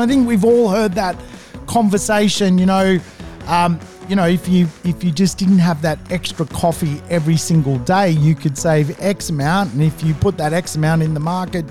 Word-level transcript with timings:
I 0.00 0.06
think 0.06 0.28
we've 0.28 0.44
all 0.44 0.68
heard 0.68 0.92
that 0.92 1.16
conversation, 1.66 2.56
you 2.56 2.66
know, 2.66 3.00
um, 3.48 3.80
you 4.08 4.14
know, 4.14 4.28
if 4.28 4.46
you 4.46 4.68
if 4.84 5.02
you 5.02 5.10
just 5.10 5.38
didn't 5.38 5.58
have 5.58 5.82
that 5.82 5.98
extra 6.12 6.46
coffee 6.46 7.02
every 7.10 7.36
single 7.36 7.78
day, 7.78 8.10
you 8.10 8.36
could 8.36 8.56
save 8.56 8.96
X 9.00 9.30
amount, 9.30 9.72
and 9.72 9.82
if 9.82 10.04
you 10.04 10.14
put 10.14 10.36
that 10.36 10.52
X 10.52 10.76
amount 10.76 11.02
in 11.02 11.14
the 11.14 11.20
market, 11.20 11.64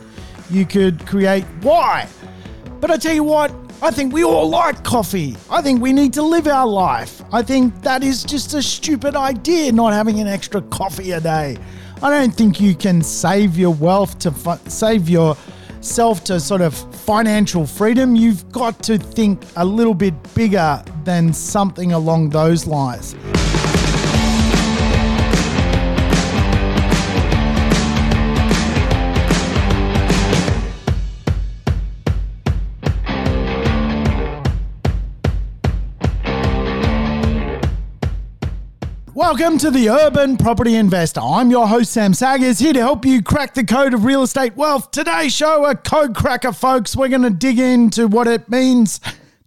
you 0.49 0.65
could 0.65 1.07
create 1.07 1.45
Y. 1.61 2.05
But 2.81 2.91
I 2.91 2.97
tell 2.97 3.15
you 3.15 3.23
what, 3.23 3.49
I 3.81 3.91
think 3.91 4.11
we 4.11 4.25
all 4.25 4.49
like 4.49 4.83
coffee. 4.83 5.37
I 5.49 5.61
think 5.61 5.81
we 5.81 5.93
need 5.93 6.11
to 6.15 6.21
live 6.21 6.47
our 6.47 6.67
life. 6.67 7.21
I 7.31 7.41
think 7.41 7.81
that 7.83 8.03
is 8.03 8.25
just 8.25 8.53
a 8.53 8.61
stupid 8.61 9.15
idea 9.15 9.71
not 9.71 9.93
having 9.93 10.19
an 10.19 10.27
extra 10.27 10.61
coffee 10.63 11.13
a 11.13 11.21
day. 11.21 11.57
I 12.03 12.09
don't 12.09 12.35
think 12.35 12.59
you 12.59 12.75
can 12.75 13.01
save 13.01 13.57
your 13.57 13.73
wealth 13.73 14.19
to 14.19 14.31
fu- 14.31 14.69
save 14.69 15.07
yourself 15.07 16.25
to 16.25 16.41
sort 16.41 16.59
of 16.59 16.73
financial 17.07 17.65
freedom, 17.65 18.17
you've 18.17 18.51
got 18.51 18.83
to 18.83 18.97
think 18.97 19.41
a 19.55 19.63
little 19.63 19.93
bit 19.93 20.13
bigger 20.35 20.83
than 21.05 21.31
something 21.31 21.93
along 21.93 22.29
those 22.29 22.67
lines. 22.67 23.15
Welcome 39.27 39.57
to 39.57 39.71
the 39.71 39.89
Urban 39.89 40.37
Property 40.37 40.75
Investor. 40.75 41.19
I'm 41.19 41.51
your 41.51 41.67
host, 41.67 41.91
Sam 41.91 42.13
Saggers, 42.13 42.59
here 42.59 42.71
to 42.71 42.79
help 42.79 43.05
you 43.05 43.21
crack 43.21 43.53
the 43.53 43.65
code 43.65 43.93
of 43.93 44.05
real 44.05 44.23
estate 44.23 44.55
wealth. 44.55 44.89
Today's 44.91 45.35
show, 45.35 45.65
a 45.65 45.75
code 45.75 46.15
cracker, 46.15 46.53
folks. 46.53 46.95
We're 46.95 47.09
going 47.09 47.23
to 47.23 47.29
dig 47.29 47.59
into 47.59 48.07
what 48.07 48.27
it 48.27 48.47
means 48.47 49.01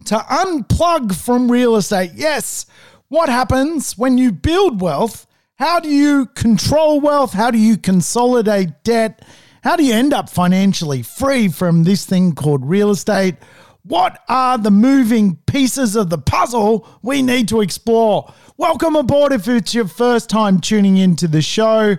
to 0.04 0.18
unplug 0.18 1.14
from 1.14 1.50
real 1.50 1.76
estate. 1.76 2.10
Yes, 2.14 2.66
what 3.08 3.30
happens 3.30 3.96
when 3.96 4.18
you 4.18 4.32
build 4.32 4.82
wealth? 4.82 5.26
How 5.54 5.80
do 5.80 5.88
you 5.88 6.26
control 6.26 7.00
wealth? 7.00 7.32
How 7.32 7.50
do 7.50 7.56
you 7.56 7.78
consolidate 7.78 8.84
debt? 8.84 9.24
How 9.64 9.76
do 9.76 9.84
you 9.84 9.94
end 9.94 10.12
up 10.12 10.28
financially 10.28 11.00
free 11.00 11.48
from 11.48 11.84
this 11.84 12.04
thing 12.04 12.34
called 12.34 12.68
real 12.68 12.90
estate? 12.90 13.36
What 13.82 14.22
are 14.28 14.58
the 14.58 14.70
moving 14.70 15.36
pieces 15.46 15.96
of 15.96 16.10
the 16.10 16.18
puzzle 16.18 16.86
we 17.00 17.22
need 17.22 17.48
to 17.48 17.62
explore? 17.62 18.30
Welcome 18.60 18.94
aboard 18.94 19.32
if 19.32 19.48
it's 19.48 19.74
your 19.74 19.88
first 19.88 20.28
time 20.28 20.60
tuning 20.60 20.98
into 20.98 21.26
the 21.26 21.40
show. 21.40 21.96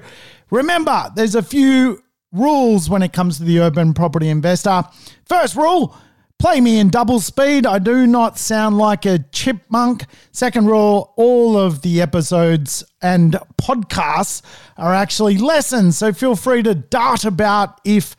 Remember, 0.52 1.10
there's 1.16 1.34
a 1.34 1.42
few 1.42 2.04
rules 2.32 2.88
when 2.88 3.02
it 3.02 3.14
comes 3.14 3.40
to 3.40 3.44
the 3.44 3.60
urban 3.62 3.96
property 3.96 4.30
investor. 4.30 4.84
First 5.26 5.56
rule, 5.56 5.98
play 6.38 6.62
me 6.62 6.78
in 6.78 6.92
double 6.92 7.20
speed. 7.20 7.66
I 7.66 7.80
do 7.80 8.06
not 8.06 8.38
sound 8.38 8.78
like 8.78 9.08
a 9.08 9.26
chipmunk. 9.32 10.06
Second 10.34 10.68
rule, 10.68 11.16
all 11.18 11.58
of 11.58 11.82
the 11.82 12.00
episodes 12.00 12.84
and 13.02 13.40
podcasts 13.60 14.44
are 14.78 14.94
actually 14.94 15.40
lessons. 15.40 15.98
So 15.98 16.14
feel 16.14 16.36
free 16.36 16.62
to 16.62 16.76
dart 16.76 17.26
about 17.26 17.82
if 17.84 18.16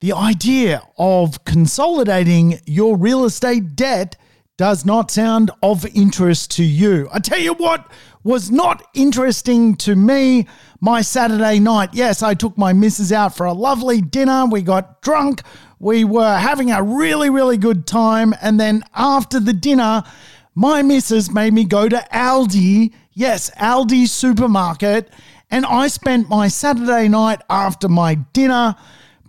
the 0.00 0.12
idea 0.12 0.82
of 0.98 1.44
consolidating 1.44 2.58
your 2.66 2.96
real 2.96 3.24
estate 3.24 3.76
debt 3.76 4.16
does 4.56 4.84
not 4.84 5.10
sound 5.10 5.50
of 5.62 5.84
interest 5.96 6.52
to 6.52 6.64
you. 6.64 7.08
I 7.12 7.18
tell 7.18 7.40
you 7.40 7.54
what 7.54 7.90
was 8.22 8.52
not 8.52 8.86
interesting 8.94 9.74
to 9.74 9.96
me 9.96 10.46
my 10.80 11.02
Saturday 11.02 11.58
night. 11.58 11.90
Yes, 11.92 12.22
I 12.22 12.34
took 12.34 12.56
my 12.56 12.72
missus 12.72 13.12
out 13.12 13.36
for 13.36 13.46
a 13.46 13.52
lovely 13.52 14.00
dinner. 14.00 14.46
We 14.46 14.62
got 14.62 15.02
drunk. 15.02 15.42
We 15.80 16.04
were 16.04 16.36
having 16.36 16.70
a 16.70 16.82
really, 16.82 17.30
really 17.30 17.56
good 17.56 17.84
time. 17.86 18.32
And 18.40 18.60
then 18.60 18.84
after 18.94 19.40
the 19.40 19.52
dinner, 19.52 20.04
my 20.54 20.82
missus 20.82 21.32
made 21.32 21.52
me 21.52 21.64
go 21.64 21.88
to 21.88 22.06
Aldi. 22.12 22.94
Yes, 23.12 23.50
Aldi 23.56 24.08
supermarket. 24.08 25.12
And 25.50 25.66
I 25.66 25.88
spent 25.88 26.28
my 26.28 26.46
Saturday 26.46 27.08
night 27.08 27.40
after 27.50 27.88
my 27.88 28.14
dinner 28.14 28.76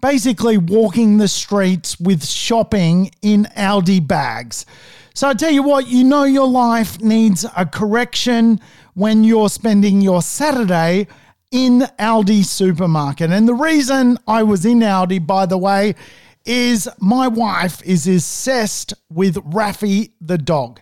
basically 0.01 0.57
walking 0.57 1.17
the 1.17 1.27
streets 1.27 1.99
with 1.99 2.23
shopping 2.23 3.09
in 3.23 3.45
Aldi 3.57 4.07
bags. 4.07 4.67
So 5.15 5.29
I 5.29 5.33
tell 5.33 5.49
you 5.49 5.63
what, 5.63 5.87
you 5.87 6.03
know 6.03 6.25
your 6.25 6.45
life 6.45 6.99
needs 6.99 7.45
a 7.55 7.65
correction 7.65 8.59
when 8.95 9.23
you're 9.23 9.47
spending 9.47 10.01
your 10.01 10.21
Saturday 10.21 11.07
in 11.51 11.83
Aldi 11.97 12.43
supermarket. 12.43 13.31
And 13.31 13.47
the 13.47 13.53
reason 13.53 14.17
I 14.27 14.43
was 14.43 14.65
in 14.65 14.79
Aldi, 14.79 15.25
by 15.25 15.45
the 15.45 15.57
way, 15.57 15.95
is 16.43 16.89
my 16.99 17.29
wife 17.29 17.81
is 17.83 18.09
obsessed 18.09 18.93
with 19.09 19.35
Raffy 19.37 20.11
the 20.19 20.37
dog. 20.37 20.81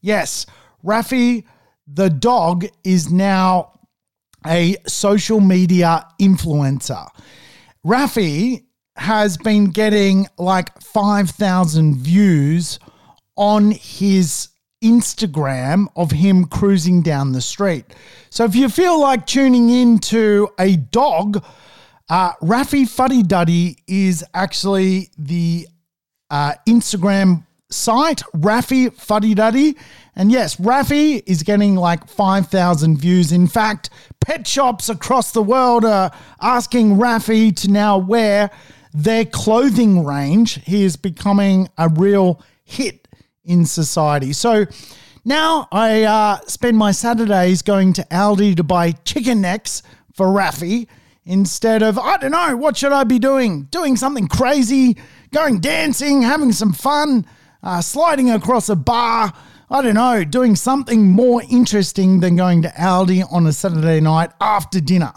Yes, 0.00 0.46
Raffy 0.84 1.42
the 1.88 2.08
dog 2.08 2.66
is 2.84 3.10
now 3.10 3.80
a 4.46 4.76
social 4.86 5.40
media 5.40 6.06
influencer. 6.20 7.08
Raffy 7.84 8.62
has 8.94 9.36
been 9.36 9.70
getting 9.70 10.28
like 10.38 10.80
5,000 10.80 11.96
views 11.96 12.78
on 13.36 13.70
his 13.70 14.48
Instagram 14.82 15.86
of 15.96 16.10
him 16.10 16.44
cruising 16.44 17.02
down 17.02 17.32
the 17.32 17.40
street. 17.40 17.84
So 18.30 18.44
if 18.44 18.54
you 18.54 18.68
feel 18.68 19.00
like 19.00 19.26
tuning 19.26 19.70
in 19.70 19.98
to 20.00 20.48
a 20.58 20.76
dog, 20.76 21.44
uh, 22.08 22.32
Raffy 22.42 22.88
Fuddy 22.88 23.22
Duddy 23.22 23.78
is 23.86 24.24
actually 24.34 25.10
the 25.16 25.68
uh, 26.30 26.54
Instagram 26.68 27.46
site, 27.70 28.22
Raffy 28.34 28.92
Fuddy 28.92 29.34
Duddy. 29.34 29.76
And 30.14 30.30
yes, 30.30 30.56
Raffy 30.56 31.22
is 31.26 31.42
getting 31.42 31.76
like 31.76 32.08
5,000 32.08 32.98
views. 32.98 33.32
In 33.32 33.46
fact, 33.46 33.88
pet 34.20 34.46
shops 34.46 34.88
across 34.88 35.32
the 35.32 35.42
world 35.42 35.84
are 35.84 36.10
asking 36.40 36.96
Raffy 36.96 37.54
to 37.56 37.70
now 37.70 37.96
wear 37.98 38.50
their 38.92 39.24
clothing 39.24 40.04
range. 40.04 40.62
He 40.64 40.84
is 40.84 40.96
becoming 40.96 41.68
a 41.78 41.88
real 41.88 42.42
hit 42.64 43.01
in 43.44 43.64
society. 43.64 44.32
So 44.32 44.66
now 45.24 45.68
I 45.70 46.02
uh, 46.02 46.38
spend 46.46 46.76
my 46.76 46.92
Saturdays 46.92 47.62
going 47.62 47.92
to 47.94 48.02
Aldi 48.04 48.56
to 48.56 48.64
buy 48.64 48.92
chicken 48.92 49.40
necks 49.40 49.82
for 50.14 50.26
Raffy 50.26 50.88
instead 51.24 51.82
of, 51.82 51.98
I 51.98 52.16
don't 52.16 52.32
know, 52.32 52.56
what 52.56 52.76
should 52.76 52.92
I 52.92 53.04
be 53.04 53.18
doing? 53.18 53.64
Doing 53.64 53.96
something 53.96 54.28
crazy, 54.28 54.96
going 55.32 55.60
dancing, 55.60 56.22
having 56.22 56.52
some 56.52 56.72
fun, 56.72 57.26
uh, 57.62 57.80
sliding 57.80 58.30
across 58.30 58.68
a 58.68 58.76
bar. 58.76 59.32
I 59.70 59.80
don't 59.80 59.94
know, 59.94 60.22
doing 60.24 60.54
something 60.54 61.10
more 61.10 61.42
interesting 61.48 62.20
than 62.20 62.36
going 62.36 62.62
to 62.62 62.68
Aldi 62.68 63.32
on 63.32 63.46
a 63.46 63.52
Saturday 63.52 64.00
night 64.00 64.30
after 64.40 64.80
dinner. 64.80 65.12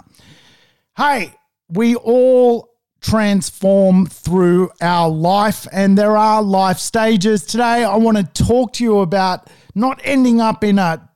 Hey, 0.96 1.34
we 1.68 1.96
all 1.96 2.75
transform 3.06 4.08
through 4.08 4.72
our 4.82 5.08
life, 5.08 5.68
and 5.72 5.96
there 5.96 6.18
are 6.18 6.42
life 6.42 6.80
stages. 6.80 7.46
Today, 7.46 7.84
I 7.84 7.96
want 7.98 8.18
to 8.18 8.44
talk 8.44 8.74
to 8.74 8.84
you 8.84 9.00
about 9.00 9.48
not 9.76 10.02
ending 10.04 10.42
up 10.42 10.64
in 10.64 10.80
a 10.80 11.08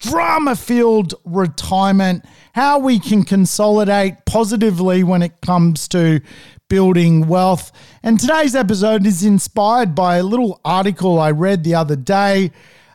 drama 0.00 0.56
filled 0.56 1.14
retirement, 1.24 2.24
how 2.54 2.80
we 2.80 2.98
can 2.98 3.22
consolidate 3.22 4.24
positively 4.26 5.04
when 5.04 5.22
it 5.22 5.40
comes 5.42 5.86
to 5.88 6.20
building 6.68 7.28
wealth. 7.28 7.70
And 8.02 8.18
today's 8.18 8.56
episode 8.56 9.06
is 9.06 9.22
inspired 9.22 9.94
by 9.94 10.16
a 10.16 10.24
little 10.24 10.60
article 10.64 11.20
I 11.20 11.30
read 11.30 11.62
the 11.62 11.76
other 11.76 11.94
day. 11.94 12.50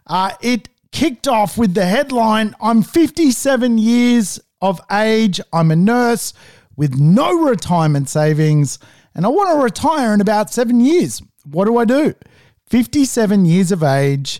Uh, 0.06 0.34
it 0.42 0.68
kicked 0.92 1.30
off 1.30 1.58
with 1.58 1.76
the 1.76 1.86
headline 1.86 2.56
I'm 2.60 2.84
57 2.84 3.78
years 3.78 4.42
of 4.62 4.82
age, 4.92 5.40
I'm 5.54 5.72
a 5.72 5.76
nurse 5.76 6.34
with 6.78 6.98
no 6.98 7.34
retirement 7.34 8.08
savings 8.08 8.80
and 9.18 9.26
I 9.26 9.30
want 9.30 9.50
to 9.50 9.64
retire 9.64 10.14
in 10.14 10.22
about 10.22 10.54
seven 10.54 10.80
years. 10.80 11.24
What 11.44 11.66
do 11.66 11.78
I 11.78 11.86
do? 11.86 12.14
57 12.70 13.46
years 13.46 13.72
of 13.72 13.82
age, 13.82 14.40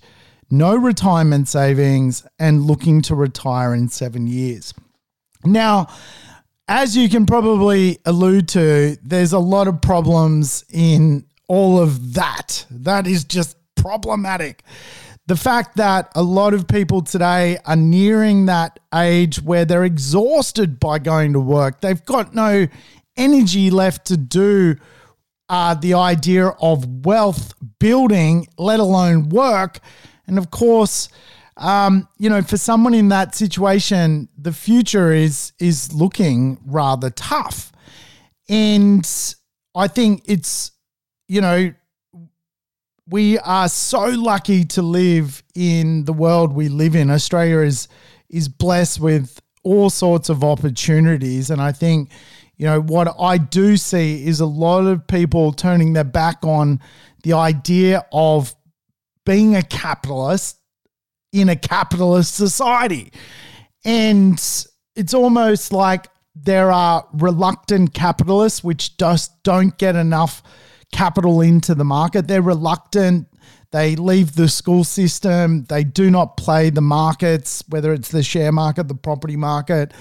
no 0.52 0.76
retirement 0.76 1.48
savings, 1.48 2.26
and 2.38 2.66
looking 2.66 3.02
to 3.04 3.16
retire 3.16 3.74
in 3.74 3.90
seven 3.90 4.28
years. 4.28 4.76
Now, 5.44 5.88
as 6.68 6.96
you 6.96 7.10
can 7.10 7.26
probably 7.26 7.98
allude 8.06 8.50
to, 8.50 8.98
there's 9.02 9.34
a 9.34 9.40
lot 9.40 9.68
of 9.68 9.82
problems 9.82 10.64
in 10.70 11.26
all 11.48 11.80
of 11.80 12.14
that. 12.14 12.66
That 12.70 13.08
is 13.08 13.24
just 13.24 13.58
problematic 13.76 14.64
the 15.28 15.36
fact 15.36 15.76
that 15.76 16.10
a 16.16 16.24
lot 16.24 16.54
of 16.54 16.68
people 16.68 17.02
today 17.02 17.58
are 17.66 17.76
nearing 17.76 18.46
that 18.46 18.80
age 18.96 19.42
where 19.42 19.66
they're 19.66 19.84
exhausted 19.84 20.80
by 20.80 21.00
going 21.00 21.34
to 21.34 21.40
work. 21.40 21.82
They've 21.82 22.04
got 22.06 22.34
no 22.34 22.68
energy 23.18 23.70
left 23.70 24.06
to 24.08 24.18
do 24.18 24.78
uh, 25.50 25.74
the 25.76 25.94
idea 25.94 26.48
of 26.48 27.06
wealth 27.06 27.54
building, 27.80 28.48
let 28.58 28.80
alone 28.80 29.30
work. 29.30 29.80
And 30.28 30.38
of 30.38 30.50
course, 30.50 31.10
um, 31.58 32.08
you 32.18 32.30
know, 32.30 32.42
for 32.42 32.58
someone 32.58 32.94
in 32.94 33.10
that 33.10 33.36
situation, 33.36 34.30
the 34.38 34.54
future 34.54 35.12
is 35.12 35.52
is 35.60 35.92
looking 35.94 36.60
rather 36.66 37.10
tough. 37.10 37.72
And 38.48 39.06
I 39.76 39.88
think 39.88 40.24
it's, 40.26 40.72
you 41.28 41.42
know, 41.42 41.74
we 43.10 43.40
are 43.40 43.70
so 43.70 44.06
lucky 44.06 44.66
to 44.66 44.82
live 44.82 45.42
in 45.56 46.04
the 46.06 46.14
world 46.14 46.54
we 46.54 46.68
live 46.68 46.96
in. 46.96 47.10
Australia 47.10 47.60
is 47.60 47.88
is 48.30 48.50
blessed 48.50 49.00
with 49.00 49.42
all 49.64 49.90
sorts 49.90 50.30
of 50.30 50.44
opportunities, 50.44 51.50
and 51.50 51.62
I 51.62 51.72
think 51.72 52.12
you 52.58 52.66
know 52.66 52.82
what 52.82 53.16
I 53.20 53.38
do 53.38 53.78
see 53.78 54.26
is 54.26 54.40
a 54.40 54.46
lot 54.46 54.86
of 54.86 55.08
people 55.08 55.54
turning 55.54 55.94
their 55.94 56.04
back 56.04 56.44
on 56.44 56.82
the 57.24 57.34
idea 57.34 58.06
of 58.12 58.54
being 59.26 59.56
a 59.56 59.64
capitalist 59.64 60.58
in 61.32 61.50
a 61.50 61.56
capitalist 61.56 62.36
society, 62.36 63.14
and 63.86 64.34
it's 64.96 65.14
almost 65.14 65.72
like 65.72 66.08
there 66.36 66.72
are 66.72 67.08
reluctant 67.14 67.94
capitalists 67.94 68.64
which 68.64 68.98
just 68.98 69.32
don't 69.44 69.78
get 69.78 69.96
enough 69.96 70.44
capital 70.92 71.42
into 71.42 71.76
the 71.76 71.84
market. 71.84 72.28
They're 72.28 72.42
reluctant. 72.42 73.28
They 73.72 73.96
leave 73.96 74.36
the 74.36 74.48
school 74.48 74.84
system. 74.84 75.66
They 75.66 75.84
do 75.84 76.10
not 76.10 76.38
play 76.38 76.70
the 76.70 76.82
markets, 76.82 77.64
whether 77.70 77.94
it's 77.94 78.10
the 78.10 78.24
share 78.24 78.52
market, 78.52 78.88
the 78.88 78.96
property 78.96 79.36
market. 79.36 79.94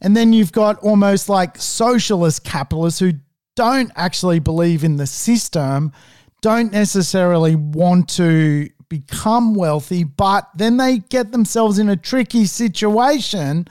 And 0.00 0.16
then 0.16 0.32
you've 0.32 0.52
got 0.52 0.78
almost 0.78 1.28
like 1.28 1.56
socialist 1.58 2.44
capitalists 2.44 3.00
who 3.00 3.12
don't 3.54 3.92
actually 3.94 4.40
believe 4.40 4.82
in 4.82 4.96
the 4.96 5.06
system, 5.06 5.92
don't 6.40 6.72
necessarily 6.72 7.54
want 7.54 8.08
to 8.08 8.68
become 8.88 9.54
wealthy, 9.54 10.04
but 10.04 10.48
then 10.54 10.76
they 10.76 10.98
get 10.98 11.32
themselves 11.32 11.78
in 11.78 11.88
a 11.88 11.96
tricky 11.96 12.46
situation 12.46 13.66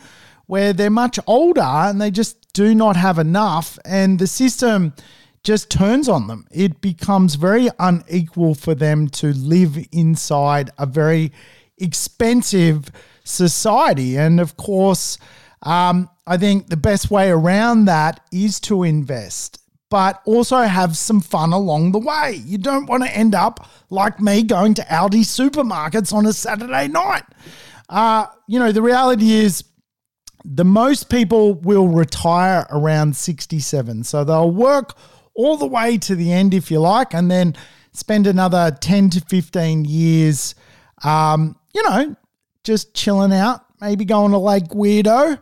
where 0.46 0.74
they're 0.74 0.90
much 0.90 1.20
older 1.28 1.62
and 1.62 2.02
they 2.02 2.12
just 2.12 2.54
do 2.54 2.74
not 2.74 2.96
have 2.96 3.20
enough. 3.20 3.78
And 3.86 4.20
the 4.20 4.28
system 4.28 4.94
just 5.44 5.72
turns 5.72 6.08
on 6.08 6.28
them. 6.28 6.48
It 6.52 6.82
becomes 6.82 7.36
very 7.36 7.70
unequal 7.80 8.56
for 8.56 8.76
them 8.76 9.08
to 9.10 9.34
live 9.34 9.78
inside 9.92 10.70
a 10.78 10.86
very 10.86 11.32
expensive 11.78 12.92
society. 13.24 14.18
And 14.18 14.40
of 14.40 14.56
course, 14.58 15.18
um, 15.64 16.10
I 16.28 16.38
think 16.38 16.68
the 16.68 16.78
best 16.78 17.10
way 17.10 17.30
around 17.30 17.86
that 17.86 18.20
is 18.32 18.60
to 18.62 18.84
invest, 18.84 19.60
but 19.90 20.22
also 20.26 20.58
have 20.58 20.96
some 20.96 21.22
fun 21.22 21.54
along 21.54 21.92
the 21.92 22.00
way. 22.00 22.42
You 22.46 22.58
don't 22.58 22.86
want 22.86 23.04
to 23.04 23.16
end 23.16 23.36
up 23.36 23.68
like 23.90 24.20
me 24.20 24.44
going 24.44 24.76
to 24.76 24.84
Aldi 24.84 25.22
supermarkets 25.22 26.14
on 26.14 26.26
a 26.26 26.34
Saturday 26.34 26.88
night. 26.88 27.24
Uh, 27.90 28.28
you 28.48 28.60
know, 28.60 28.72
the 28.72 28.82
reality 28.82 29.32
is 29.32 29.64
the 30.46 30.66
most 30.66 31.10
people 31.10 31.56
will 31.56 31.88
retire 31.88 32.66
around 32.70 33.16
67. 33.16 34.04
So 34.04 34.24
they'll 34.24 34.50
work 34.50 34.96
all 35.42 35.58
the 35.58 35.66
way 35.66 35.98
to 35.98 36.16
the 36.16 36.32
end, 36.32 36.54
if 36.54 36.70
you 36.70 36.80
like, 36.80 37.14
and 37.14 37.30
then 37.30 37.56
spend 37.94 38.28
another 38.28 38.76
10 38.80 39.10
to 39.12 39.22
15 39.22 39.86
years, 39.86 40.56
um, 41.04 41.56
you 41.74 41.84
know, 41.84 42.16
just 42.64 42.94
chilling 42.94 43.34
out, 43.34 43.66
maybe 43.82 44.06
going 44.06 44.32
to 44.32 44.38
Lake 44.38 44.70
Weirdo. 44.70 45.42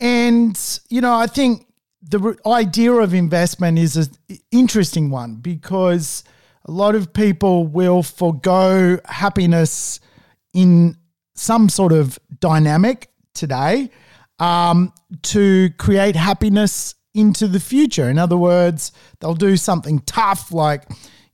And, 0.00 0.80
you 0.88 1.00
know, 1.00 1.14
I 1.14 1.26
think 1.26 1.66
the 2.02 2.36
idea 2.46 2.92
of 2.92 3.14
investment 3.14 3.78
is 3.78 3.96
an 3.96 4.08
interesting 4.50 5.10
one 5.10 5.36
because 5.36 6.22
a 6.66 6.70
lot 6.70 6.94
of 6.94 7.12
people 7.12 7.66
will 7.66 8.02
forego 8.02 8.98
happiness 9.06 10.00
in 10.52 10.96
some 11.34 11.68
sort 11.68 11.92
of 11.92 12.18
dynamic 12.40 13.10
today 13.34 13.90
um, 14.38 14.92
to 15.22 15.70
create 15.78 16.14
happiness 16.14 16.94
into 17.14 17.48
the 17.48 17.60
future. 17.60 18.08
In 18.08 18.18
other 18.18 18.36
words, 18.36 18.92
they'll 19.20 19.34
do 19.34 19.56
something 19.56 20.00
tough 20.00 20.52
like, 20.52 20.84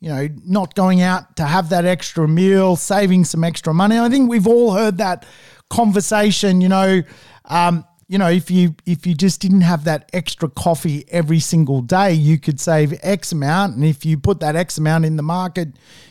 you 0.01 0.09
know, 0.09 0.29
not 0.45 0.75
going 0.75 1.03
out 1.03 1.37
to 1.37 1.45
have 1.45 1.69
that 1.71 1.85
extra 1.85 2.29
meal, 2.29 2.77
saving 2.77 3.25
some 3.25 3.45
extra 3.45 3.75
money. 3.75 3.99
I 3.99 4.09
think 4.09 4.31
we've 4.31 4.47
all 4.47 4.73
heard 4.73 4.99
that 4.99 5.27
conversation, 5.71 6.61
you 6.61 6.69
know, 6.69 7.03
um, 7.47 7.85
you 8.07 8.19
know, 8.19 8.29
if 8.29 8.51
you 8.51 8.75
if 8.87 9.07
you 9.07 9.15
just 9.15 9.41
didn't 9.41 9.63
have 9.63 9.85
that 9.85 10.11
extra 10.13 10.49
coffee 10.49 11.05
every 11.09 11.41
single 11.41 11.81
day, 11.81 12.13
you 12.13 12.39
could 12.39 12.61
save 12.61 12.95
X 13.03 13.33
amount, 13.33 13.77
and 13.77 13.85
if 13.85 14.05
you 14.05 14.19
put 14.19 14.41
that 14.41 14.57
X 14.57 14.77
amount 14.79 15.05
in 15.05 15.17
the 15.17 15.23
market, 15.23 15.69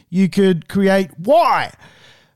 you 0.09 0.27
could 0.27 0.67
create 0.67 1.11
Y. 1.19 1.71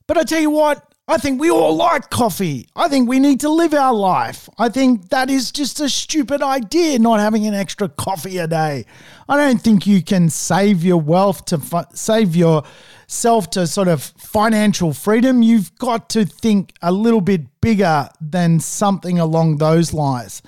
But 0.06 0.18
I 0.18 0.24
tell 0.24 0.40
you 0.40 0.52
what, 0.52 0.94
I 1.10 1.18
think 1.18 1.40
we 1.40 1.50
all 1.50 1.74
like 1.74 2.10
coffee. 2.10 2.68
I 2.76 2.90
think 2.90 3.08
we 3.08 3.20
need 3.20 3.40
to 3.40 3.50
live 3.50 3.74
our 3.74 3.94
life. 3.94 4.50
I 4.58 4.68
think 4.68 5.08
that 5.08 5.30
is 5.30 5.54
just 5.54 5.80
a 5.80 5.88
stupid 5.88 6.42
idea, 6.42 7.00
not 7.00 7.22
having 7.22 7.48
an 7.48 7.54
extra 7.54 7.88
coffee 7.88 8.40
a 8.40 8.48
day. 8.48 8.86
I 9.30 9.38
don't 9.38 9.62
think 9.62 9.88
you 9.88 10.04
can 10.04 10.30
save 10.30 10.84
your 10.84 11.00
wealth 11.00 11.46
to 11.46 11.60
fu- 11.60 11.86
save 11.94 12.36
yourself 12.36 13.50
to 13.52 13.68
sort 13.68 13.88
of 13.88 14.04
financial 14.04 14.92
freedom. 14.92 15.42
You've 15.42 15.74
got 15.78 16.10
to 16.10 16.26
think 16.26 16.74
a 16.82 16.92
little 16.92 17.22
bit 17.22 17.62
bigger 17.62 18.10
than 18.20 18.60
something 18.60 19.18
along 19.18 19.60
those 19.60 19.94
lines. 19.94 20.42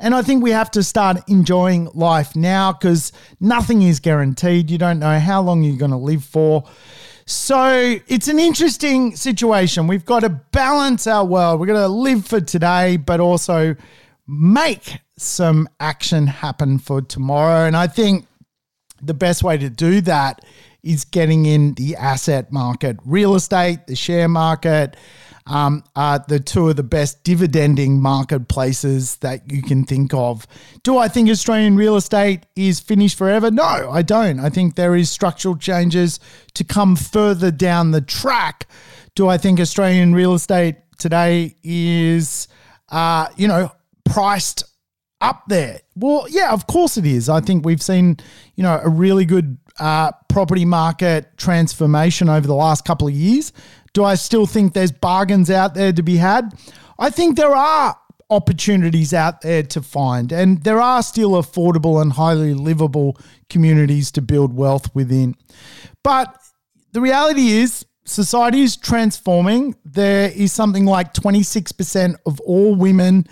And 0.00 0.14
I 0.14 0.22
think 0.22 0.42
we 0.42 0.50
have 0.50 0.70
to 0.72 0.82
start 0.82 1.18
enjoying 1.28 1.90
life 1.92 2.34
now 2.34 2.72
because 2.72 3.12
nothing 3.38 3.82
is 3.82 4.00
guaranteed. 4.00 4.70
You 4.70 4.78
don't 4.78 4.98
know 4.98 5.18
how 5.18 5.42
long 5.42 5.62
you're 5.62 5.76
going 5.78 5.90
to 5.90 5.96
live 5.98 6.24
for. 6.24 6.64
So 7.28 7.98
it's 8.06 8.28
an 8.28 8.38
interesting 8.38 9.16
situation. 9.16 9.88
We've 9.88 10.04
got 10.04 10.20
to 10.20 10.28
balance 10.28 11.08
our 11.08 11.24
world. 11.24 11.58
We're 11.58 11.66
going 11.66 11.80
to 11.80 11.88
live 11.88 12.24
for 12.24 12.40
today, 12.40 12.96
but 12.98 13.18
also 13.18 13.74
make 14.28 14.98
some 15.18 15.68
action 15.80 16.28
happen 16.28 16.78
for 16.78 17.02
tomorrow. 17.02 17.66
And 17.66 17.76
I 17.76 17.88
think 17.88 18.26
the 19.02 19.14
best 19.14 19.42
way 19.42 19.58
to 19.58 19.68
do 19.68 20.00
that 20.02 20.44
is 20.84 21.04
getting 21.04 21.46
in 21.46 21.74
the 21.74 21.96
asset 21.96 22.52
market, 22.52 22.96
real 23.04 23.34
estate, 23.34 23.88
the 23.88 23.96
share 23.96 24.28
market, 24.28 24.96
um, 25.46 25.84
are 25.94 26.24
the 26.26 26.40
two 26.40 26.68
of 26.68 26.76
the 26.76 26.82
best 26.82 27.22
dividending 27.24 27.98
marketplaces 27.98 29.16
that 29.18 29.50
you 29.50 29.62
can 29.62 29.84
think 29.84 30.12
of. 30.12 30.46
Do 30.82 30.98
I 30.98 31.08
think 31.08 31.30
Australian 31.30 31.76
real 31.76 31.96
estate 31.96 32.46
is 32.56 32.80
finished 32.80 33.16
forever? 33.16 33.50
No, 33.50 33.90
I 33.90 34.02
don't. 34.02 34.40
I 34.40 34.50
think 34.50 34.74
there 34.74 34.96
is 34.96 35.08
structural 35.08 35.56
changes 35.56 36.18
to 36.54 36.64
come 36.64 36.96
further 36.96 37.50
down 37.50 37.92
the 37.92 38.00
track. 38.00 38.66
Do 39.14 39.28
I 39.28 39.38
think 39.38 39.60
Australian 39.60 40.14
real 40.14 40.34
estate 40.34 40.76
today 40.98 41.56
is, 41.62 42.48
uh, 42.88 43.28
you 43.36 43.46
know, 43.46 43.70
priced 44.04 44.64
up 45.20 45.44
there? 45.46 45.80
Well, 45.94 46.26
yeah, 46.28 46.52
of 46.52 46.66
course 46.66 46.96
it 46.96 47.06
is. 47.06 47.28
I 47.28 47.40
think 47.40 47.64
we've 47.64 47.82
seen, 47.82 48.16
you 48.56 48.62
know, 48.62 48.80
a 48.82 48.88
really 48.88 49.24
good 49.24 49.58
uh, 49.78 50.10
property 50.28 50.64
market 50.64 51.36
transformation 51.36 52.28
over 52.28 52.46
the 52.46 52.54
last 52.54 52.84
couple 52.84 53.06
of 53.06 53.14
years. 53.14 53.52
Do 53.96 54.04
I 54.04 54.16
still 54.16 54.44
think 54.44 54.74
there's 54.74 54.92
bargains 54.92 55.48
out 55.48 55.72
there 55.72 55.90
to 55.90 56.02
be 56.02 56.18
had? 56.18 56.52
I 56.98 57.08
think 57.08 57.34
there 57.34 57.56
are 57.56 57.96
opportunities 58.28 59.14
out 59.14 59.40
there 59.40 59.62
to 59.62 59.80
find, 59.80 60.32
and 60.32 60.62
there 60.64 60.82
are 60.82 61.02
still 61.02 61.30
affordable 61.30 62.02
and 62.02 62.12
highly 62.12 62.52
livable 62.52 63.16
communities 63.48 64.10
to 64.10 64.20
build 64.20 64.54
wealth 64.54 64.94
within. 64.94 65.34
But 66.04 66.36
the 66.92 67.00
reality 67.00 67.52
is, 67.52 67.86
society 68.04 68.60
is 68.60 68.76
transforming. 68.76 69.74
There 69.82 70.28
is 70.28 70.52
something 70.52 70.84
like 70.84 71.14
26% 71.14 72.16
of 72.26 72.38
all 72.40 72.74
women 72.74 73.26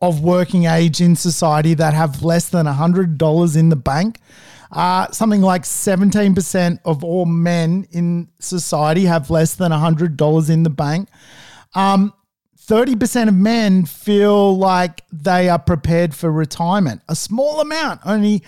of 0.00 0.20
working 0.20 0.64
age 0.64 1.00
in 1.00 1.14
society 1.14 1.74
that 1.74 1.94
have 1.94 2.24
less 2.24 2.48
than 2.48 2.66
$100 2.66 3.56
in 3.56 3.68
the 3.68 3.76
bank. 3.76 4.18
Uh, 4.70 5.10
something 5.10 5.40
like 5.40 5.62
17% 5.62 6.78
of 6.84 7.02
all 7.02 7.24
men 7.24 7.86
in 7.90 8.28
society 8.38 9.06
have 9.06 9.30
less 9.30 9.54
than 9.54 9.72
$100 9.72 10.50
in 10.50 10.62
the 10.62 10.70
bank. 10.70 11.08
Um, 11.74 12.12
30% 12.68 13.28
of 13.28 13.34
men 13.34 13.86
feel 13.86 14.56
like 14.56 15.02
they 15.10 15.48
are 15.48 15.58
prepared 15.58 16.14
for 16.14 16.30
retirement. 16.30 17.00
A 17.08 17.16
small 17.16 17.60
amount, 17.60 18.00
only 18.04 18.42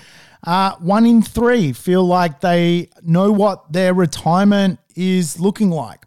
uh, 0.44 0.74
one 0.76 1.06
in 1.06 1.22
three 1.22 1.72
feel 1.72 2.04
like 2.04 2.40
they 2.40 2.90
know 3.02 3.32
what 3.32 3.72
their 3.72 3.94
retirement 3.94 4.78
is 4.94 5.40
looking 5.40 5.70
like. 5.70 6.04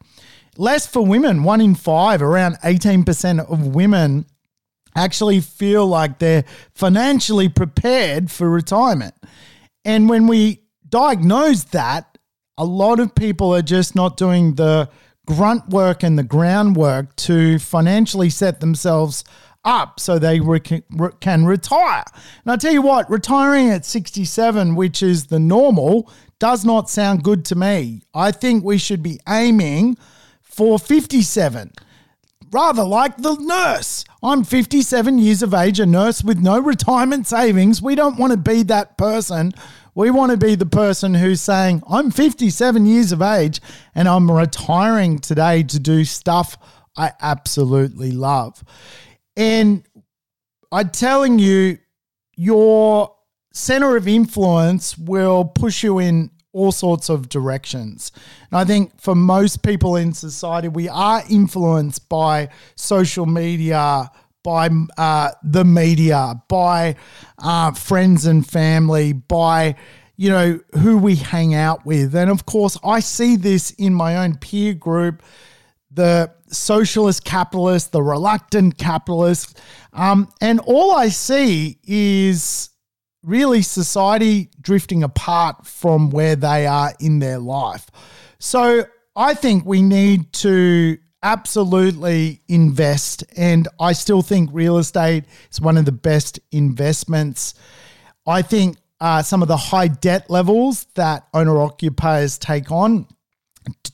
Less 0.57 0.85
for 0.85 1.03
women, 1.03 1.43
one 1.43 1.61
in 1.61 1.73
five, 1.73 2.21
around 2.21 2.57
18% 2.63 3.49
of 3.51 3.75
women 3.75 4.25
actually 4.95 5.39
feel 5.41 5.87
like 5.87 6.19
they're 6.19 6.45
financially 6.75 7.49
prepared 7.49 8.29
for 8.29 8.47
retirement. 8.47 9.15
And 9.85 10.09
when 10.09 10.27
we 10.27 10.63
diagnose 10.87 11.63
that, 11.65 12.17
a 12.57 12.65
lot 12.65 12.99
of 12.99 13.15
people 13.15 13.53
are 13.53 13.61
just 13.61 13.95
not 13.95 14.17
doing 14.17 14.55
the 14.55 14.89
grunt 15.25 15.69
work 15.69 16.03
and 16.03 16.17
the 16.17 16.23
groundwork 16.23 17.15
to 17.15 17.57
financially 17.59 18.29
set 18.29 18.59
themselves 18.59 19.23
up 19.65 19.99
so 19.99 20.19
they 20.19 20.39
re- 20.39 20.59
can 20.59 21.45
retire. 21.45 22.03
And 22.43 22.51
I 22.51 22.57
tell 22.57 22.73
you 22.73 22.81
what, 22.81 23.09
retiring 23.09 23.69
at 23.69 23.85
67, 23.85 24.75
which 24.75 25.01
is 25.01 25.27
the 25.27 25.39
normal, 25.39 26.11
does 26.39 26.65
not 26.65 26.89
sound 26.89 27.23
good 27.23 27.45
to 27.45 27.55
me. 27.55 28.01
I 28.13 28.31
think 28.31 28.63
we 28.63 28.77
should 28.77 29.01
be 29.01 29.19
aiming 29.27 29.97
for 30.41 30.77
57 30.77 31.71
rather 32.53 32.83
like 32.83 33.17
the 33.17 33.35
nurse. 33.35 34.05
I'm 34.21 34.43
57 34.43 35.17
years 35.17 35.41
of 35.41 35.53
age, 35.53 35.79
a 35.79 35.85
nurse 35.85 36.23
with 36.23 36.39
no 36.39 36.59
retirement 36.59 37.27
savings. 37.27 37.81
We 37.81 37.95
don't 37.95 38.17
want 38.17 38.31
to 38.31 38.37
be 38.37 38.63
that 38.63 38.97
person 38.97 39.53
We 39.95 40.09
want 40.09 40.31
to 40.31 40.37
be 40.37 40.55
the 40.55 40.65
person 40.65 41.13
who's 41.13 41.41
saying, 41.41 41.83
I'm 41.87 42.09
57 42.09 42.85
years 42.85 43.11
of 43.11 43.21
age 43.21 43.61
and 43.93 44.07
I'm 44.07 44.31
retiring 44.31 45.19
today 45.19 45.63
to 45.63 45.79
do 45.79 46.03
stuff 46.03 46.57
I 46.97 47.11
absolutely 47.21 48.11
love. 48.11 48.63
And 49.37 49.83
I'm 50.71 50.89
telling 50.89 51.37
you, 51.37 51.77
your 52.35 53.15
center 53.53 53.95
of 53.95 54.07
influence 54.07 54.97
will 54.97 55.45
push 55.45 55.83
you 55.83 55.99
in 55.99 56.31
all 56.53 56.71
sorts 56.71 57.09
of 57.09 57.27
directions. 57.27 58.11
And 58.51 58.59
I 58.59 58.63
think 58.63 58.99
for 59.01 59.15
most 59.15 59.63
people 59.63 59.95
in 59.95 60.13
society, 60.13 60.69
we 60.69 60.87
are 60.87 61.23
influenced 61.29 62.07
by 62.07 62.49
social 62.75 63.25
media, 63.25 64.09
by 64.43 64.69
uh, 64.97 65.31
the 65.43 65.65
media, 65.65 66.41
by 66.47 66.95
uh, 67.39 67.71
friends 67.71 68.25
and 68.25 68.47
family, 68.47 69.13
by 69.13 69.75
you 70.15 70.29
know 70.29 70.59
who 70.75 70.97
we 70.97 71.15
hang 71.15 71.55
out 71.55 71.85
with, 71.85 72.13
and 72.15 72.29
of 72.29 72.45
course, 72.45 72.77
I 72.83 72.99
see 72.99 73.35
this 73.35 73.71
in 73.71 73.93
my 73.95 74.17
own 74.17 74.35
peer 74.35 74.75
group, 74.75 75.23
the 75.91 76.31
socialist 76.47 77.25
capitalist, 77.25 77.91
the 77.91 78.03
reluctant 78.03 78.77
capitalist, 78.77 79.59
um, 79.91 80.29
and 80.39 80.59
all 80.59 80.91
I 80.91 81.09
see 81.09 81.79
is 81.83 82.69
really 83.23 83.61
society 83.61 84.49
drifting 84.61 85.03
apart 85.03 85.65
from 85.65 86.09
where 86.09 86.35
they 86.35 86.67
are 86.67 86.93
in 86.99 87.19
their 87.19 87.39
life. 87.39 87.87
So 88.39 88.85
I 89.15 89.33
think 89.33 89.65
we 89.65 89.81
need 89.81 90.33
to 90.33 90.97
absolutely 91.23 92.41
invest. 92.49 93.23
And 93.37 93.67
I 93.79 93.93
still 93.93 94.21
think 94.21 94.49
real 94.51 94.77
estate 94.77 95.23
is 95.51 95.61
one 95.61 95.77
of 95.77 95.85
the 95.85 95.91
best 95.91 96.39
investments. 96.51 97.53
I 98.27 98.41
think 98.41 98.77
uh, 98.99 99.21
some 99.21 99.41
of 99.41 99.47
the 99.47 99.57
high 99.57 99.87
debt 99.87 100.29
levels 100.29 100.85
that 100.95 101.27
owner 101.33 101.59
occupiers 101.61 102.37
take 102.37 102.71
on 102.71 103.07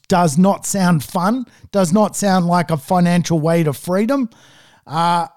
does 0.07 0.37
not 0.37 0.65
sound 0.65 1.03
fun, 1.03 1.45
does 1.71 1.93
not 1.93 2.15
sound 2.15 2.47
like 2.47 2.71
a 2.71 2.77
financial 2.77 3.39
way 3.39 3.63
to 3.63 3.73
freedom. 3.73 4.29
Uh, 4.87 5.27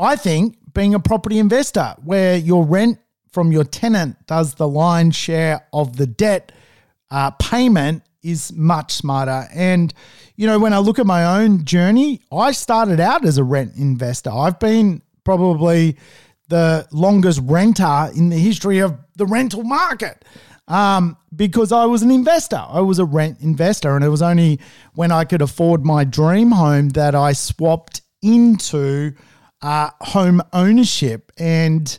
I 0.00 0.16
think 0.16 0.56
being 0.72 0.94
a 0.94 1.00
property 1.00 1.38
investor 1.38 1.94
where 2.02 2.36
your 2.36 2.64
rent 2.64 2.98
from 3.32 3.52
your 3.52 3.64
tenant 3.64 4.26
does 4.26 4.54
the 4.54 4.68
lion's 4.68 5.16
share 5.16 5.66
of 5.72 5.96
the 5.96 6.06
debt 6.06 6.52
uh, 7.10 7.30
payment 7.32 8.02
is 8.22 8.52
much 8.52 8.92
smarter. 8.92 9.46
And, 9.52 9.92
you 10.36 10.46
know, 10.46 10.58
when 10.58 10.72
I 10.72 10.78
look 10.78 10.98
at 10.98 11.06
my 11.06 11.40
own 11.40 11.64
journey, 11.64 12.20
I 12.32 12.52
started 12.52 13.00
out 13.00 13.24
as 13.24 13.38
a 13.38 13.44
rent 13.44 13.76
investor. 13.76 14.30
I've 14.30 14.58
been 14.58 15.02
probably 15.24 15.96
the 16.48 16.86
longest 16.92 17.40
renter 17.44 18.10
in 18.14 18.30
the 18.30 18.38
history 18.38 18.78
of 18.78 18.98
the 19.16 19.26
rental 19.26 19.62
market 19.62 20.24
um, 20.66 21.16
because 21.34 21.72
I 21.72 21.84
was 21.84 22.02
an 22.02 22.10
investor. 22.10 22.62
I 22.66 22.80
was 22.80 22.98
a 22.98 23.04
rent 23.04 23.40
investor. 23.40 23.94
And 23.94 24.04
it 24.04 24.08
was 24.08 24.22
only 24.22 24.60
when 24.94 25.12
I 25.12 25.24
could 25.24 25.42
afford 25.42 25.84
my 25.84 26.04
dream 26.04 26.50
home 26.50 26.90
that 26.90 27.14
I 27.14 27.32
swapped 27.32 28.02
into 28.22 29.12
uh, 29.62 29.90
home 30.00 30.42
ownership. 30.52 31.32
And 31.38 31.98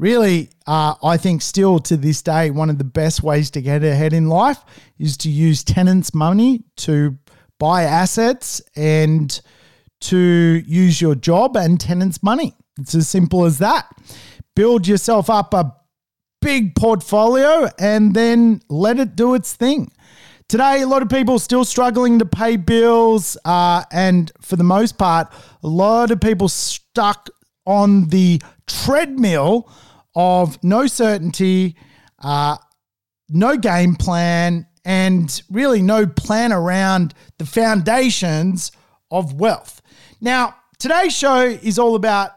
really, 0.00 0.48
uh, 0.66 0.94
I 1.02 1.18
think 1.18 1.42
still 1.42 1.78
to 1.80 1.96
this 1.96 2.22
day, 2.22 2.50
one 2.50 2.70
of 2.70 2.78
the 2.78 2.84
best 2.84 3.22
ways 3.22 3.50
to 3.50 3.60
get 3.60 3.84
ahead 3.84 4.14
in 4.14 4.28
life 4.28 4.58
is 4.98 5.18
to 5.18 5.30
use 5.30 5.62
tenants' 5.62 6.14
money 6.14 6.64
to 6.78 7.18
buy 7.58 7.82
assets 7.82 8.62
and 8.74 9.40
to 10.00 10.62
use 10.66 11.02
your 11.02 11.14
job 11.14 11.54
and 11.54 11.78
tenants' 11.78 12.22
money. 12.22 12.54
It's 12.78 12.94
as 12.94 13.10
simple 13.10 13.44
as 13.44 13.58
that. 13.58 13.90
Build 14.56 14.88
yourself 14.88 15.28
up 15.28 15.52
a 15.52 15.76
big 16.40 16.74
portfolio 16.74 17.68
and 17.78 18.14
then 18.14 18.62
let 18.70 18.98
it 18.98 19.14
do 19.14 19.34
its 19.34 19.52
thing. 19.52 19.92
Today, 20.48 20.80
a 20.80 20.86
lot 20.86 21.02
of 21.02 21.10
people 21.10 21.38
still 21.38 21.66
struggling 21.66 22.18
to 22.20 22.24
pay 22.24 22.56
bills, 22.56 23.36
uh, 23.44 23.84
and 23.92 24.32
for 24.40 24.56
the 24.56 24.64
most 24.64 24.96
part, 24.96 25.28
a 25.62 25.68
lot 25.68 26.10
of 26.10 26.22
people 26.22 26.48
stuck 26.48 27.28
on 27.66 28.08
the 28.08 28.40
treadmill 28.66 29.70
of 30.14 30.62
no 30.62 30.86
certainty, 30.86 31.76
uh, 32.18 32.56
no 33.28 33.56
game 33.56 33.94
plan, 33.94 34.66
and 34.84 35.42
really 35.50 35.82
no 35.82 36.06
plan 36.06 36.52
around 36.52 37.14
the 37.38 37.46
foundations 37.46 38.72
of 39.10 39.34
wealth. 39.34 39.82
Now, 40.20 40.56
today's 40.78 41.14
show 41.14 41.40
is 41.40 41.78
all 41.78 41.94
about 41.94 42.32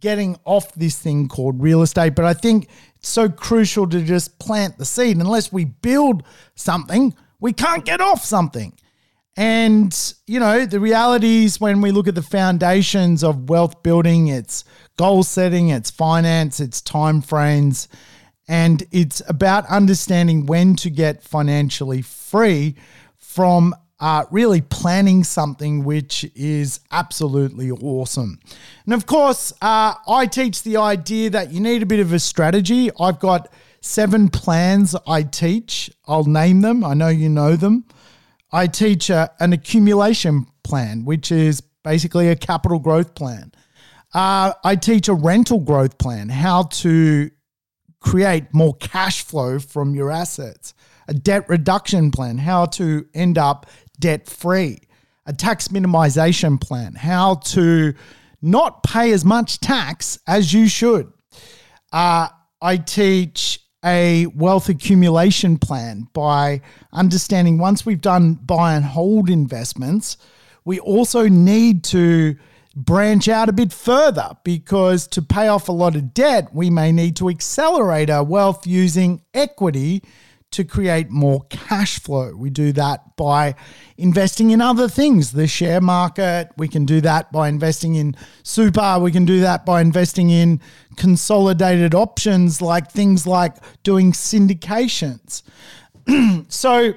getting 0.00 0.38
off 0.44 0.72
this 0.74 0.98
thing 0.98 1.28
called 1.28 1.60
real 1.60 1.82
estate, 1.82 2.14
but 2.14 2.24
I 2.24 2.34
think 2.34 2.68
it's 2.96 3.08
so 3.08 3.28
crucial 3.28 3.86
to 3.88 4.02
just 4.02 4.38
plant 4.38 4.78
the 4.78 4.84
seed. 4.84 5.16
Unless 5.16 5.52
we 5.52 5.64
build 5.64 6.22
something, 6.54 7.14
we 7.40 7.52
can't 7.52 7.84
get 7.84 8.00
off 8.00 8.24
something. 8.24 8.72
And, 9.38 9.96
you 10.26 10.40
know, 10.40 10.66
the 10.66 10.80
reality 10.80 11.44
is 11.44 11.60
when 11.60 11.80
we 11.80 11.92
look 11.92 12.08
at 12.08 12.16
the 12.16 12.22
foundations 12.22 13.22
of 13.22 13.48
wealth 13.48 13.84
building, 13.84 14.26
it's 14.26 14.64
goal 14.96 15.22
setting, 15.22 15.68
it's 15.68 15.92
finance, 15.92 16.58
it's 16.58 16.80
time 16.80 17.22
frames, 17.22 17.86
and 18.48 18.82
it's 18.90 19.22
about 19.28 19.64
understanding 19.66 20.46
when 20.46 20.74
to 20.74 20.90
get 20.90 21.22
financially 21.22 22.02
free 22.02 22.74
from 23.16 23.76
uh, 24.00 24.24
really 24.32 24.60
planning 24.60 25.22
something 25.22 25.84
which 25.84 26.28
is 26.34 26.80
absolutely 26.90 27.70
awesome. 27.70 28.40
And 28.86 28.92
of 28.92 29.06
course, 29.06 29.52
uh, 29.62 29.94
I 30.08 30.26
teach 30.26 30.64
the 30.64 30.78
idea 30.78 31.30
that 31.30 31.52
you 31.52 31.60
need 31.60 31.84
a 31.84 31.86
bit 31.86 32.00
of 32.00 32.12
a 32.12 32.18
strategy. 32.18 32.90
I've 32.98 33.20
got 33.20 33.48
seven 33.82 34.30
plans 34.30 34.96
I 35.06 35.22
teach. 35.22 35.92
I'll 36.08 36.24
name 36.24 36.62
them, 36.62 36.82
I 36.82 36.94
know 36.94 37.06
you 37.06 37.28
know 37.28 37.54
them. 37.54 37.84
I 38.50 38.66
teach 38.66 39.10
a, 39.10 39.30
an 39.40 39.52
accumulation 39.52 40.46
plan, 40.64 41.04
which 41.04 41.30
is 41.30 41.60
basically 41.60 42.28
a 42.28 42.36
capital 42.36 42.78
growth 42.78 43.14
plan. 43.14 43.52
Uh, 44.14 44.52
I 44.64 44.76
teach 44.76 45.08
a 45.08 45.14
rental 45.14 45.60
growth 45.60 45.98
plan, 45.98 46.28
how 46.28 46.64
to 46.64 47.30
create 48.00 48.54
more 48.54 48.74
cash 48.74 49.22
flow 49.22 49.58
from 49.58 49.94
your 49.94 50.10
assets, 50.10 50.72
a 51.08 51.14
debt 51.14 51.48
reduction 51.48 52.10
plan, 52.10 52.38
how 52.38 52.66
to 52.66 53.06
end 53.12 53.36
up 53.36 53.66
debt 53.98 54.28
free, 54.28 54.78
a 55.26 55.32
tax 55.32 55.68
minimization 55.68 56.60
plan, 56.60 56.94
how 56.94 57.34
to 57.34 57.94
not 58.40 58.82
pay 58.82 59.12
as 59.12 59.24
much 59.24 59.60
tax 59.60 60.18
as 60.26 60.52
you 60.52 60.68
should. 60.68 61.12
Uh, 61.92 62.28
I 62.60 62.76
teach 62.76 63.60
a 63.84 64.26
wealth 64.26 64.68
accumulation 64.68 65.58
plan 65.58 66.08
by 66.12 66.60
understanding 66.92 67.58
once 67.58 67.86
we've 67.86 68.00
done 68.00 68.34
buy 68.34 68.74
and 68.74 68.84
hold 68.84 69.30
investments, 69.30 70.16
we 70.64 70.80
also 70.80 71.28
need 71.28 71.84
to 71.84 72.36
branch 72.74 73.28
out 73.28 73.48
a 73.48 73.52
bit 73.52 73.72
further 73.72 74.36
because 74.44 75.06
to 75.08 75.22
pay 75.22 75.48
off 75.48 75.68
a 75.68 75.72
lot 75.72 75.96
of 75.96 76.14
debt, 76.14 76.54
we 76.54 76.70
may 76.70 76.92
need 76.92 77.16
to 77.16 77.28
accelerate 77.28 78.10
our 78.10 78.24
wealth 78.24 78.66
using 78.66 79.22
equity 79.34 80.02
to 80.50 80.64
create 80.64 81.10
more 81.10 81.42
cash 81.50 81.98
flow. 82.00 82.34
We 82.34 82.50
do 82.50 82.72
that 82.72 83.16
by 83.16 83.54
investing 83.96 84.50
in 84.50 84.60
other 84.60 84.88
things, 84.88 85.32
the 85.32 85.46
share 85.46 85.80
market. 85.80 86.48
We 86.56 86.68
can 86.68 86.86
do 86.86 87.00
that 87.02 87.30
by 87.30 87.48
investing 87.48 87.94
in 87.94 88.16
super. 88.42 88.98
We 88.98 89.12
can 89.12 89.24
do 89.24 89.40
that 89.40 89.66
by 89.66 89.80
investing 89.80 90.30
in 90.30 90.60
consolidated 90.96 91.94
options, 91.94 92.62
like 92.62 92.90
things 92.90 93.26
like 93.26 93.56
doing 93.82 94.12
syndications. 94.12 95.42
so, 96.48 96.94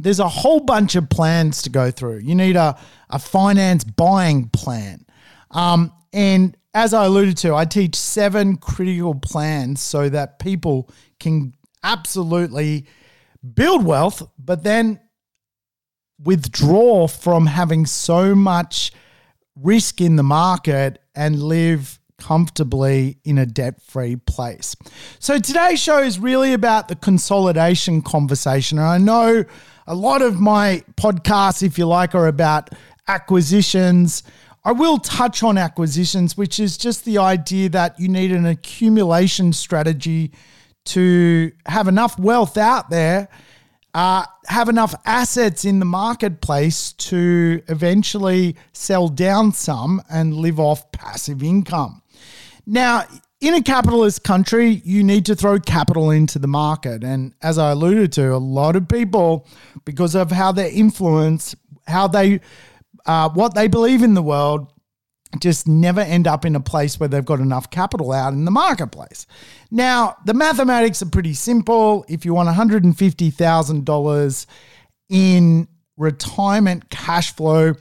there's 0.00 0.20
a 0.20 0.28
whole 0.28 0.60
bunch 0.60 0.94
of 0.94 1.10
plans 1.10 1.62
to 1.62 1.70
go 1.70 1.90
through. 1.90 2.18
You 2.18 2.34
need 2.34 2.56
a, 2.56 2.78
a 3.10 3.18
finance 3.18 3.82
buying 3.82 4.48
plan. 4.50 5.04
Um, 5.50 5.92
and 6.12 6.56
as 6.74 6.94
I 6.94 7.06
alluded 7.06 7.36
to, 7.38 7.54
I 7.54 7.64
teach 7.64 7.96
seven 7.96 8.56
critical 8.56 9.14
plans 9.14 9.82
so 9.82 10.08
that 10.08 10.38
people 10.38 10.88
can 11.18 11.52
absolutely 11.88 12.86
build 13.54 13.84
wealth, 13.84 14.22
but 14.38 14.62
then 14.62 15.00
withdraw 16.22 17.08
from 17.08 17.46
having 17.46 17.86
so 17.86 18.34
much 18.34 18.92
risk 19.56 20.00
in 20.00 20.16
the 20.16 20.22
market 20.22 21.00
and 21.14 21.42
live 21.42 21.98
comfortably 22.18 23.18
in 23.24 23.38
a 23.38 23.46
debt 23.46 23.80
free 23.80 24.16
place. 24.16 24.76
So 25.18 25.38
today's 25.38 25.80
show 25.80 25.98
is 25.98 26.18
really 26.18 26.52
about 26.52 26.88
the 26.88 26.96
consolidation 26.96 28.02
conversation. 28.02 28.78
And 28.78 28.86
I 28.86 28.98
know 28.98 29.44
a 29.86 29.94
lot 29.94 30.20
of 30.20 30.40
my 30.40 30.82
podcasts, 30.96 31.62
if 31.62 31.78
you 31.78 31.86
like, 31.86 32.14
are 32.14 32.26
about 32.26 32.70
acquisitions. 33.06 34.24
I 34.64 34.72
will 34.72 34.98
touch 34.98 35.42
on 35.42 35.56
acquisitions, 35.56 36.36
which 36.36 36.60
is 36.60 36.76
just 36.76 37.04
the 37.04 37.18
idea 37.18 37.68
that 37.70 37.98
you 37.98 38.08
need 38.08 38.32
an 38.32 38.44
accumulation 38.44 39.52
strategy 39.52 40.32
to 40.86 41.52
have 41.66 41.88
enough 41.88 42.18
wealth 42.18 42.56
out 42.56 42.90
there, 42.90 43.28
uh, 43.94 44.24
have 44.46 44.68
enough 44.68 44.94
assets 45.04 45.64
in 45.64 45.78
the 45.78 45.84
marketplace 45.84 46.92
to 46.92 47.62
eventually 47.68 48.56
sell 48.72 49.08
down 49.08 49.52
some 49.52 50.02
and 50.10 50.34
live 50.34 50.60
off 50.60 50.90
passive 50.92 51.42
income. 51.42 52.02
Now, 52.66 53.04
in 53.40 53.54
a 53.54 53.62
capitalist 53.62 54.24
country, 54.24 54.82
you 54.84 55.04
need 55.04 55.26
to 55.26 55.36
throw 55.36 55.58
capital 55.58 56.10
into 56.10 56.38
the 56.38 56.48
market. 56.48 57.04
And 57.04 57.34
as 57.40 57.56
I 57.56 57.70
alluded 57.70 58.12
to, 58.12 58.34
a 58.34 58.36
lot 58.36 58.76
of 58.76 58.88
people, 58.88 59.46
because 59.84 60.14
of 60.14 60.30
how 60.30 60.52
their 60.52 60.70
influence, 60.70 61.54
how 61.86 62.08
they, 62.08 62.40
uh, 63.06 63.28
what 63.30 63.54
they 63.54 63.68
believe 63.68 64.02
in 64.02 64.14
the 64.14 64.22
world, 64.22 64.72
just 65.40 65.68
never 65.68 66.00
end 66.00 66.26
up 66.26 66.44
in 66.44 66.56
a 66.56 66.60
place 66.60 66.98
where 66.98 67.08
they've 67.08 67.24
got 67.24 67.40
enough 67.40 67.70
capital 67.70 68.12
out 68.12 68.32
in 68.32 68.44
the 68.44 68.50
marketplace. 68.50 69.26
Now, 69.70 70.16
the 70.24 70.34
mathematics 70.34 71.02
are 71.02 71.10
pretty 71.10 71.34
simple. 71.34 72.04
If 72.08 72.24
you 72.24 72.32
want 72.34 72.48
$150,000 72.48 74.46
in 75.10 75.68
retirement 75.96 76.88
cash 76.90 77.34
flow, 77.34 77.74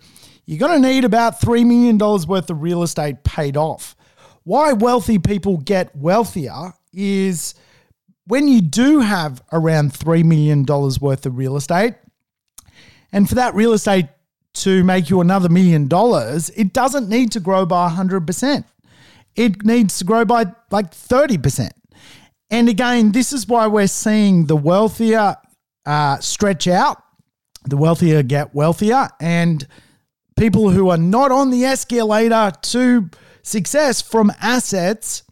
you're 0.46 0.60
going 0.60 0.82
to 0.82 0.88
need 0.88 1.06
about 1.06 1.40
$3 1.40 1.66
million 1.66 1.98
worth 1.98 2.50
of 2.50 2.62
real 2.62 2.84
estate 2.84 3.24
paid 3.24 3.56
off. 3.58 3.96
Why 4.44 4.74
wealthy 4.74 5.20
people 5.20 5.58
get 5.58 5.96
wealthier 5.96 6.74
is 6.94 7.54
when 8.26 8.48
you 8.48 8.62
do 8.62 9.00
have 9.00 9.42
around 9.52 9.94
$3 9.94 10.24
million 10.24 10.66
worth 10.66 11.26
of 11.26 11.38
real 11.38 11.56
estate, 11.58 11.96
and 13.12 13.28
for 13.28 13.36
that 13.36 13.56
real 13.56 13.74
estate 13.74 14.08
to 14.64 14.84
make 14.84 15.10
you 15.10 15.22
another 15.22 15.50
million 15.50 15.88
dollars, 15.88 16.50
it 16.52 16.74
doesn't 16.74 17.10
need 17.10 17.32
to 17.34 17.40
grow 17.40 17.66
by 17.66 17.90
100%. 17.90 18.64
It 19.36 19.64
needs 19.64 20.00
to 20.00 20.06
grow 20.06 20.26
by 20.26 20.46
like 20.72 20.92
30%. 20.92 21.72
And 22.50 22.70
again, 22.70 23.12
this 23.12 23.34
is 23.34 23.48
why 23.48 23.68
we're 23.68 23.88
seeing 23.88 24.46
the 24.46 24.56
wealthier 24.56 25.36
uh, 25.86 26.18
stretch 26.20 26.68
out, 26.68 27.02
the 27.66 27.78
wealthier 27.78 28.24
get 28.24 28.56
wealthier, 28.56 29.10
and 29.20 29.68
people 30.38 30.70
who 30.70 30.90
are 30.90 30.98
not 30.98 31.32
on 31.32 31.50
the 31.50 31.66
escalator 31.66 32.52
to 32.62 33.10
success 33.42 34.02
from 34.02 34.32
assets 34.42 35.24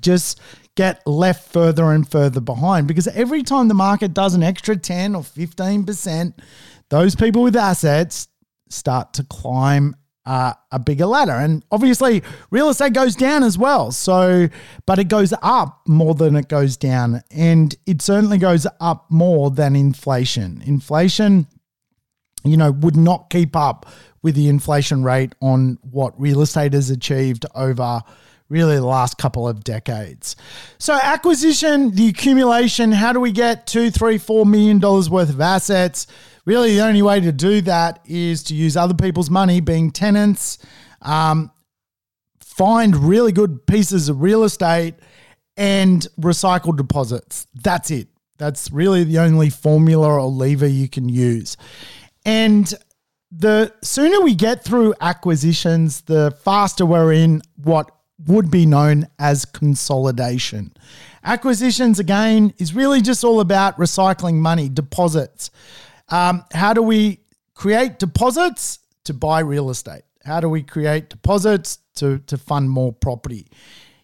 just 0.00 0.40
get 0.76 1.06
left 1.06 1.52
further 1.52 1.92
and 1.92 2.10
further 2.10 2.40
behind 2.40 2.88
because 2.88 3.06
every 3.08 3.42
time 3.42 3.68
the 3.68 3.74
market 3.74 4.12
does 4.12 4.34
an 4.34 4.42
extra 4.42 4.76
10 4.76 5.14
or 5.14 5.22
15%, 5.22 6.34
those 6.90 7.14
people 7.14 7.42
with 7.42 7.56
assets 7.56 8.28
start 8.68 9.14
to 9.14 9.24
climb 9.24 9.96
uh, 10.26 10.54
a 10.72 10.78
bigger 10.78 11.06
ladder. 11.06 11.32
And 11.32 11.64
obviously, 11.70 12.22
real 12.50 12.68
estate 12.70 12.92
goes 12.92 13.14
down 13.14 13.42
as 13.42 13.58
well. 13.58 13.92
So, 13.92 14.48
but 14.86 14.98
it 14.98 15.08
goes 15.08 15.34
up 15.42 15.82
more 15.86 16.14
than 16.14 16.36
it 16.36 16.48
goes 16.48 16.76
down. 16.76 17.22
And 17.30 17.76
it 17.86 18.00
certainly 18.00 18.38
goes 18.38 18.66
up 18.80 19.06
more 19.10 19.50
than 19.50 19.76
inflation. 19.76 20.62
Inflation, 20.66 21.46
you 22.42 22.56
know, 22.56 22.72
would 22.72 22.96
not 22.96 23.30
keep 23.30 23.54
up 23.54 23.86
with 24.22 24.34
the 24.34 24.48
inflation 24.48 25.04
rate 25.04 25.34
on 25.42 25.78
what 25.82 26.18
real 26.18 26.40
estate 26.40 26.72
has 26.72 26.88
achieved 26.88 27.44
over 27.54 28.02
really 28.48 28.76
the 28.76 28.84
last 28.84 29.18
couple 29.18 29.48
of 29.48 29.64
decades. 29.64 30.36
So, 30.78 30.98
acquisition, 31.02 31.94
the 31.94 32.08
accumulation, 32.08 32.92
how 32.92 33.12
do 33.12 33.20
we 33.20 33.32
get 33.32 33.66
two, 33.66 33.90
three, 33.90 34.18
four 34.18 34.46
million 34.46 34.78
dollars 34.78 35.10
worth 35.10 35.30
of 35.30 35.40
assets? 35.40 36.06
Really, 36.44 36.74
the 36.74 36.82
only 36.82 37.02
way 37.02 37.20
to 37.20 37.32
do 37.32 37.60
that 37.62 38.00
is 38.04 38.42
to 38.44 38.54
use 38.54 38.76
other 38.76 38.94
people's 38.94 39.30
money, 39.30 39.60
being 39.60 39.90
tenants, 39.90 40.58
um, 41.02 41.50
find 42.40 42.94
really 42.96 43.32
good 43.32 43.66
pieces 43.66 44.08
of 44.08 44.20
real 44.20 44.44
estate, 44.44 44.94
and 45.56 46.06
recycle 46.20 46.76
deposits. 46.76 47.46
That's 47.54 47.90
it. 47.90 48.08
That's 48.38 48.70
really 48.70 49.04
the 49.04 49.20
only 49.20 49.48
formula 49.48 50.08
or 50.08 50.22
lever 50.24 50.66
you 50.66 50.88
can 50.88 51.08
use. 51.08 51.56
And 52.26 52.72
the 53.30 53.72
sooner 53.82 54.20
we 54.20 54.34
get 54.34 54.64
through 54.64 54.94
acquisitions, 55.00 56.02
the 56.02 56.36
faster 56.44 56.84
we're 56.84 57.12
in 57.12 57.42
what 57.56 57.90
would 58.26 58.50
be 58.50 58.66
known 58.66 59.06
as 59.18 59.44
consolidation. 59.44 60.72
Acquisitions, 61.24 61.98
again, 61.98 62.54
is 62.58 62.74
really 62.74 63.00
just 63.00 63.24
all 63.24 63.40
about 63.40 63.76
recycling 63.76 64.34
money, 64.34 64.68
deposits. 64.68 65.50
Um, 66.08 66.44
how 66.52 66.72
do 66.72 66.82
we 66.82 67.20
create 67.54 67.98
deposits 67.98 68.80
to 69.04 69.14
buy 69.14 69.40
real 69.40 69.70
estate? 69.70 70.02
How 70.24 70.40
do 70.40 70.48
we 70.48 70.62
create 70.62 71.08
deposits 71.08 71.78
to, 71.96 72.18
to 72.20 72.36
fund 72.36 72.70
more 72.70 72.92
property? 72.92 73.46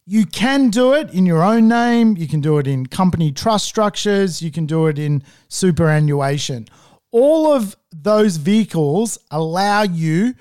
You 0.06 0.26
can 0.26 0.70
do 0.70 0.92
it 0.92 1.12
in 1.14 1.24
your 1.24 1.42
own 1.42 1.68
name. 1.68 2.16
You 2.16 2.26
can 2.26 2.40
do 2.40 2.58
it 2.58 2.66
in 2.66 2.86
company 2.86 3.32
trust 3.32 3.66
structures. 3.66 4.42
You 4.42 4.50
can 4.50 4.66
do 4.66 4.86
it 4.86 4.98
in 4.98 5.22
superannuation. 5.48 6.66
All 7.12 7.52
of 7.52 7.76
those 7.92 8.36
vehicles 8.36 9.18
allow 9.30 9.82
you 9.82 10.34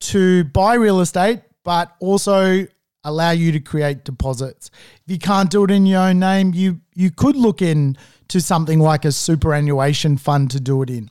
to 0.00 0.44
buy 0.44 0.74
real 0.74 1.00
estate, 1.00 1.42
but 1.64 1.94
also 2.00 2.66
allow 3.04 3.30
you 3.30 3.52
to 3.52 3.60
create 3.60 4.04
deposits. 4.04 4.70
If 5.06 5.12
you 5.12 5.18
can't 5.18 5.50
do 5.50 5.64
it 5.64 5.70
in 5.70 5.86
your 5.86 6.00
own 6.00 6.18
name, 6.18 6.52
you 6.54 6.80
you 6.94 7.10
could 7.10 7.36
look 7.36 7.62
in 7.62 7.96
to 8.30 8.40
something 8.40 8.80
like 8.80 9.04
a 9.04 9.12
superannuation 9.12 10.16
fund 10.16 10.50
to 10.52 10.60
do 10.60 10.82
it 10.82 10.90
in. 10.90 11.10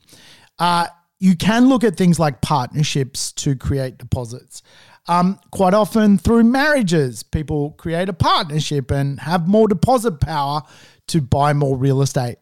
Uh, 0.58 0.86
you 1.18 1.36
can 1.36 1.68
look 1.68 1.84
at 1.84 1.96
things 1.96 2.18
like 2.18 2.40
partnerships 2.40 3.30
to 3.32 3.54
create 3.54 3.98
deposits. 3.98 4.62
Um, 5.06 5.38
quite 5.50 5.74
often 5.74 6.18
through 6.18 6.44
marriages, 6.44 7.22
people 7.22 7.72
create 7.72 8.08
a 8.08 8.12
partnership 8.12 8.90
and 8.90 9.20
have 9.20 9.46
more 9.46 9.68
deposit 9.68 10.20
power 10.20 10.62
to 11.08 11.20
buy 11.20 11.52
more 11.52 11.76
real 11.76 12.00
estate. 12.02 12.38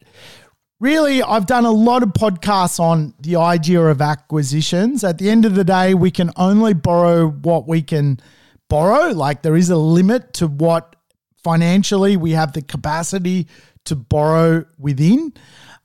Really, 0.80 1.22
I've 1.22 1.46
done 1.46 1.64
a 1.64 1.72
lot 1.72 2.04
of 2.04 2.10
podcasts 2.10 2.78
on 2.78 3.14
the 3.20 3.36
idea 3.36 3.80
of 3.80 4.00
acquisitions. 4.00 5.02
At 5.02 5.18
the 5.18 5.28
end 5.28 5.44
of 5.44 5.56
the 5.56 5.64
day, 5.64 5.94
we 5.94 6.12
can 6.12 6.30
only 6.36 6.72
borrow 6.72 7.28
what 7.28 7.66
we 7.66 7.82
can 7.82 8.20
borrow. 8.68 9.10
Like 9.10 9.42
there 9.42 9.56
is 9.56 9.70
a 9.70 9.76
limit 9.76 10.34
to 10.34 10.46
what 10.46 10.94
financially 11.42 12.16
we 12.16 12.32
have 12.32 12.52
the 12.52 12.62
capacity 12.62 13.48
to 13.88 13.96
borrow 13.96 14.64
within. 14.78 15.32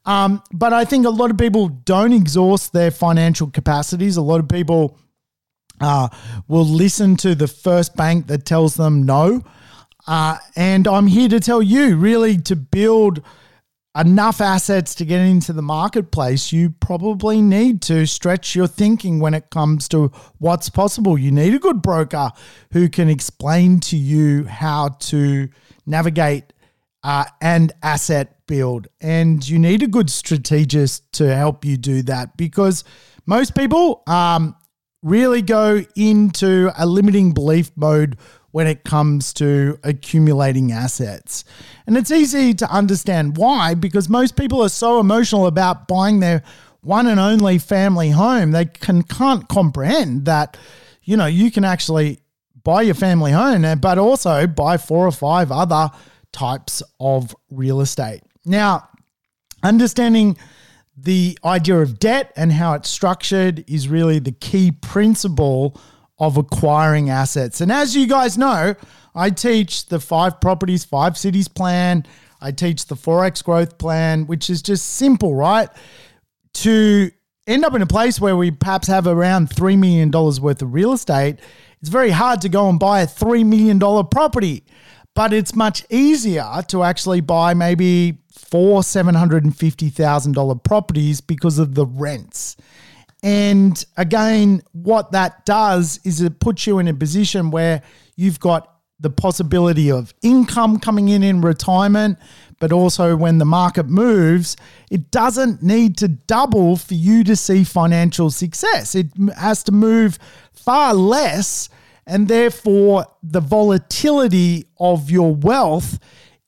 Um, 0.05 0.43
but 0.51 0.73
I 0.73 0.85
think 0.85 1.05
a 1.05 1.09
lot 1.09 1.31
of 1.31 1.37
people 1.37 1.69
don't 1.69 2.13
exhaust 2.13 2.73
their 2.73 2.91
financial 2.91 3.49
capacities. 3.49 4.17
A 4.17 4.21
lot 4.21 4.39
of 4.39 4.49
people 4.49 4.97
uh, 5.79 6.09
will 6.47 6.65
listen 6.65 7.15
to 7.17 7.35
the 7.35 7.47
first 7.47 7.95
bank 7.95 8.27
that 8.27 8.45
tells 8.45 8.75
them 8.75 9.03
no. 9.03 9.41
Uh, 10.05 10.37
and 10.55 10.87
I'm 10.87 11.07
here 11.07 11.29
to 11.29 11.39
tell 11.39 11.61
you 11.61 11.95
really 11.95 12.37
to 12.39 12.55
build 12.55 13.21
enough 13.95 14.41
assets 14.41 14.95
to 14.95 15.05
get 15.05 15.19
into 15.19 15.53
the 15.53 15.61
marketplace, 15.61 16.51
you 16.51 16.71
probably 16.71 17.41
need 17.41 17.81
to 17.83 18.07
stretch 18.07 18.55
your 18.55 18.67
thinking 18.67 19.19
when 19.19 19.33
it 19.33 19.49
comes 19.51 19.87
to 19.89 20.07
what's 20.39 20.69
possible. 20.69 21.17
You 21.17 21.31
need 21.31 21.53
a 21.53 21.59
good 21.59 21.81
broker 21.81 22.31
who 22.71 22.89
can 22.89 23.09
explain 23.09 23.79
to 23.81 23.97
you 23.97 24.45
how 24.45 24.89
to 24.89 25.49
navigate 25.85 26.52
uh, 27.03 27.25
and 27.41 27.71
asset 27.81 28.45
build. 28.47 28.87
And 29.01 29.47
you 29.47 29.59
need 29.59 29.83
a 29.83 29.87
good 29.87 30.09
strategist 30.09 31.11
to 31.13 31.33
help 31.35 31.65
you 31.65 31.77
do 31.77 32.01
that 32.03 32.37
because 32.37 32.83
most 33.25 33.55
people 33.55 34.03
um, 34.07 34.55
really 35.01 35.41
go 35.41 35.83
into 35.95 36.71
a 36.77 36.85
limiting 36.85 37.33
belief 37.33 37.71
mode 37.75 38.17
when 38.51 38.67
it 38.67 38.83
comes 38.83 39.33
to 39.33 39.79
accumulating 39.83 40.71
assets. 40.71 41.43
And 41.87 41.97
it's 41.97 42.11
easy 42.11 42.53
to 42.53 42.71
understand 42.71 43.37
why, 43.37 43.73
because 43.73 44.07
most 44.07 44.35
people 44.35 44.61
are 44.61 44.69
so 44.69 44.99
emotional 44.99 45.47
about 45.47 45.87
buying 45.87 46.19
their 46.19 46.43
one 46.81 47.07
and 47.07 47.19
only 47.19 47.57
family 47.57 48.11
home. 48.11 48.51
They 48.51 48.65
can, 48.65 49.03
can't 49.03 49.47
comprehend 49.49 50.25
that, 50.25 50.55
you 51.03 51.17
know, 51.17 51.25
you 51.25 51.49
can 51.49 51.65
actually 51.65 52.19
buy 52.63 52.83
your 52.83 52.95
family 52.95 53.31
home, 53.31 53.79
but 53.79 53.97
also 53.97 54.45
buy 54.45 54.77
four 54.77 55.07
or 55.07 55.11
five 55.11 55.51
other 55.51 55.89
types 56.33 56.83
of 56.99 57.33
real 57.49 57.79
estate. 57.79 58.21
Now, 58.45 58.89
understanding 59.63 60.37
the 60.97 61.39
idea 61.45 61.77
of 61.79 61.99
debt 61.99 62.33
and 62.35 62.51
how 62.51 62.73
it's 62.73 62.89
structured 62.89 63.63
is 63.67 63.87
really 63.87 64.19
the 64.19 64.31
key 64.31 64.71
principle 64.71 65.79
of 66.19 66.37
acquiring 66.37 67.09
assets. 67.09 67.61
And 67.61 67.71
as 67.71 67.95
you 67.95 68.07
guys 68.07 68.37
know, 68.37 68.75
I 69.15 69.29
teach 69.29 69.87
the 69.87 69.99
five 69.99 70.39
properties, 70.39 70.85
five 70.85 71.17
cities 71.17 71.47
plan. 71.47 72.05
I 72.41 72.51
teach 72.51 72.87
the 72.87 72.95
Forex 72.95 73.43
growth 73.43 73.77
plan, 73.77 74.27
which 74.27 74.49
is 74.49 74.61
just 74.61 74.95
simple, 74.95 75.33
right? 75.33 75.69
To 76.55 77.09
end 77.47 77.65
up 77.65 77.73
in 77.73 77.81
a 77.81 77.87
place 77.87 78.19
where 78.19 78.35
we 78.37 78.51
perhaps 78.51 78.87
have 78.87 79.07
around 79.07 79.49
$3 79.49 79.77
million 79.77 80.11
worth 80.11 80.61
of 80.61 80.73
real 80.73 80.93
estate, 80.93 81.39
it's 81.81 81.89
very 81.89 82.11
hard 82.11 82.41
to 82.41 82.49
go 82.49 82.69
and 82.69 82.79
buy 82.79 83.01
a 83.01 83.07
$3 83.07 83.45
million 83.45 83.79
property. 84.07 84.63
But 85.15 85.33
it's 85.33 85.55
much 85.55 85.85
easier 85.89 86.63
to 86.69 86.83
actually 86.83 87.21
buy 87.21 87.53
maybe 87.53 88.17
four 88.31 88.81
$750,000 88.81 90.63
properties 90.63 91.21
because 91.21 91.59
of 91.59 91.75
the 91.75 91.85
rents. 91.85 92.57
And 93.21 93.83
again, 93.95 94.63
what 94.73 95.11
that 95.13 95.45
does 95.45 95.99
is 96.03 96.21
it 96.21 96.39
puts 96.39 96.67
you 96.67 96.79
in 96.79 96.87
a 96.87 96.93
position 96.93 97.51
where 97.51 97.81
you've 98.15 98.39
got 98.39 98.69
the 98.99 99.09
possibility 99.09 99.91
of 99.91 100.13
income 100.21 100.79
coming 100.79 101.09
in 101.09 101.23
in 101.23 101.41
retirement, 101.41 102.17
but 102.59 102.71
also 102.71 103.15
when 103.15 103.37
the 103.37 103.45
market 103.45 103.87
moves, 103.87 104.55
it 104.89 105.11
doesn't 105.11 105.61
need 105.61 105.97
to 105.97 106.07
double 106.07 106.77
for 106.77 106.93
you 106.93 107.23
to 107.23 107.35
see 107.35 107.63
financial 107.63 108.29
success. 108.29 108.95
It 108.95 109.07
has 109.37 109.63
to 109.63 109.71
move 109.71 110.19
far 110.53 110.93
less 110.93 111.69
And 112.05 112.27
therefore, 112.27 113.05
the 113.21 113.39
volatility 113.39 114.65
of 114.79 115.09
your 115.09 115.33
wealth 115.33 115.99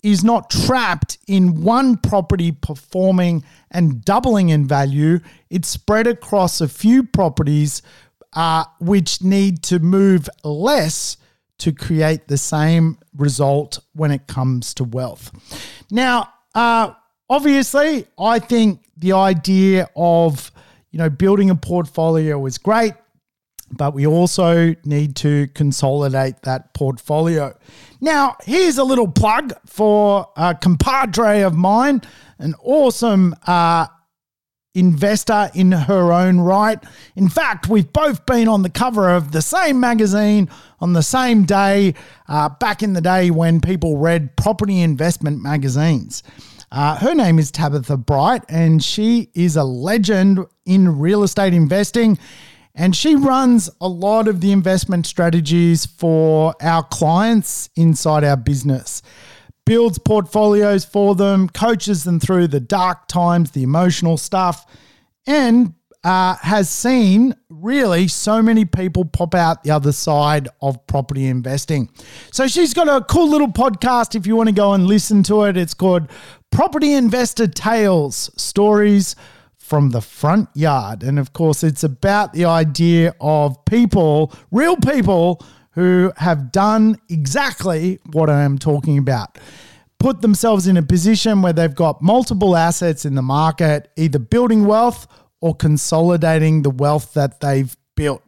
is 0.04 0.24
not 0.24 0.52
trapped 0.52 1.18
in 1.28 1.64
one 1.64 1.98
property 1.98 2.52
performing 2.52 3.44
and 3.72 4.06
doubling 4.06 4.50
in 4.50 4.68
value. 4.68 5.20
It's 5.50 5.68
spread 5.68 6.06
across 6.06 6.62
a 6.62 6.68
few 6.68 7.04
properties 7.04 7.82
uh, 8.34 8.66
which 8.80 9.24
need 9.24 9.64
to 9.64 9.80
move 9.80 10.30
less 10.44 11.18
to 11.58 11.72
create 11.72 12.28
the 12.28 12.38
same 12.38 13.00
result 13.16 13.80
when 13.94 14.12
it 14.12 14.28
comes 14.28 14.74
to 14.76 14.84
wealth. 14.84 15.32
Now, 15.90 16.30
uh, 16.54 16.92
obviously, 17.30 18.06
I 18.20 18.40
think 18.40 18.82
the 18.98 19.14
idea 19.14 19.90
of 19.96 20.52
you 20.92 21.00
know 21.00 21.10
building 21.10 21.50
a 21.50 21.56
portfolio 21.56 22.46
is 22.46 22.58
great, 22.58 22.94
but 23.72 23.94
we 23.94 24.06
also 24.06 24.76
need 24.86 25.16
to 25.18 25.48
consolidate 25.50 26.42
that 26.44 26.74
portfolio. 26.74 27.58
Now, 28.02 28.36
here's 28.44 28.78
a 28.78 28.84
little 28.84 29.08
plug 29.08 29.54
for 29.66 30.30
a 30.38 30.56
compadre 30.56 31.42
of 31.42 31.56
mine, 31.56 32.02
an 32.38 32.54
awesome 32.62 33.36
uh, 33.48 33.88
investor 34.76 35.50
in 35.56 35.72
her 35.72 36.12
own 36.12 36.40
right. 36.40 36.78
In 37.16 37.30
fact, 37.30 37.68
we've 37.68 37.92
both 37.92 38.26
been 38.26 38.48
on 38.48 38.62
the 38.62 38.70
cover 38.70 39.10
of 39.10 39.32
the 39.32 39.42
same 39.42 39.80
magazine 39.80 40.50
on 40.80 40.94
the 40.94 41.02
same 41.02 41.46
day 41.46 41.96
uh, 42.28 42.50
back 42.50 42.84
in 42.84 42.94
the 42.94 43.02
day 43.02 43.32
when 43.32 43.62
people 43.62 43.98
read 43.98 44.36
property 44.36 44.82
investment 44.82 45.42
magazines. 45.42 46.22
Uh, 46.72 46.98
her 46.98 47.16
name 47.16 47.40
is 47.40 47.52
Tabitha 47.52 47.96
Bright, 47.96 48.44
and 48.50 48.84
she 48.84 49.30
is 49.34 49.56
a 49.56 49.64
legend 49.64 50.40
in 50.66 51.00
real 51.00 51.24
estate 51.24 51.54
investing. 51.54 52.20
And 52.76 52.96
she 52.96 53.16
runs 53.16 53.70
a 53.80 53.88
lot 53.88 54.28
of 54.28 54.42
the 54.42 54.52
investment 54.52 55.06
strategies 55.06 55.86
for 55.86 56.54
our 56.62 56.84
clients 56.84 57.70
inside 57.76 58.24
our 58.24 58.38
business 58.38 59.02
builds 59.66 59.98
portfolios 59.98 60.86
for 60.86 61.16
them, 61.16 61.50
coaches 61.50 62.04
them 62.04 62.20
through 62.20 62.48
the 62.48 62.60
dark 62.60 63.08
times, 63.08 63.52
the 63.52 63.64
emotional 63.64 64.18
stuff, 64.18 64.66
and 65.26 65.74
uh, 66.04 66.36
has 66.36 66.70
seen 66.70 67.34
really 67.50 68.08
so 68.08 68.40
many 68.42 68.64
people 68.64 69.04
pop 69.04 69.34
out 69.34 69.64
the 69.64 69.72
other 69.72 69.92
side 69.92 70.48
of 70.62 70.86
property 70.86 71.26
investing. 71.26 71.90
So 72.32 72.48
she's 72.48 72.76
got 72.76 72.88
a 72.88 73.04
cool 73.06 73.28
little 73.28 73.48
podcast 73.48 74.14
if 74.14 74.28
you 74.28 74.36
want 74.36 74.50
to 74.50 74.56
go 74.56 74.74
and 74.74 74.86
listen 74.86 75.24
to 75.24 75.46
it. 75.46 75.58
It's 75.58 75.74
called 75.74 76.08
Property 76.52 76.94
Investor 76.94 77.48
Tales 77.48 78.30
Stories 78.38 79.16
from 79.66 79.90
the 79.90 80.02
Front 80.02 80.48
Yard. 80.54 81.02
And 81.02 81.18
of 81.18 81.34
course, 81.34 81.64
it's 81.64 81.84
about 81.84 82.34
the 82.34 82.46
idea 82.46 83.16
of 83.20 83.66
people, 83.66 84.32
real 84.52 84.78
people, 84.78 85.44
who 85.72 86.14
have 86.18 86.52
done 86.52 86.98
exactly 87.10 88.00
what 88.12 88.30
I 88.30 88.44
am 88.44 88.60
talking 88.60 89.00
about. 89.00 89.40
Put 90.00 90.22
themselves 90.22 90.68
in 90.68 90.78
a 90.78 90.84
position 90.84 91.42
where 91.42 91.52
they've 91.52 91.74
got 91.74 92.02
multiple 92.02 92.56
assets 92.56 93.06
in 93.06 93.16
the 93.16 93.24
market, 93.24 93.90
either 93.98 94.20
building 94.20 94.66
wealth 94.66 95.08
or 95.42 95.56
consolidating 95.56 96.62
the 96.62 96.70
wealth 96.70 97.14
that 97.16 97.40
they've 97.40 97.76
built. 97.96 98.22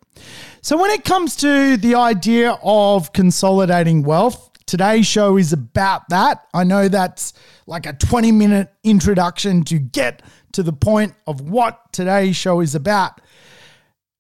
So, 0.62 0.76
when 0.76 0.90
it 0.90 1.06
comes 1.06 1.36
to 1.38 1.78
the 1.78 1.94
idea 1.96 2.58
of 2.64 3.14
consolidating 3.14 4.02
wealth, 4.02 4.50
today's 4.66 5.06
show 5.06 5.38
is 5.38 5.54
about 5.54 6.10
that. 6.10 6.46
I 6.54 6.64
know 6.64 6.88
that's 6.88 7.34
like 7.68 7.86
a 7.86 7.94
20 7.94 8.32
minute 8.32 8.74
introduction 8.84 9.64
to 9.66 9.78
get 9.78 10.24
to 10.54 10.64
the 10.64 10.74
point 10.74 11.14
of 11.26 11.42
what 11.42 11.92
today's 11.94 12.36
show 12.36 12.60
is 12.60 12.76
about. 12.76 13.22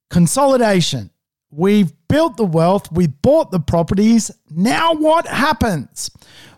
Consolidation. 0.09 1.11
We've 1.49 1.91
built 2.09 2.37
the 2.37 2.45
wealth, 2.45 2.91
we 2.91 3.07
bought 3.07 3.51
the 3.51 3.59
properties. 3.59 4.31
Now, 4.49 4.93
what 4.93 5.27
happens? 5.27 6.11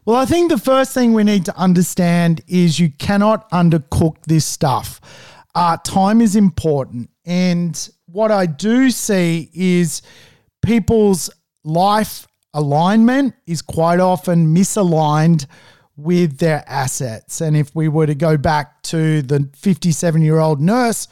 Well, 0.05 0.15
I 0.15 0.25
think 0.25 0.49
the 0.49 0.57
first 0.57 0.93
thing 0.93 1.13
we 1.13 1.23
need 1.23 1.45
to 1.45 1.55
understand 1.55 2.41
is 2.47 2.79
you 2.79 2.89
cannot 2.89 3.49
undercook 3.51 4.15
this 4.25 4.45
stuff. 4.45 4.99
Uh, 5.53 5.77
time 5.77 6.21
is 6.21 6.35
important. 6.35 7.09
And 7.25 7.89
what 8.07 8.31
I 8.31 8.47
do 8.47 8.89
see 8.89 9.51
is 9.53 10.01
people's 10.63 11.29
life 11.63 12.27
alignment 12.53 13.35
is 13.45 13.61
quite 13.61 13.99
often 13.99 14.55
misaligned 14.55 15.45
with 15.99 16.37
their 16.37 16.63
assets. 16.67 17.41
And 17.41 17.55
if 17.55 17.75
we 17.75 17.87
were 17.87 18.07
to 18.07 18.15
go 18.15 18.37
back 18.37 18.81
to 18.83 19.21
the 19.21 19.49
57 19.55 20.21
year 20.21 20.39
old 20.39 20.61
nurse 20.61 21.07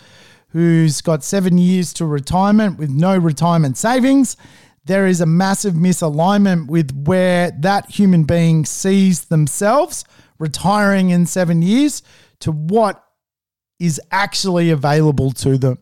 who's 0.50 1.02
got 1.02 1.23
seven 1.23 1.58
years 1.58 1.93
to 1.93 2.06
retirement 2.06 2.80
with 2.80 2.89
no 2.89 3.17
retirement 3.17 3.78
savings, 3.78 4.38
there 4.86 5.06
is 5.06 5.19
a 5.19 5.26
massive 5.26 5.73
misalignment 5.73 6.67
with 6.67 6.91
where 7.06 7.52
that 7.52 7.91
human 7.91 8.23
being 8.23 8.65
sees 8.65 9.26
themselves 9.26 10.06
retiring 10.39 11.10
in 11.10 11.26
seven 11.26 11.62
years 11.62 12.02
to 12.39 12.52
what 12.52 13.06
is 13.79 14.01
actually 14.11 14.71
available 14.71 15.31
to 15.31 15.57
them. 15.57 15.77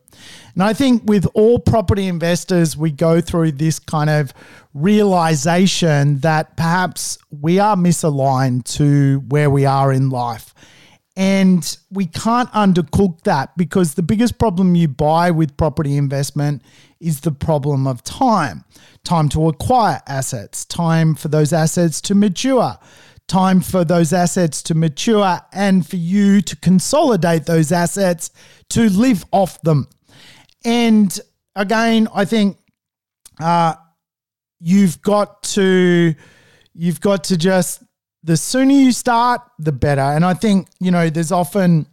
And 0.54 0.64
I 0.64 0.74
think 0.74 1.04
with 1.06 1.26
all 1.34 1.60
property 1.60 2.08
investors, 2.08 2.76
we 2.76 2.92
go 2.92 3.22
through 3.22 3.54
this 3.54 3.80
kind 3.80 4.10
of 4.10 4.34
realization 4.74 6.20
that 6.20 6.58
perhaps 6.58 7.18
we 7.30 7.60
are 7.60 7.76
misaligned 7.76 8.66
to 8.76 9.20
where 9.30 9.50
we 9.50 9.66
are 9.66 9.92
in 9.94 10.10
life. 10.10 10.54
And 11.18 11.78
we 11.92 12.08
can't 12.08 12.52
undercook 12.52 13.22
that 13.22 13.56
because 13.56 13.94
the 13.94 14.04
biggest 14.04 14.38
problem 14.38 14.76
you 14.76 14.90
buy 14.90 15.32
with 15.32 15.56
property 15.56 15.96
investment 15.96 16.62
is 17.00 17.22
the 17.22 17.32
problem 17.32 17.88
of 17.88 18.04
time 18.04 18.66
time 19.06 19.30
to 19.30 19.48
acquire 19.48 20.02
assets, 20.08 20.66
time 20.66 21.16
for 21.16 21.30
those 21.30 21.54
assets 21.54 22.02
to 22.02 22.16
mature, 22.16 22.78
time 23.28 23.62
for 23.62 23.84
those 23.84 24.14
assets 24.14 24.62
to 24.64 24.76
mature, 24.76 25.40
and 25.52 25.88
for 25.88 25.96
you 25.96 26.42
to 26.42 26.56
consolidate 26.58 27.46
those 27.46 27.72
assets 27.72 28.30
to 28.70 28.90
live 28.90 29.26
off 29.32 29.62
them. 29.62 29.88
And 30.64 31.20
again, 31.56 32.08
I 32.14 32.26
think 32.26 32.58
uh, 33.40 33.76
you've 34.60 35.02
got 35.02 35.44
to 35.44 36.16
you've 36.74 37.02
got 37.02 37.24
to 37.26 37.38
just 37.38 37.84
the 38.24 38.36
sooner 38.36 38.74
you 38.74 38.92
start, 38.92 39.42
the 39.60 39.72
better. 39.72 40.02
And 40.02 40.26
I 40.26 40.34
think, 40.34 40.68
you 40.80 40.90
know, 40.90 41.12
there's 41.12 41.32
often, 41.32 41.86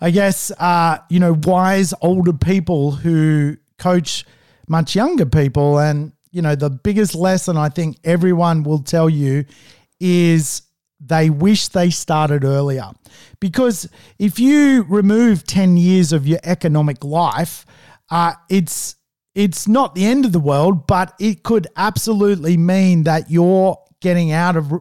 I 0.00 0.10
guess, 0.10 0.50
uh, 0.58 0.98
you 1.10 1.20
know, 1.20 1.34
wise 1.44 1.92
older 2.00 2.32
people 2.32 2.92
who 2.92 3.58
coach 3.78 4.24
much 4.66 4.96
younger 4.96 5.26
people. 5.26 5.78
And, 5.78 6.12
you 6.30 6.40
know, 6.40 6.54
the 6.54 6.70
biggest 6.70 7.14
lesson 7.14 7.58
I 7.58 7.68
think 7.68 7.98
everyone 8.02 8.62
will 8.62 8.78
tell 8.78 9.10
you 9.10 9.44
is 10.00 10.62
they 11.00 11.30
wish 11.30 11.68
they 11.68 11.90
started 11.90 12.44
earlier. 12.44 12.90
Because 13.40 13.88
if 14.18 14.38
you 14.38 14.84
remove 14.88 15.44
10 15.44 15.76
years 15.76 16.12
of 16.12 16.26
your 16.26 16.40
economic 16.42 17.04
life, 17.04 17.66
uh, 18.10 18.32
it's 18.48 18.96
it's 19.34 19.68
not 19.68 19.94
the 19.94 20.06
end 20.06 20.24
of 20.24 20.32
the 20.32 20.40
world, 20.40 20.86
but 20.86 21.12
it 21.20 21.42
could 21.42 21.66
absolutely 21.76 22.56
mean 22.56 23.02
that 23.02 23.30
you're 23.30 23.76
getting 24.00 24.32
out 24.32 24.56
of 24.56 24.72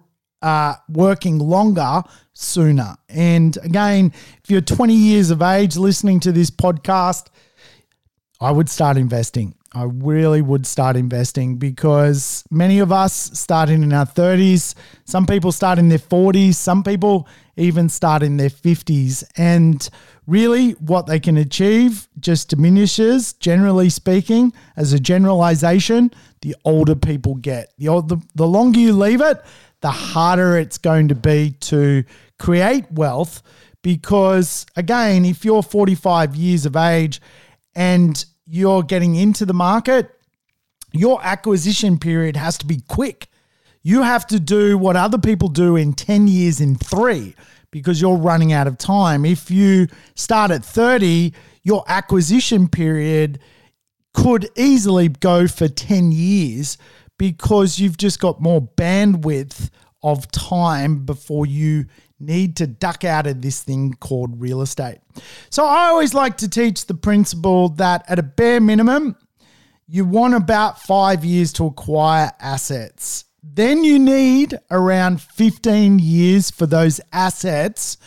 uh, 0.42 0.76
working 0.88 1.40
longer 1.40 2.02
sooner. 2.32 2.96
And 3.10 3.58
again, 3.64 4.14
if 4.44 4.50
you're 4.50 4.62
20 4.62 4.94
years 4.94 5.30
of 5.30 5.42
age 5.42 5.76
listening 5.76 6.22
to 6.22 6.32
this 6.32 6.50
podcast, 6.50 7.28
I 8.40 8.52
would 8.52 8.70
start 8.70 8.96
investing. 8.96 9.56
I 9.76 9.84
really 9.84 10.42
would 10.42 10.66
start 10.66 10.96
investing 10.96 11.58
because 11.58 12.46
many 12.50 12.80
of 12.80 12.94
us 12.94 13.14
starting 13.38 13.84
in 13.84 13.92
our 13.92 14.06
30s, 14.06 14.74
some 15.04 15.26
people 15.26 15.52
start 15.52 15.78
in 15.78 15.90
their 15.90 16.00
40s, 16.00 16.56
some 16.56 16.82
people 16.82 17.28
even 17.58 17.90
start 17.90 18.24
in 18.24 18.38
their 18.38 18.50
50s. 18.50 19.26
And 19.36 19.88
really, 20.28 20.72
what 20.74 21.08
they 21.08 21.20
can 21.20 21.36
achieve 21.36 22.08
just 22.22 22.48
diminishes, 22.48 23.34
generally 23.34 23.90
speaking, 23.90 24.54
as 24.78 24.94
a 24.94 25.00
generalization, 25.00 26.10
the 26.40 26.56
older 26.64 26.96
people 26.96 27.36
get. 27.36 27.74
The, 27.78 27.90
older, 27.90 28.16
the 28.34 28.48
longer 28.48 28.80
you 28.80 28.94
leave 28.94 29.20
it, 29.20 29.44
the 29.82 29.92
harder 29.92 30.58
it's 30.58 30.78
going 30.78 31.10
to 31.10 31.16
be 31.16 31.52
to 31.62 32.06
create 32.40 32.90
wealth. 32.94 33.44
Because 33.82 34.66
again, 34.78 35.26
if 35.26 35.44
you're 35.44 35.62
45 35.62 36.34
years 36.34 36.66
of 36.66 36.78
age 36.78 37.20
and 37.76 38.26
you're 38.46 38.84
getting 38.84 39.16
into 39.16 39.46
the 39.46 39.54
market, 39.54 40.10
your 40.92 41.20
acquisition 41.24 41.98
period 41.98 42.36
has 42.36 42.58
to 42.60 42.66
be 42.66 42.82
quick. 42.88 43.28
You 43.82 44.02
have 44.02 44.26
to 44.28 44.40
do 44.40 44.78
what 44.78 44.96
other 44.96 45.18
people 45.18 45.50
do 45.50 45.76
in 45.76 45.94
10 45.94 46.28
years 46.28 46.62
in 46.62 46.76
three 46.76 47.36
because 47.72 48.02
you're 48.02 48.18
running 48.18 48.54
out 48.54 48.68
of 48.68 48.78
time. 48.78 49.26
If 49.26 49.52
you 49.52 49.88
start 50.16 50.52
at 50.52 50.64
30, 50.64 51.34
your 51.64 51.84
acquisition 51.88 52.68
period 52.68 53.40
could 54.14 54.50
easily 54.56 55.10
go 55.10 55.48
for 55.48 55.68
10 55.68 56.12
years 56.12 56.78
because 57.18 57.80
you've 57.80 57.98
just 57.98 58.20
got 58.20 58.42
more 58.42 58.62
bandwidth 58.62 59.70
of 60.02 60.32
time 60.32 61.04
before 61.06 61.46
you 61.46 61.86
need 62.20 62.56
to 62.58 62.68
duck 62.68 63.04
out 63.04 63.28
of 63.28 63.42
this 63.42 63.62
thing 63.62 63.94
called 64.00 64.40
real 64.40 64.62
estate. 64.62 65.00
So 65.50 65.66
I 65.66 65.88
always 65.88 66.14
like 66.14 66.38
to 66.38 66.50
teach 66.50 66.86
the 66.86 66.94
principle 66.94 67.70
that 67.70 68.06
at 68.10 68.20
a 68.20 68.24
bare 68.24 68.62
minimum, 68.62 69.16
you 69.88 70.06
want 70.06 70.34
about 70.34 70.82
five 70.82 71.24
years 71.24 71.54
to 71.54 71.66
acquire 71.66 72.32
assets. 72.40 73.26
Then 73.44 73.84
you 73.84 74.00
need 74.00 74.58
around 74.72 75.22
15 75.22 76.00
years 76.00 76.50
for 76.50 76.66
those 76.66 77.00
assets 77.14 77.98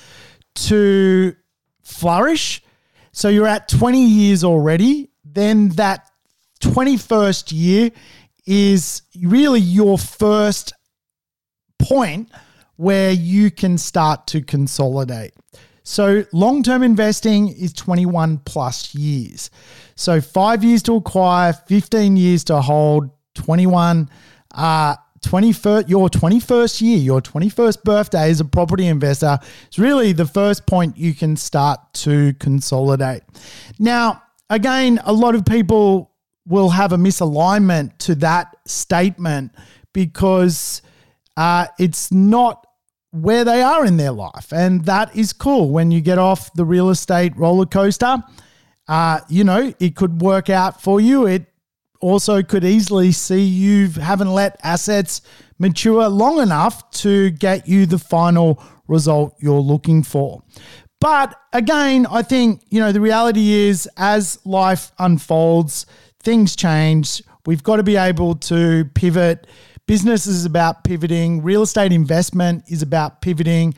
to 0.54 1.34
flourish. 1.82 2.62
So 3.12 3.28
you're 3.28 3.46
at 3.46 3.68
20 3.68 4.04
years 4.04 4.42
already. 4.42 5.10
Then 5.24 5.68
that 5.70 6.10
21st 6.60 7.52
year 7.52 7.90
is 8.46 9.02
really 9.22 9.60
your 9.60 9.98
first 9.98 10.72
point 11.78 12.30
where 12.78 13.10
you 13.10 13.50
can 13.50 13.76
start 13.76 14.28
to 14.28 14.40
consolidate. 14.40 15.32
So 15.82 16.24
long 16.32 16.62
term 16.62 16.84
investing 16.84 17.48
is 17.48 17.72
21 17.72 18.38
plus 18.44 18.94
years. 18.94 19.50
So 19.96 20.20
five 20.20 20.62
years 20.62 20.82
to 20.84 20.94
acquire, 20.94 21.52
15 21.52 22.16
years 22.16 22.44
to 22.44 22.60
hold, 22.60 23.10
21, 23.34 24.08
uh, 24.54 24.94
21st, 25.22 25.88
your 25.88 26.08
21st 26.08 26.80
year, 26.80 26.98
your 26.98 27.20
21st 27.20 27.82
birthday 27.82 28.30
as 28.30 28.38
a 28.38 28.44
property 28.44 28.86
investor 28.86 29.38
is 29.72 29.78
really 29.78 30.12
the 30.12 30.26
first 30.26 30.64
point 30.64 30.96
you 30.96 31.14
can 31.14 31.34
start 31.36 31.80
to 31.94 32.32
consolidate. 32.34 33.22
Now, 33.80 34.22
again, 34.50 35.00
a 35.04 35.12
lot 35.12 35.34
of 35.34 35.44
people 35.44 36.12
will 36.46 36.68
have 36.68 36.92
a 36.92 36.96
misalignment 36.96 37.98
to 37.98 38.14
that 38.16 38.54
statement 38.66 39.52
because 39.92 40.80
uh, 41.36 41.66
it's 41.80 42.12
not 42.12 42.67
where 43.10 43.44
they 43.44 43.62
are 43.62 43.84
in 43.84 43.96
their 43.96 44.12
life. 44.12 44.52
And 44.52 44.84
that 44.84 45.14
is 45.16 45.32
cool 45.32 45.70
when 45.70 45.90
you 45.90 46.00
get 46.00 46.18
off 46.18 46.52
the 46.54 46.64
real 46.64 46.90
estate 46.90 47.36
roller 47.36 47.66
coaster. 47.66 48.22
Uh, 48.86 49.20
you 49.28 49.44
know, 49.44 49.72
it 49.78 49.96
could 49.96 50.20
work 50.20 50.50
out 50.50 50.82
for 50.82 51.00
you. 51.00 51.26
It 51.26 51.46
also 52.00 52.42
could 52.42 52.64
easily 52.64 53.12
see 53.12 53.42
you 53.42 53.88
haven't 53.88 54.32
let 54.32 54.58
assets 54.62 55.20
mature 55.58 56.08
long 56.08 56.40
enough 56.40 56.90
to 56.90 57.30
get 57.30 57.68
you 57.68 57.86
the 57.86 57.98
final 57.98 58.62
result 58.86 59.34
you're 59.40 59.60
looking 59.60 60.02
for. 60.02 60.42
But 61.00 61.38
again, 61.52 62.06
I 62.06 62.22
think, 62.22 62.62
you 62.70 62.80
know, 62.80 62.92
the 62.92 63.00
reality 63.00 63.52
is 63.52 63.88
as 63.96 64.38
life 64.44 64.92
unfolds, 64.98 65.86
things 66.20 66.56
change. 66.56 67.22
We've 67.46 67.62
got 67.62 67.76
to 67.76 67.82
be 67.82 67.96
able 67.96 68.34
to 68.36 68.84
pivot. 68.94 69.46
Business 69.88 70.26
is 70.26 70.44
about 70.44 70.84
pivoting, 70.84 71.42
real 71.42 71.62
estate 71.62 71.92
investment 71.92 72.62
is 72.68 72.82
about 72.82 73.22
pivoting. 73.22 73.74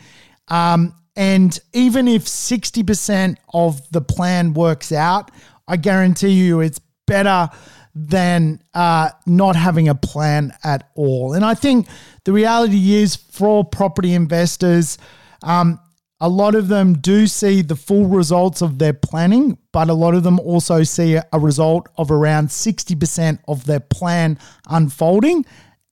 Um, 0.49 0.92
and 1.14 1.57
even 1.73 2.09
if 2.09 2.25
60% 2.25 3.37
of 3.55 3.81
the 3.92 4.01
plan 4.01 4.53
works 4.53 4.90
out, 4.90 5.31
I 5.68 5.77
guarantee 5.77 6.31
you 6.31 6.62
it's 6.62 6.81
better 7.07 7.49
than 7.94 8.61
uh, 8.75 9.11
not 9.25 9.55
having 9.55 9.88
a 9.88 9.94
plan 9.94 10.53
at 10.64 10.90
all. 10.96 11.35
And 11.35 11.44
I 11.44 11.55
think 11.55 11.87
the 12.25 12.33
reality 12.33 12.94
is 12.94 13.14
for 13.14 13.64
property 13.64 14.12
investors, 14.12 14.99
um, 15.44 15.79
a 16.20 16.29
lot 16.29 16.57
of 16.57 16.66
them 16.66 16.94
do 16.94 17.29
see 17.29 17.62
the 17.62 17.77
full 17.77 18.07
results 18.07 18.62
of 18.62 18.81
their 18.81 18.94
planning, 18.94 19.59
but 19.70 19.88
a 19.88 19.94
lot 19.94 20.16
of 20.16 20.25
them 20.25 20.40
also 20.40 20.83
see 20.83 21.20
a 21.33 21.38
result 21.38 21.88
of 21.96 22.11
around 22.11 22.49
60% 22.49 23.38
of 23.46 23.64
their 23.64 23.79
plan 23.79 24.40
unfolding. 24.68 25.46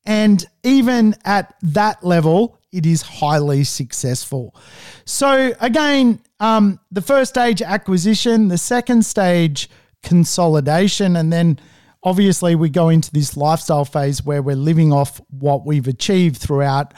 And 0.09 0.43
even 0.63 1.15
at 1.27 1.55
that 1.61 2.03
level, 2.03 2.59
it 2.73 2.87
is 2.87 3.03
highly 3.03 3.63
successful. 3.63 4.57
So, 5.05 5.53
again, 5.61 6.23
um, 6.41 6.81
the 6.91 7.03
first 7.03 7.29
stage 7.29 7.61
acquisition, 7.61 8.49
the 8.49 8.57
second 8.57 9.05
stage 9.05 9.69
consolidation, 10.03 11.15
and 11.15 11.31
then 11.31 11.61
obviously 12.03 12.55
we 12.55 12.71
go 12.71 12.89
into 12.89 13.13
this 13.13 13.37
lifestyle 13.37 13.85
phase 13.85 14.25
where 14.25 14.41
we're 14.41 14.57
living 14.57 14.95
off 14.95 15.21
what 15.29 15.67
we've 15.67 15.87
achieved 15.87 16.39
throughout 16.39 16.95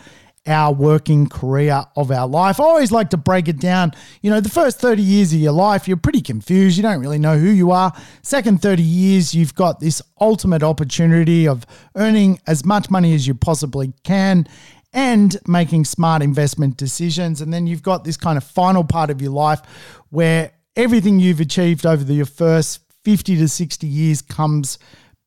our 0.46 0.72
working 0.72 1.28
career 1.28 1.84
of 1.96 2.10
our 2.10 2.26
life. 2.26 2.60
I 2.60 2.64
always 2.64 2.90
like 2.90 3.10
to 3.10 3.16
break 3.16 3.48
it 3.48 3.58
down. 3.58 3.92
You 4.22 4.30
know, 4.30 4.40
the 4.40 4.48
first 4.48 4.80
30 4.80 5.02
years 5.02 5.32
of 5.32 5.38
your 5.38 5.52
life, 5.52 5.86
you're 5.86 5.96
pretty 5.96 6.22
confused. 6.22 6.76
You 6.76 6.82
don't 6.82 7.00
really 7.00 7.18
know 7.18 7.38
who 7.38 7.50
you 7.50 7.70
are. 7.72 7.92
Second 8.22 8.62
30 8.62 8.82
years, 8.82 9.34
you've 9.34 9.54
got 9.54 9.80
this 9.80 10.00
ultimate 10.20 10.62
opportunity 10.62 11.46
of 11.46 11.66
earning 11.94 12.40
as 12.46 12.64
much 12.64 12.90
money 12.90 13.14
as 13.14 13.26
you 13.26 13.34
possibly 13.34 13.92
can 14.02 14.46
and 14.92 15.36
making 15.46 15.84
smart 15.84 16.22
investment 16.22 16.76
decisions. 16.76 17.40
And 17.40 17.52
then 17.52 17.66
you've 17.66 17.82
got 17.82 18.04
this 18.04 18.16
kind 18.16 18.36
of 18.36 18.44
final 18.44 18.82
part 18.82 19.10
of 19.10 19.20
your 19.20 19.32
life 19.32 19.60
where 20.08 20.52
everything 20.74 21.20
you've 21.20 21.40
achieved 21.40 21.84
over 21.84 22.02
the, 22.02 22.14
your 22.14 22.26
first 22.26 22.80
50 23.04 23.36
to 23.36 23.48
60 23.48 23.86
years 23.86 24.22
comes 24.22 24.78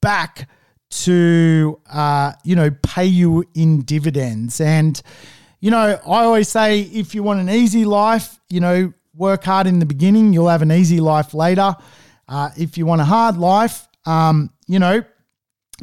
back 0.01 0.49
to 1.03 1.79
uh, 1.91 2.33
you 2.43 2.55
know 2.55 2.69
pay 2.81 3.05
you 3.05 3.43
in 3.53 3.81
dividends. 3.81 4.61
And 4.61 5.01
you 5.63 5.71
know 5.71 5.97
i 6.05 6.25
always 6.25 6.49
say 6.49 6.81
if 6.81 7.15
you 7.15 7.23
want 7.23 7.39
an 7.39 7.49
easy 7.49 7.85
life 7.85 8.37
you 8.49 8.59
know 8.59 8.91
work 9.15 9.45
hard 9.45 9.65
in 9.65 9.79
the 9.79 9.85
beginning 9.85 10.33
you'll 10.33 10.49
have 10.49 10.61
an 10.61 10.71
easy 10.71 10.99
life 10.99 11.33
later. 11.33 11.73
Uh, 12.27 12.49
if 12.57 12.77
you 12.77 12.85
want 12.85 12.99
a 12.99 13.05
hard 13.05 13.37
life 13.37 13.87
um, 14.05 14.49
you 14.67 14.77
know 14.77 15.01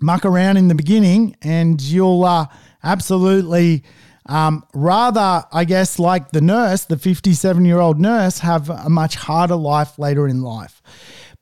muck 0.03 0.27
around 0.27 0.59
in 0.59 0.69
the 0.69 0.75
beginning 0.75 1.35
and 1.41 1.81
you'll 1.81 2.25
uh, 2.25 2.45
absolutely 2.85 3.83
um, 4.27 4.63
rather 4.75 5.45
i 5.51 5.65
guess 5.65 5.99
like 5.99 6.31
the 6.31 6.43
nurse 6.43 6.85
the 6.85 6.99
57 6.99 7.65
year 7.65 7.79
old 7.79 7.99
nurse 7.99 8.39
have 8.41 8.69
a 8.69 8.91
much 8.91 9.17
harder 9.17 9.57
life 9.57 9.99
later 9.99 10.29
in 10.29 10.43
life 10.43 10.83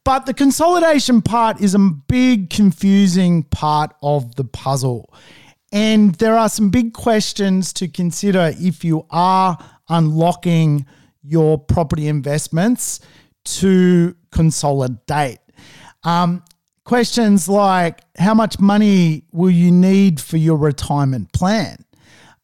but 0.08 0.24
the 0.24 0.32
consolidation 0.32 1.20
part 1.20 1.60
is 1.60 1.74
a 1.74 1.78
big, 1.78 2.48
confusing 2.48 3.42
part 3.42 3.94
of 4.02 4.36
the 4.36 4.44
puzzle. 4.44 5.12
And 5.70 6.14
there 6.14 6.34
are 6.34 6.48
some 6.48 6.70
big 6.70 6.94
questions 6.94 7.74
to 7.74 7.88
consider 7.88 8.54
if 8.58 8.86
you 8.86 9.04
are 9.10 9.58
unlocking 9.90 10.86
your 11.22 11.58
property 11.58 12.08
investments 12.08 13.00
to 13.58 14.16
consolidate. 14.32 15.40
Um, 16.04 16.42
questions 16.84 17.46
like 17.46 18.00
how 18.16 18.32
much 18.32 18.58
money 18.58 19.24
will 19.30 19.50
you 19.50 19.70
need 19.70 20.22
for 20.22 20.38
your 20.38 20.56
retirement 20.56 21.34
plan? 21.34 21.84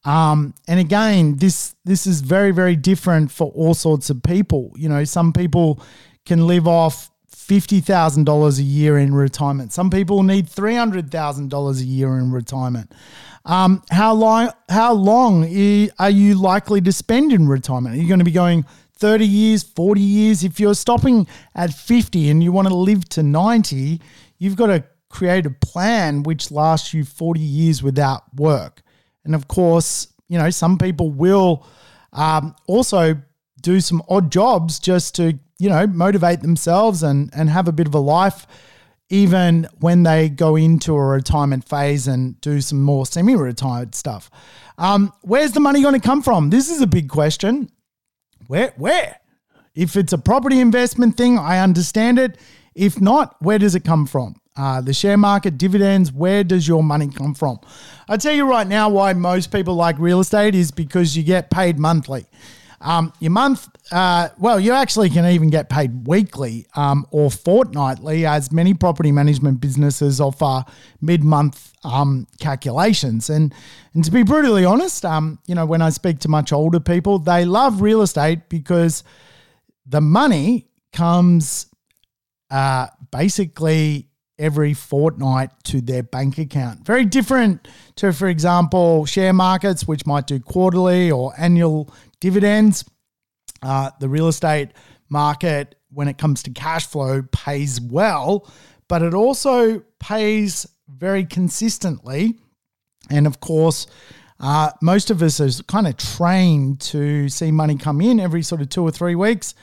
Um, 0.03 0.53
and 0.67 0.79
again, 0.79 1.37
this 1.37 1.73
this 1.83 2.05
is 2.05 2.21
very 2.21 2.51
very 2.51 2.75
different 2.75 3.31
for 3.31 3.49
all 3.55 3.73
sorts 3.73 4.11
of 4.11 4.21
people. 4.21 4.71
You 4.75 4.87
know, 4.87 5.03
some 5.03 5.33
people 5.33 5.81
can 6.27 6.45
live 6.45 6.67
off 6.67 7.09
$50,000 7.47 8.59
a 8.59 8.63
year 8.63 8.97
in 8.97 9.13
retirement. 9.13 9.71
Some 9.71 9.89
people 9.89 10.23
need 10.23 10.47
$300,000 10.47 11.79
a 11.79 11.83
year 11.83 12.17
in 12.17 12.31
retirement. 12.31 12.91
Um, 13.45 13.83
how 13.91 14.13
long 14.13 14.49
how 14.69 14.93
long 14.93 15.43
are 15.99 16.09
you 16.09 16.35
likely 16.35 16.81
to 16.81 16.91
spend 16.91 17.31
in 17.31 17.47
retirement? 17.47 17.95
Are 17.95 17.99
you 17.99 18.07
going 18.07 18.19
to 18.19 18.25
be 18.25 18.31
going 18.31 18.65
30 18.97 19.27
years, 19.27 19.61
40 19.61 20.01
years? 20.01 20.43
If 20.43 20.59
you're 20.59 20.73
stopping 20.73 21.27
at 21.53 21.71
50 21.71 22.31
and 22.31 22.43
you 22.43 22.51
want 22.51 22.67
to 22.67 22.73
live 22.73 23.07
to 23.09 23.21
90, 23.21 24.01
you've 24.39 24.55
got 24.55 24.67
to 24.67 24.83
create 25.09 25.45
a 25.45 25.51
plan 25.51 26.23
which 26.23 26.49
lasts 26.49 26.93
you 26.93 27.05
40 27.05 27.39
years 27.39 27.83
without 27.83 28.23
work. 28.35 28.81
And 29.23 29.35
of 29.35 29.47
course, 29.47 30.07
you 30.27 30.39
know, 30.39 30.49
some 30.49 30.79
people 30.79 31.11
will 31.11 31.67
um, 32.13 32.55
also 32.65 33.15
do 33.61 33.79
some 33.79 34.01
odd 34.09 34.31
jobs 34.31 34.79
just 34.79 35.15
to 35.15 35.37
you 35.57 35.69
know, 35.69 35.87
motivate 35.87 36.41
themselves 36.41 37.03
and, 37.03 37.29
and 37.33 37.49
have 37.49 37.67
a 37.67 37.71
bit 37.71 37.87
of 37.87 37.95
a 37.95 37.99
life, 37.99 38.45
even 39.09 39.67
when 39.79 40.03
they 40.03 40.29
go 40.29 40.55
into 40.55 40.95
a 40.95 41.05
retirement 41.05 41.67
phase 41.67 42.07
and 42.07 42.39
do 42.41 42.59
some 42.61 42.81
more 42.81 43.05
semi 43.05 43.35
retired 43.35 43.95
stuff. 43.95 44.29
Um, 44.77 45.13
where's 45.21 45.53
the 45.53 45.59
money 45.59 45.81
going 45.81 45.99
to 45.99 46.05
come 46.05 46.21
from? 46.21 46.49
This 46.49 46.69
is 46.69 46.81
a 46.81 46.87
big 46.87 47.09
question. 47.09 47.69
Where? 48.47 48.73
Where? 48.77 49.19
If 49.73 49.95
it's 49.95 50.13
a 50.13 50.17
property 50.17 50.59
investment 50.59 51.17
thing, 51.17 51.37
I 51.37 51.59
understand 51.59 52.19
it. 52.19 52.37
If 52.73 52.99
not, 52.99 53.35
where 53.41 53.59
does 53.59 53.75
it 53.75 53.83
come 53.83 54.05
from? 54.05 54.35
Uh, 54.57 54.79
the 54.79 54.93
share 54.93 55.17
market, 55.17 55.57
dividends, 55.57 56.13
where 56.13 56.43
does 56.43 56.65
your 56.65 56.81
money 56.81 57.09
come 57.09 57.33
from? 57.33 57.59
I 58.07 58.15
tell 58.15 58.33
you 58.33 58.49
right 58.49 58.67
now 58.67 58.87
why 58.87 59.11
most 59.13 59.51
people 59.51 59.75
like 59.75 59.99
real 59.99 60.21
estate 60.21 60.55
is 60.55 60.71
because 60.71 61.17
you 61.17 61.23
get 61.23 61.49
paid 61.49 61.77
monthly. 61.77 62.25
Um, 62.85 63.11
your 63.19 63.31
month, 63.31 63.67
uh, 63.91 64.29
well, 64.37 64.59
you 64.59 64.71
actually 64.71 65.09
can 65.09 65.25
even 65.25 65.49
get 65.49 65.69
paid 65.69 66.07
weekly 66.07 66.67
um, 66.75 67.07
or 67.09 67.31
fortnightly, 67.31 68.27
as 68.27 68.51
many 68.51 68.75
property 68.75 69.11
management 69.11 69.59
businesses 69.59 70.21
offer 70.21 70.63
mid-month 71.01 71.73
um, 71.83 72.27
calculations. 72.39 73.31
And 73.31 73.53
and 73.95 74.05
to 74.05 74.11
be 74.11 74.21
brutally 74.21 74.65
honest, 74.65 75.03
um, 75.03 75.39
you 75.47 75.55
know, 75.55 75.65
when 75.65 75.81
I 75.81 75.89
speak 75.89 76.19
to 76.19 76.29
much 76.29 76.53
older 76.53 76.79
people, 76.79 77.17
they 77.17 77.43
love 77.43 77.81
real 77.81 78.03
estate 78.03 78.49
because 78.49 79.03
the 79.87 80.01
money 80.01 80.67
comes 80.93 81.65
uh, 82.51 82.87
basically 83.11 84.09
every 84.37 84.73
fortnight 84.73 85.49
to 85.63 85.81
their 85.81 86.03
bank 86.03 86.37
account. 86.37 86.85
Very 86.85 87.05
different 87.05 87.67
to, 87.95 88.11
for 88.11 88.27
example, 88.27 89.05
share 89.05 89.33
markets, 89.33 89.87
which 89.87 90.05
might 90.05 90.27
do 90.27 90.39
quarterly 90.39 91.09
or 91.09 91.33
annual 91.37 91.93
dividends. 92.19 92.85
Uh, 93.61 93.89
the 93.99 94.09
real 94.09 94.27
estate 94.27 94.69
market, 95.09 95.75
when 95.89 96.07
it 96.07 96.17
comes 96.17 96.43
to 96.43 96.51
cash 96.51 96.85
flow, 96.85 97.23
pays 97.31 97.79
well, 97.79 98.51
but 98.87 99.01
it 99.01 99.13
also 99.13 99.79
pays 99.99 100.67
very 100.87 101.25
consistently. 101.25 102.35
And 103.09 103.25
of 103.27 103.39
course, 103.39 103.87
uh, 104.39 104.71
most 104.81 105.09
of 105.09 105.21
us 105.21 105.39
are 105.39 105.63
kind 105.63 105.87
of 105.87 105.97
trained 105.97 106.81
to 106.81 107.29
see 107.29 107.51
money 107.51 107.77
come 107.77 108.01
in 108.01 108.19
every 108.19 108.43
sort 108.43 108.61
of 108.61 108.69
two 108.69 108.83
or 108.83 108.91
three 108.91 109.15
weeks, 109.15 109.55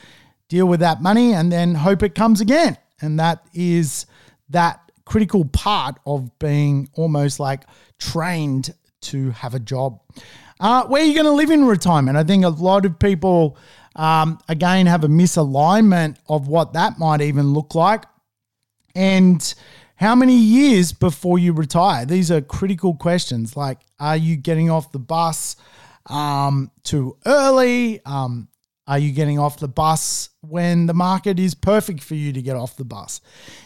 deal 0.48 0.66
with 0.66 0.80
that 0.80 1.02
money, 1.02 1.34
and 1.34 1.52
then 1.52 1.74
hope 1.74 2.02
it 2.02 2.14
comes 2.14 2.40
again. 2.40 2.76
And 3.00 3.18
that 3.20 3.46
is 3.52 4.06
that 4.48 4.90
critical 5.04 5.44
part 5.44 5.98
of 6.06 6.38
being 6.38 6.88
almost 6.94 7.40
like 7.40 7.64
trained 7.98 8.74
to 9.02 9.30
have 9.30 9.54
a 9.54 9.60
job. 9.60 10.00
Uh, 10.62 10.86
where 10.86 11.02
are 11.02 11.04
you 11.04 11.12
going 11.12 11.26
to 11.26 11.32
live 11.32 11.50
in 11.50 11.64
retirement? 11.64 12.16
I 12.16 12.22
think 12.22 12.44
a 12.44 12.48
lot 12.48 12.86
of 12.86 12.96
people, 13.00 13.58
um, 13.96 14.38
again, 14.48 14.86
have 14.86 15.02
a 15.02 15.08
misalignment 15.08 16.18
of 16.28 16.46
what 16.46 16.74
that 16.74 17.00
might 17.00 17.20
even 17.20 17.52
look 17.52 17.74
like. 17.74 18.04
And 18.94 19.54
how 19.96 20.14
many 20.14 20.36
years 20.36 20.92
before 20.92 21.40
you 21.40 21.52
retire? 21.52 22.06
These 22.06 22.30
are 22.30 22.40
critical 22.40 22.94
questions. 22.94 23.56
Like, 23.56 23.80
are 23.98 24.16
you 24.16 24.36
getting 24.36 24.70
off 24.70 24.92
the 24.92 25.00
bus 25.00 25.56
um, 26.06 26.70
too 26.84 27.16
early? 27.26 28.00
Um, 28.06 28.46
are 28.86 29.00
you 29.00 29.10
getting 29.10 29.40
off 29.40 29.58
the 29.58 29.68
bus 29.68 30.30
when 30.42 30.86
the 30.86 30.94
market 30.94 31.40
is 31.40 31.54
perfect 31.56 32.04
for 32.04 32.14
you 32.14 32.32
to 32.32 32.42
get 32.42 32.54
off 32.54 32.76
the 32.76 32.84
bus? 32.84 33.20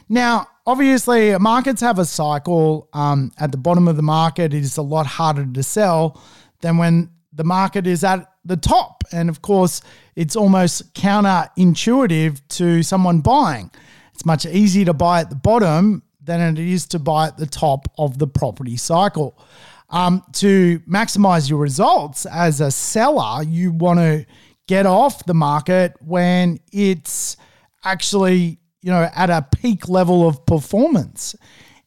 Now, 0.09 0.47
obviously, 0.67 1.37
markets 1.37 1.83
have 1.83 1.99
a 1.99 2.07
cycle. 2.07 2.89
Um, 2.95 3.33
at 3.39 3.53
the 3.53 3.59
bottom 3.59 3.87
of 3.87 3.97
the 3.97 4.03
market, 4.03 4.55
it 4.55 4.63
is 4.63 4.79
a 4.79 4.83
lot 4.83 5.05
harder 5.05 5.45
to 5.45 5.63
sell 5.63 6.23
than 6.61 6.77
when 6.79 7.11
the 7.33 7.45
market 7.45 7.87
is 7.87 8.03
at 8.05 8.31
the 8.45 8.57
top. 8.57 9.05
And 9.13 9.29
of 9.29 9.43
course, 9.43 9.83
it's 10.15 10.37
almost 10.37 10.95
counterintuitive 10.95 12.41
to 12.49 12.83
someone 12.83 13.21
buying. 13.21 13.71
It's 14.15 14.25
much 14.25 14.47
easier 14.47 14.87
to 14.87 14.95
buy 14.95 15.21
at 15.21 15.31
the 15.31 15.37
bottom 15.37 16.03
than 16.23 16.57
it 16.57 16.59
is 16.59 16.87
to 16.89 16.99
buy 16.99 17.29
at 17.29 17.37
the 17.37 17.47
top 17.47 17.89
of 17.99 18.19
the 18.19 18.27
property 18.27 18.77
cycle. 18.77 19.39
Um, 19.91 20.25
to 20.35 20.81
maximize 20.81 21.49
your 21.49 21.61
results 21.61 22.27
as 22.27 22.61
a 22.61 22.71
seller, 22.71 23.45
you 23.45 23.71
want 23.71 24.01
to 24.01 24.27
get 24.67 24.87
off 24.87 25.25
the 25.27 25.35
market 25.35 25.95
when 26.01 26.59
it's 26.73 27.37
actually 27.85 28.59
you 28.83 28.91
know 28.91 29.09
at 29.15 29.31
a 29.31 29.47
peak 29.57 29.89
level 29.89 30.27
of 30.27 30.45
performance. 30.47 31.37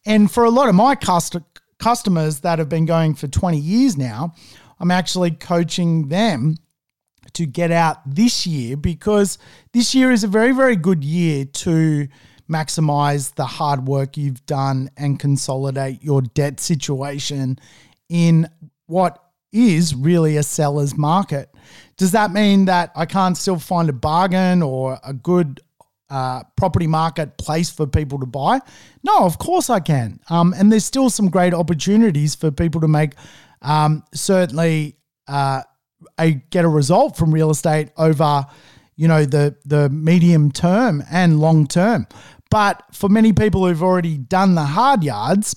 And 0.05 0.31
for 0.31 0.45
a 0.45 0.49
lot 0.49 0.69
of 0.69 0.75
my 0.75 0.95
cust- 0.95 1.35
customers 1.77 2.39
that 2.41 2.59
have 2.59 2.69
been 2.69 2.85
going 2.85 3.15
for 3.15 3.27
20 3.27 3.57
years 3.57 3.97
now, 3.97 4.33
I'm 4.79 4.91
actually 4.91 5.31
coaching 5.31 6.07
them 6.07 6.55
to 7.33 7.45
get 7.45 7.71
out 7.71 7.97
this 8.05 8.47
year 8.47 8.75
because 8.77 9.37
this 9.73 9.93
year 9.93 10.11
is 10.11 10.23
a 10.23 10.27
very 10.27 10.51
very 10.51 10.75
good 10.75 11.03
year 11.03 11.45
to 11.45 12.07
maximize 12.49 13.35
the 13.35 13.45
hard 13.45 13.87
work 13.87 14.17
you've 14.17 14.45
done 14.45 14.89
and 14.97 15.19
consolidate 15.19 16.03
your 16.03 16.21
debt 16.21 16.59
situation 16.59 17.59
in 18.09 18.49
what 18.87 19.23
is 19.51 19.95
really 19.95 20.37
a 20.37 20.43
seller's 20.43 20.97
market. 20.97 21.49
Does 21.97 22.11
that 22.11 22.31
mean 22.31 22.65
that 22.65 22.91
I 22.95 23.05
can't 23.05 23.37
still 23.37 23.59
find 23.59 23.89
a 23.89 23.93
bargain 23.93 24.61
or 24.61 24.99
a 25.03 25.13
good 25.13 25.61
uh, 26.09 26.43
property 26.55 26.87
market 26.87 27.37
place 27.37 27.69
for 27.69 27.85
people 27.85 28.19
to 28.19 28.25
buy? 28.25 28.59
No, 29.03 29.19
of 29.19 29.37
course 29.37 29.69
I 29.69 29.79
can. 29.79 30.19
Um, 30.29 30.53
and 30.57 30.71
there's 30.71 30.85
still 30.85 31.09
some 31.09 31.29
great 31.29 31.53
opportunities 31.53 32.35
for 32.35 32.51
people 32.51 32.81
to 32.81 32.87
make 32.87 33.13
um, 33.61 34.03
certainly 34.13 34.97
uh, 35.27 35.63
a 36.19 36.31
get 36.31 36.65
a 36.65 36.69
result 36.69 37.17
from 37.17 37.33
real 37.33 37.49
estate 37.49 37.89
over 37.97 38.45
you 38.95 39.07
know 39.07 39.25
the 39.25 39.55
the 39.65 39.89
medium 39.89 40.51
term 40.51 41.03
and 41.09 41.39
long 41.39 41.67
term. 41.67 42.07
But 42.49 42.83
for 42.91 43.09
many 43.09 43.31
people 43.31 43.65
who've 43.65 43.83
already 43.83 44.17
done 44.17 44.55
the 44.55 44.63
hard 44.63 45.03
yards, 45.03 45.55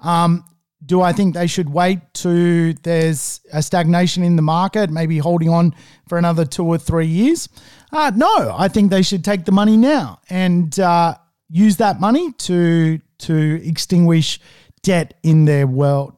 um, 0.00 0.44
do 0.84 1.00
I 1.02 1.12
think 1.12 1.34
they 1.34 1.46
should 1.46 1.68
wait 1.68 1.98
to 2.14 2.74
there's 2.84 3.40
a 3.52 3.62
stagnation 3.62 4.22
in 4.22 4.36
the 4.36 4.42
market, 4.42 4.90
maybe 4.90 5.18
holding 5.18 5.48
on 5.48 5.74
for 6.08 6.16
another 6.18 6.44
two 6.44 6.64
or 6.64 6.78
three 6.78 7.06
years? 7.06 7.48
Uh, 7.92 8.12
no, 8.14 8.54
I 8.56 8.68
think 8.68 8.90
they 8.90 9.02
should 9.02 9.24
take 9.24 9.46
the 9.46 9.52
money 9.52 9.76
now 9.76 10.20
and 10.30 10.78
uh, 10.78 11.16
use 11.48 11.78
that 11.78 12.00
money 12.00 12.32
to 12.32 13.00
to 13.18 13.60
extinguish 13.64 14.38
debt 14.82 15.14
in 15.22 15.44
their 15.46 15.66
world. 15.66 16.15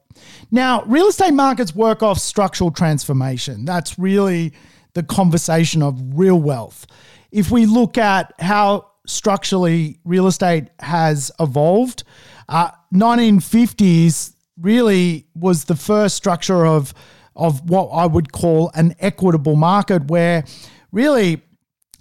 Now, 0.51 0.83
real 0.83 1.07
estate 1.07 1.33
markets 1.33 1.75
work 1.75 2.03
off 2.03 2.19
structural 2.19 2.71
transformation. 2.71 3.65
That's 3.65 3.97
really 3.99 4.53
the 4.93 5.03
conversation 5.03 5.81
of 5.81 5.99
real 6.17 6.39
wealth. 6.39 6.87
If 7.31 7.51
we 7.51 7.65
look 7.65 7.97
at 7.97 8.33
how 8.39 8.89
structurally 9.09 9.99
real 10.05 10.27
estate 10.27 10.69
has 10.79 11.31
evolved. 11.39 12.03
Uh, 12.47 12.71
1950s 12.93 14.33
really 14.59 15.27
was 15.35 15.65
the 15.65 15.75
first 15.75 16.15
structure 16.15 16.65
of 16.65 16.93
of 17.35 17.69
what 17.69 17.85
I 17.85 18.05
would 18.05 18.33
call 18.33 18.69
an 18.75 18.95
equitable 18.99 19.55
market, 19.55 20.07
where 20.07 20.43
really 20.91 21.41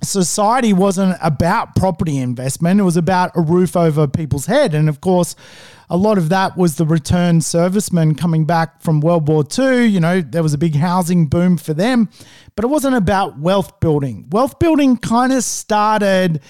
society 0.02 0.72
wasn't 0.72 1.16
about 1.22 1.76
property 1.76 2.18
investment; 2.18 2.80
it 2.80 2.84
was 2.84 2.96
about 2.96 3.30
a 3.36 3.40
roof 3.40 3.76
over 3.76 4.06
people's 4.06 4.46
head, 4.46 4.74
and 4.74 4.88
of 4.88 5.00
course. 5.00 5.34
A 5.90 5.96
lot 5.96 6.18
of 6.18 6.28
that 6.28 6.56
was 6.56 6.76
the 6.76 6.84
returned 6.84 7.44
servicemen 7.44 8.14
coming 8.14 8.44
back 8.44 8.82
from 8.82 9.00
World 9.00 9.26
War 9.26 9.44
II. 9.58 9.86
You 9.86 10.00
know, 10.00 10.20
there 10.20 10.42
was 10.42 10.52
a 10.52 10.58
big 10.58 10.74
housing 10.74 11.26
boom 11.26 11.56
for 11.56 11.72
them, 11.72 12.10
but 12.56 12.64
it 12.64 12.68
wasn't 12.68 12.94
about 12.96 13.38
wealth 13.38 13.80
building. 13.80 14.28
Wealth 14.30 14.58
building 14.58 14.98
kind 14.98 15.32
of 15.32 15.42
started 15.44 16.40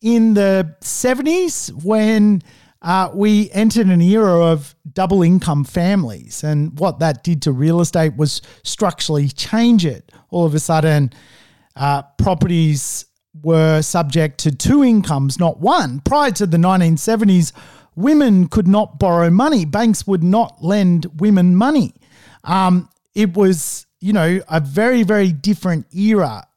in 0.00 0.34
the 0.34 0.74
70s 0.80 1.70
when 1.84 2.42
uh, 2.82 3.10
we 3.12 3.50
entered 3.52 3.86
an 3.86 4.00
era 4.00 4.46
of 4.46 4.74
double 4.92 5.22
income 5.22 5.64
families. 5.64 6.42
And 6.42 6.78
what 6.78 6.98
that 6.98 7.22
did 7.22 7.42
to 7.42 7.52
real 7.52 7.80
estate 7.80 8.16
was 8.16 8.42
structurally 8.64 9.28
change 9.28 9.84
it. 9.84 10.12
All 10.30 10.44
of 10.44 10.54
a 10.54 10.60
sudden, 10.60 11.12
uh, 11.76 12.02
properties 12.18 13.04
were 13.42 13.82
subject 13.82 14.38
to 14.38 14.50
two 14.50 14.82
incomes, 14.82 15.38
not 15.38 15.60
one. 15.60 16.00
Prior 16.00 16.30
to 16.32 16.46
the 16.46 16.56
1970s, 16.56 17.52
women 17.98 18.48
could 18.48 18.68
not 18.68 18.98
borrow 18.98 19.30
money, 19.30 19.64
banks 19.64 20.06
would 20.06 20.22
not 20.22 20.62
lend 20.62 21.06
women 21.20 21.54
money. 21.56 21.92
Um, 22.44 22.88
it 23.14 23.36
was, 23.36 23.86
you 24.00 24.12
know, 24.12 24.40
a 24.48 24.60
very, 24.60 25.02
very 25.02 25.32
different 25.32 25.86
era 25.92 26.48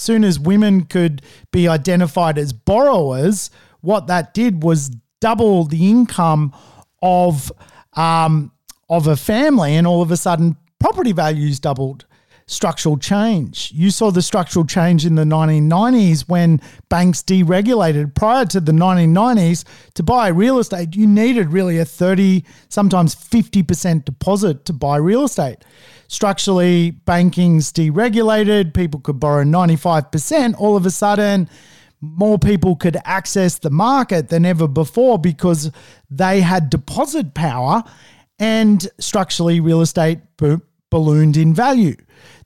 soon 0.00 0.24
as 0.24 0.38
women 0.38 0.84
could 0.84 1.22
be 1.52 1.68
identified 1.68 2.38
as 2.38 2.52
borrowers, 2.52 3.50
what 3.80 4.06
that 4.06 4.34
did 4.34 4.62
was 4.62 4.90
double 5.20 5.64
the 5.64 5.90
income 5.90 6.54
of 7.02 7.52
um, 7.94 8.52
of 8.88 9.06
a 9.06 9.16
family, 9.16 9.76
and 9.76 9.86
all 9.86 10.02
of 10.02 10.10
a 10.10 10.16
sudden, 10.16 10.56
property 10.78 11.12
values 11.12 11.60
doubled. 11.60 12.06
Structural 12.50 12.98
change. 12.98 13.70
You 13.72 13.90
saw 13.90 14.10
the 14.10 14.22
structural 14.22 14.64
change 14.64 15.06
in 15.06 15.14
the 15.14 15.22
1990s 15.22 16.28
when 16.28 16.60
banks 16.88 17.22
deregulated. 17.22 18.12
Prior 18.16 18.44
to 18.46 18.60
the 18.60 18.72
1990s, 18.72 19.64
to 19.94 20.02
buy 20.02 20.28
real 20.28 20.58
estate, 20.58 20.96
you 20.96 21.06
needed 21.06 21.52
really 21.52 21.78
a 21.78 21.84
30, 21.84 22.44
sometimes 22.68 23.14
50% 23.14 24.04
deposit 24.04 24.64
to 24.64 24.72
buy 24.72 24.96
real 24.96 25.24
estate 25.24 25.64
structurally 26.08 26.90
banking's 26.90 27.72
deregulated, 27.72 28.74
people 28.74 28.98
could 28.98 29.20
borrow 29.20 29.44
95%, 29.44 30.56
all 30.58 30.76
of 30.76 30.84
a 30.84 30.90
sudden 30.90 31.48
more 32.00 32.38
people 32.38 32.76
could 32.76 32.96
access 33.04 33.58
the 33.58 33.70
market 33.70 34.28
than 34.28 34.44
ever 34.44 34.66
before 34.66 35.18
because 35.18 35.70
they 36.10 36.40
had 36.40 36.70
deposit 36.70 37.34
power 37.34 37.84
and 38.38 38.88
structurally 38.98 39.60
real 39.60 39.82
estate 39.82 40.18
ballooned 40.90 41.36
in 41.36 41.54
value. 41.54 41.94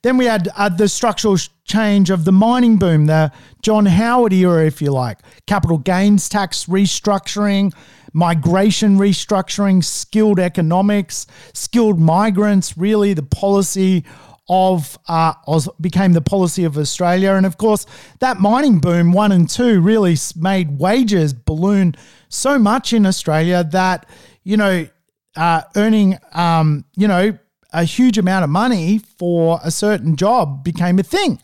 Then 0.04 0.18
we 0.18 0.26
had 0.26 0.50
uh, 0.54 0.68
the 0.68 0.86
structural 0.86 1.38
change 1.64 2.10
of 2.10 2.26
the 2.26 2.30
mining 2.30 2.76
boom, 2.76 3.06
the 3.06 3.32
John 3.62 3.86
Howard 3.86 4.34
era, 4.34 4.66
if 4.66 4.82
you 4.82 4.92
like, 4.92 5.18
capital 5.46 5.78
gains 5.78 6.28
tax 6.28 6.66
restructuring, 6.66 7.72
migration 8.12 8.98
restructuring, 8.98 9.82
skilled 9.82 10.38
economics, 10.38 11.26
skilled 11.54 11.98
migrants, 11.98 12.76
really 12.76 13.14
the 13.14 13.22
policy 13.22 14.04
of 14.46 14.98
uh, 15.08 15.32
became 15.80 16.12
the 16.12 16.20
policy 16.20 16.64
of 16.64 16.76
Australia. 16.76 17.32
And 17.32 17.46
of 17.46 17.56
course, 17.56 17.86
that 18.18 18.38
mining 18.38 18.80
boom, 18.80 19.10
one 19.10 19.32
and 19.32 19.48
two, 19.48 19.80
really 19.80 20.18
made 20.36 20.78
wages 20.78 21.32
balloon 21.32 21.94
so 22.28 22.58
much 22.58 22.92
in 22.92 23.06
Australia 23.06 23.64
that, 23.72 24.04
you 24.42 24.58
know, 24.58 24.86
uh, 25.34 25.62
earning, 25.76 26.18
um, 26.32 26.84
you 26.94 27.08
know, 27.08 27.38
a 27.74 27.84
huge 27.84 28.16
amount 28.16 28.44
of 28.44 28.50
money 28.50 28.98
for 28.98 29.60
a 29.62 29.70
certain 29.70 30.16
job 30.16 30.64
became 30.64 30.98
a 30.98 31.02
thing. 31.02 31.40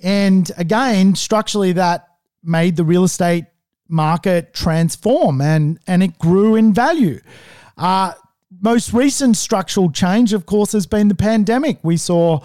And 0.00 0.50
again, 0.58 1.14
structurally, 1.14 1.72
that 1.72 2.08
made 2.42 2.76
the 2.76 2.84
real 2.84 3.04
estate 3.04 3.44
market 3.88 4.52
transform 4.52 5.40
and, 5.40 5.78
and 5.86 6.02
it 6.02 6.18
grew 6.18 6.56
in 6.56 6.74
value. 6.74 7.20
Uh, 7.78 8.12
most 8.60 8.92
recent 8.92 9.36
structural 9.36 9.90
change, 9.90 10.32
of 10.32 10.44
course, 10.44 10.72
has 10.72 10.86
been 10.86 11.08
the 11.08 11.14
pandemic. 11.14 11.78
We 11.82 11.96
saw 11.96 12.40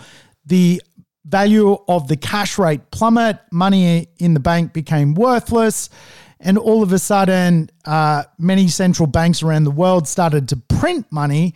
the 0.46 0.82
value 1.26 1.78
of 1.88 2.08
the 2.08 2.16
cash 2.16 2.60
rate 2.60 2.92
plummet, 2.92 3.40
money 3.52 4.08
in 4.20 4.36
the 4.36 4.40
bank 4.40 4.74
became 4.74 5.16
worthless. 5.16 5.90
and 6.40 6.58
all 6.58 6.84
of 6.84 6.92
a 6.92 7.00
sudden, 7.00 7.70
uh, 7.86 8.24
many 8.38 8.68
central 8.68 9.08
banks 9.08 9.42
around 9.42 9.64
the 9.64 9.72
world 9.72 10.08
started 10.08 10.50
to 10.50 10.58
print 10.58 11.06
money, 11.12 11.56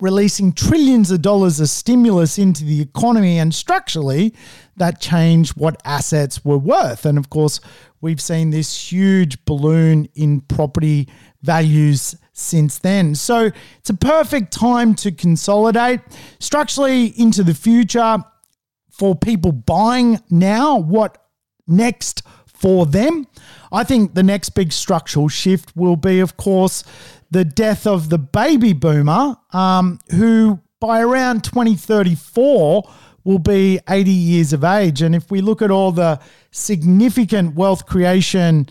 releasing 0.00 0.52
trillions 0.52 1.10
of 1.10 1.22
dollars 1.22 1.60
of 1.60 1.68
stimulus 1.68 2.38
into 2.38 2.64
the 2.64 2.80
economy. 2.80 3.38
And 3.38 3.54
structurally, 3.54 4.34
that 4.76 5.00
changed 5.00 5.56
what 5.56 5.80
assets 5.84 6.44
were 6.44 6.58
worth. 6.58 7.04
And 7.04 7.18
of 7.18 7.30
course, 7.30 7.60
we've 8.00 8.20
seen 8.20 8.50
this 8.50 8.92
huge 8.92 9.44
balloon 9.44 10.08
in 10.14 10.40
property 10.42 11.08
values 11.42 12.16
since 12.32 12.78
then. 12.78 13.14
So 13.14 13.50
it's 13.78 13.90
a 13.90 13.94
perfect 13.94 14.52
time 14.52 14.94
to 14.96 15.12
consolidate 15.12 16.00
structurally 16.38 17.06
into 17.18 17.42
the 17.42 17.54
future 17.54 18.18
for 18.90 19.14
people 19.14 19.52
buying 19.52 20.20
now. 20.30 20.78
What 20.78 21.18
next 21.66 22.22
for 22.46 22.86
them? 22.86 23.26
I 23.72 23.84
think 23.84 24.14
the 24.14 24.22
next 24.22 24.50
big 24.50 24.72
structural 24.72 25.28
shift 25.28 25.76
will 25.76 25.96
be, 25.96 26.20
of 26.20 26.36
course, 26.36 26.84
the 27.32 27.44
death 27.46 27.86
of 27.86 28.10
the 28.10 28.18
baby 28.18 28.74
boomer, 28.74 29.36
um, 29.52 29.98
who 30.10 30.60
by 30.80 31.00
around 31.00 31.42
2034 31.44 32.82
will 33.24 33.38
be 33.38 33.80
80 33.88 34.10
years 34.10 34.52
of 34.52 34.64
age. 34.64 35.00
And 35.00 35.14
if 35.14 35.30
we 35.30 35.40
look 35.40 35.62
at 35.62 35.70
all 35.70 35.92
the 35.92 36.20
significant 36.50 37.54
wealth 37.54 37.86
creation 37.86 38.68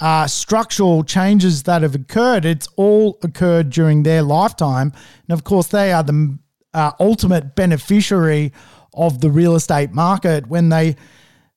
uh, 0.00 0.26
structural 0.26 1.04
changes 1.04 1.62
that 1.64 1.82
have 1.82 1.94
occurred, 1.94 2.44
it's 2.44 2.66
all 2.76 3.18
occurred 3.22 3.70
during 3.70 4.02
their 4.02 4.22
lifetime. 4.22 4.92
And 5.28 5.32
of 5.32 5.44
course, 5.44 5.68
they 5.68 5.92
are 5.92 6.02
the 6.02 6.36
uh, 6.74 6.92
ultimate 6.98 7.54
beneficiary 7.54 8.52
of 8.92 9.20
the 9.20 9.30
real 9.30 9.54
estate 9.54 9.92
market 9.92 10.48
when 10.48 10.70
they 10.70 10.96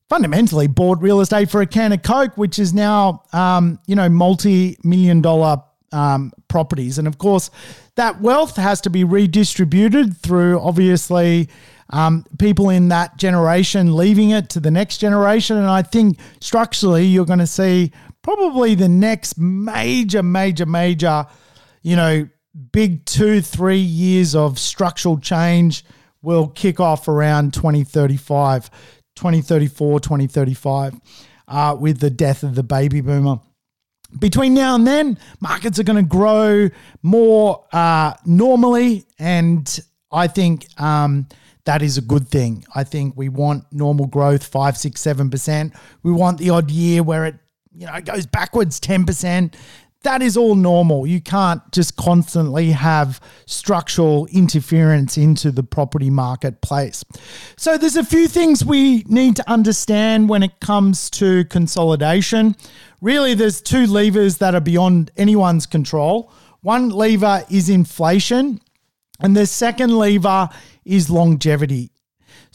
fundamentally 0.08 0.68
bought 0.68 1.02
real 1.02 1.22
estate 1.22 1.50
for 1.50 1.62
a 1.62 1.66
can 1.66 1.94
of 1.94 2.04
Coke, 2.04 2.38
which 2.38 2.60
is 2.60 2.76
now, 2.76 3.24
um, 3.34 3.80
you 3.88 3.96
know, 3.96 4.08
multi 4.10 4.78
million 4.84 5.22
dollar 5.22 5.58
um, 5.94 6.34
properties. 6.48 6.98
And 6.98 7.08
of 7.08 7.18
course, 7.18 7.50
that 7.96 8.20
wealth 8.22 8.56
has 8.56 8.82
to 8.82 8.90
be 8.90 9.04
redistributed 9.04 10.18
through 10.18 10.60
obviously 10.60 11.50
um, 11.90 12.26
people 12.40 12.70
in 12.70 12.90
that 12.90 13.18
generation 13.18 13.96
leaving 13.96 14.32
it 14.32 14.50
to 14.50 14.60
the 14.60 14.72
next 14.72 14.98
generation. 14.98 15.58
And 15.58 15.68
I 15.68 15.84
think 15.84 16.18
structurally, 16.42 17.06
you're 17.06 17.26
going 17.26 17.40
to 17.40 17.48
see 17.48 17.92
probably 18.24 18.76
the 18.76 18.90
next 18.90 19.38
major, 19.38 20.24
major, 20.24 20.66
major, 20.66 21.26
you 21.84 21.96
know, 21.96 22.28
big 22.72 23.06
two, 23.06 23.42
three 23.42 23.78
years 23.78 24.36
of 24.36 24.58
structural 24.58 25.20
change 25.20 25.86
will 26.22 26.48
kick 26.48 26.80
off 26.80 27.08
around 27.08 27.54
2035, 27.54 28.70
2034, 29.16 30.00
2035, 30.00 30.96
uh, 31.48 31.78
with 31.80 32.00
the 32.00 32.10
death 32.10 32.44
of 32.44 32.56
the 32.56 32.64
baby 32.64 33.02
boomer. 33.02 33.40
Between 34.20 34.54
now 34.54 34.76
and 34.76 34.86
then, 34.86 35.18
markets 35.40 35.80
are 35.80 35.84
going 35.84 36.04
to 36.04 36.10
grow 36.10 36.70
more 37.02 37.66
uh, 37.74 38.14
normally, 38.26 39.06
and 39.20 39.80
I 40.12 40.28
think 40.28 40.68
um, 40.80 41.28
that 41.66 41.82
is 41.82 41.98
a 41.98 42.02
good 42.02 42.28
thing. 42.28 42.64
I 42.76 42.84
think 42.84 43.16
we 43.18 43.30
want 43.30 43.64
normal 43.72 44.08
growth, 44.08 44.46
five, 44.46 44.78
six, 44.78 45.02
seven 45.02 45.30
percent. 45.30 45.74
We 46.04 46.12
want 46.12 46.38
the 46.38 46.50
odd 46.52 46.70
year 46.70 47.02
where 47.04 47.26
it, 47.26 47.36
you 47.76 47.88
know, 47.88 48.00
goes 48.02 48.26
backwards 48.26 48.80
ten 48.80 49.06
percent. 49.06 49.56
That 50.04 50.22
is 50.22 50.36
all 50.36 50.56
normal. 50.56 51.08
You 51.08 51.22
can't 51.22 51.62
just 51.72 51.96
constantly 51.96 52.72
have 52.72 53.22
structural 53.46 54.26
interference 54.28 55.18
into 55.18 55.50
the 55.50 55.64
property 55.64 56.10
marketplace. 56.10 57.06
So 57.56 57.78
there's 57.78 57.96
a 57.96 58.04
few 58.04 58.28
things 58.28 58.66
we 58.66 59.04
need 59.08 59.38
to 59.38 59.50
understand 59.50 60.28
when 60.28 60.44
it 60.44 60.60
comes 60.60 61.10
to 61.12 61.46
consolidation. 61.46 62.58
Really, 63.00 63.34
there's 63.34 63.62
two 63.62 63.88
levers 63.88 64.40
that 64.40 64.54
are 64.54 64.62
beyond 64.62 65.12
anyone's 65.16 65.66
control. 65.66 66.34
One 66.62 66.90
lever 66.90 67.46
is 67.50 67.70
inflation, 67.70 68.60
and 69.22 69.38
the 69.38 69.46
second 69.46 69.98
lever 69.98 70.50
is 70.84 71.10
longevity. 71.10 71.93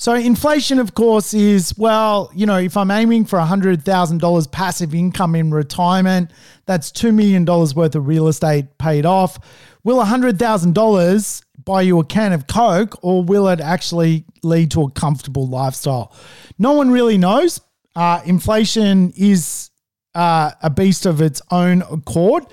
So, 0.01 0.14
inflation, 0.14 0.78
of 0.78 0.94
course, 0.94 1.34
is 1.34 1.76
well, 1.76 2.30
you 2.32 2.46
know, 2.46 2.57
if 2.57 2.76
I'm 2.76 2.92
aiming 2.92 3.24
for 3.24 3.40
$100,000 3.40 4.53
passive 4.53 4.94
income 4.94 5.34
in 5.34 5.51
retirement, 5.51 6.30
that's 6.66 6.92
$2 6.92 7.12
million 7.12 7.44
worth 7.44 7.96
of 7.96 8.07
real 8.07 8.28
estate 8.28 8.78
paid 8.78 9.05
off. 9.05 9.40
Will 9.82 9.99
$100,000 9.99 11.42
buy 11.64 11.82
you 11.82 11.99
a 11.99 12.05
can 12.05 12.32
of 12.32 12.46
Coke 12.46 12.96
or 13.03 13.24
will 13.24 13.49
it 13.49 13.61
actually 13.61 14.24
lead 14.44 14.70
to 14.70 14.82
a 14.82 14.90
comfortable 14.92 15.49
lifestyle? 15.49 16.14
No 16.61 16.74
one 16.74 16.92
really 16.92 17.18
knows. 17.18 17.61
Uh, 17.96 18.20
inflation 18.24 19.12
is 19.16 19.70
uh, 20.14 20.53
a 20.62 20.70
beast 20.70 21.07
of 21.07 21.20
its 21.20 21.42
own 21.51 21.82
accord. 21.82 22.44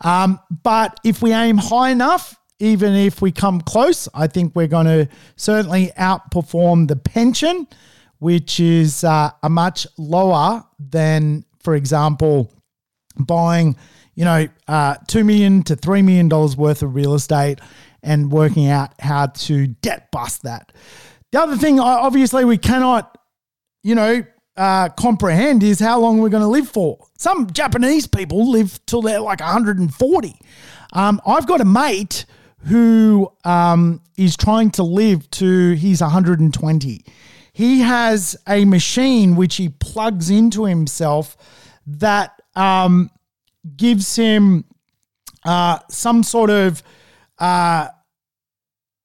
Um, 0.00 0.40
but 0.64 0.98
if 1.04 1.22
we 1.22 1.32
aim 1.32 1.58
high 1.58 1.90
enough, 1.90 2.37
even 2.60 2.94
if 2.94 3.22
we 3.22 3.32
come 3.32 3.60
close, 3.60 4.08
I 4.14 4.26
think 4.26 4.54
we're 4.56 4.66
going 4.66 4.86
to 4.86 5.08
certainly 5.36 5.92
outperform 5.98 6.88
the 6.88 6.96
pension, 6.96 7.66
which 8.18 8.58
is 8.58 9.04
uh, 9.04 9.30
a 9.42 9.48
much 9.48 9.86
lower 9.96 10.64
than, 10.78 11.44
for 11.60 11.74
example, 11.74 12.52
buying, 13.16 13.76
you 14.14 14.24
know, 14.24 14.48
uh, 14.66 14.96
two 15.06 15.24
million 15.24 15.62
to 15.64 15.76
three 15.76 16.02
million 16.02 16.28
dollars 16.28 16.56
worth 16.56 16.82
of 16.82 16.94
real 16.94 17.14
estate 17.14 17.60
and 18.02 18.32
working 18.32 18.68
out 18.68 18.92
how 19.00 19.26
to 19.26 19.66
debt 19.66 20.10
bust 20.10 20.42
that. 20.42 20.72
The 21.30 21.40
other 21.40 21.56
thing, 21.56 21.78
obviously, 21.78 22.44
we 22.44 22.58
cannot, 22.58 23.18
you 23.82 23.94
know, 23.94 24.24
uh, 24.56 24.88
comprehend 24.90 25.62
is 25.62 25.78
how 25.78 26.00
long 26.00 26.18
we're 26.18 26.28
going 26.28 26.42
to 26.42 26.48
live 26.48 26.68
for. 26.68 27.06
Some 27.16 27.50
Japanese 27.52 28.06
people 28.06 28.50
live 28.50 28.84
till 28.86 29.02
they're 29.02 29.20
like 29.20 29.40
140. 29.40 30.34
Um, 30.92 31.20
I've 31.26 31.46
got 31.46 31.60
a 31.60 31.64
mate 31.64 32.24
who 32.66 33.32
um, 33.44 34.00
is 34.16 34.36
trying 34.36 34.70
to 34.72 34.82
live 34.82 35.30
to 35.32 35.72
he's 35.72 36.00
120. 36.00 37.04
He 37.52 37.80
has 37.80 38.36
a 38.46 38.64
machine 38.64 39.36
which 39.36 39.56
he 39.56 39.68
plugs 39.68 40.30
into 40.30 40.64
himself 40.64 41.36
that 41.86 42.40
um, 42.54 43.10
gives 43.76 44.16
him 44.16 44.64
uh, 45.44 45.78
some 45.88 46.22
sort 46.22 46.50
of 46.50 46.82
uh, 47.38 47.88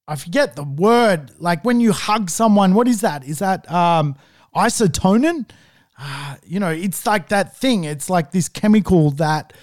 I 0.07 0.15
forget 0.15 0.55
the 0.55 0.63
word. 0.63 1.31
Like 1.39 1.63
when 1.63 1.79
you 1.79 1.93
hug 1.93 2.29
someone, 2.29 2.73
what 2.73 2.87
is 2.87 3.01
that? 3.01 3.23
Is 3.23 3.39
that 3.39 3.69
um, 3.71 4.15
isotonin? 4.55 5.49
Uh, 5.97 6.35
you 6.45 6.59
know, 6.59 6.69
it's 6.69 7.05
like 7.05 7.29
that 7.29 7.55
thing. 7.55 7.83
It's 7.85 8.09
like 8.09 8.31
this 8.31 8.49
chemical 8.49 9.11
that 9.11 9.53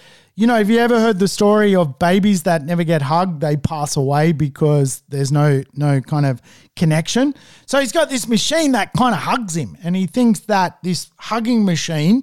you 0.41 0.47
know, 0.47 0.55
have 0.55 0.71
you 0.71 0.79
ever 0.79 0.99
heard 0.99 1.19
the 1.19 1.29
story 1.29 1.77
of 1.77 1.99
babies 1.99 2.45
that 2.45 2.65
never 2.65 2.83
get 2.83 3.03
hugged? 3.03 3.43
They 3.43 3.59
pass 3.59 3.95
away 3.95 4.33
because 4.33 5.03
there's 5.11 5.31
no 5.31 5.63
no 5.75 6.01
kind 6.01 6.25
of 6.25 6.41
connection. 6.77 7.35
So 7.67 7.79
he's 7.79 7.93
got 7.93 8.09
this 8.09 8.27
machine 8.27 8.73
that 8.73 8.95
kind 8.95 9.15
of 9.15 9.21
hugs 9.21 9.55
him, 9.55 9.77
and 9.83 9.95
he 9.95 10.07
thinks 10.07 10.41
that 10.41 10.83
this 10.83 11.11
hugging 11.19 11.67
machine 11.67 12.23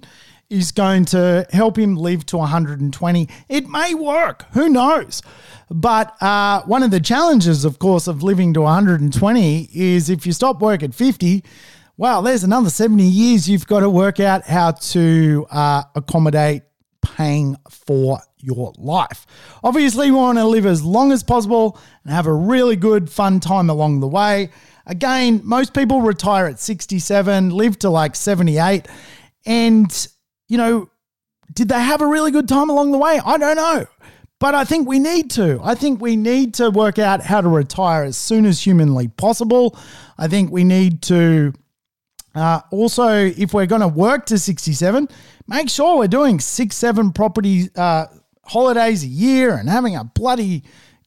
is 0.50 0.72
going 0.72 1.04
to 1.04 1.46
help 1.52 1.78
him 1.78 1.94
live 1.94 2.26
to 2.26 2.38
120. 2.38 3.28
It 3.48 3.68
may 3.68 3.94
work, 3.94 4.46
who 4.52 4.68
knows? 4.68 5.22
But 5.70 6.20
uh, 6.20 6.62
one 6.62 6.82
of 6.82 6.90
the 6.90 6.98
challenges, 6.98 7.64
of 7.64 7.78
course, 7.78 8.08
of 8.08 8.24
living 8.24 8.52
to 8.54 8.62
120 8.62 9.68
is 9.72 10.10
if 10.10 10.26
you 10.26 10.32
stop 10.32 10.60
work 10.60 10.82
at 10.82 10.92
50, 10.92 11.44
well, 11.96 12.22
there's 12.22 12.42
another 12.42 12.70
70 12.70 13.04
years 13.04 13.48
you've 13.48 13.68
got 13.68 13.80
to 13.80 13.90
work 13.90 14.18
out 14.18 14.44
how 14.44 14.72
to 14.72 15.46
uh, 15.52 15.84
accommodate 15.94 16.62
paying 17.02 17.56
for 17.70 18.20
your 18.38 18.72
life. 18.78 19.26
Obviously, 19.62 20.10
we 20.10 20.16
want 20.16 20.38
to 20.38 20.44
live 20.44 20.66
as 20.66 20.82
long 20.82 21.12
as 21.12 21.22
possible 21.22 21.78
and 22.04 22.12
have 22.12 22.26
a 22.26 22.32
really 22.32 22.76
good, 22.76 23.10
fun 23.10 23.40
time 23.40 23.70
along 23.70 24.00
the 24.00 24.08
way. 24.08 24.50
Again, 24.86 25.40
most 25.44 25.74
people 25.74 26.00
retire 26.00 26.46
at 26.46 26.58
67, 26.58 27.50
live 27.50 27.78
to 27.80 27.90
like 27.90 28.16
78. 28.16 28.86
And, 29.44 30.08
you 30.48 30.56
know, 30.56 30.90
did 31.54 31.68
they 31.68 31.80
have 31.80 32.00
a 32.00 32.06
really 32.06 32.30
good 32.30 32.48
time 32.48 32.70
along 32.70 32.92
the 32.92 32.98
way? 32.98 33.20
I 33.24 33.38
don't 33.38 33.56
know. 33.56 33.86
But 34.40 34.54
I 34.54 34.64
think 34.64 34.86
we 34.86 34.98
need 34.98 35.30
to. 35.32 35.60
I 35.62 35.74
think 35.74 36.00
we 36.00 36.14
need 36.14 36.54
to 36.54 36.70
work 36.70 36.98
out 36.98 37.22
how 37.22 37.40
to 37.40 37.48
retire 37.48 38.04
as 38.04 38.16
soon 38.16 38.46
as 38.46 38.64
humanly 38.64 39.08
possible. 39.08 39.76
I 40.16 40.28
think 40.28 40.52
we 40.52 40.62
need 40.62 41.02
to 41.02 41.52
uh, 42.38 42.60
also, 42.70 43.08
if 43.08 43.52
we're 43.52 43.66
going 43.66 43.80
to 43.80 43.88
work 43.88 44.26
to 44.26 44.38
67, 44.38 45.08
make 45.48 45.68
sure 45.68 45.98
we're 45.98 46.06
doing 46.06 46.38
six, 46.38 46.76
seven 46.76 47.12
property 47.12 47.68
uh, 47.74 48.06
holidays 48.44 49.02
a 49.02 49.08
year 49.08 49.56
and 49.56 49.68
having 49.68 49.96
a 49.96 50.04
bloody 50.04 50.62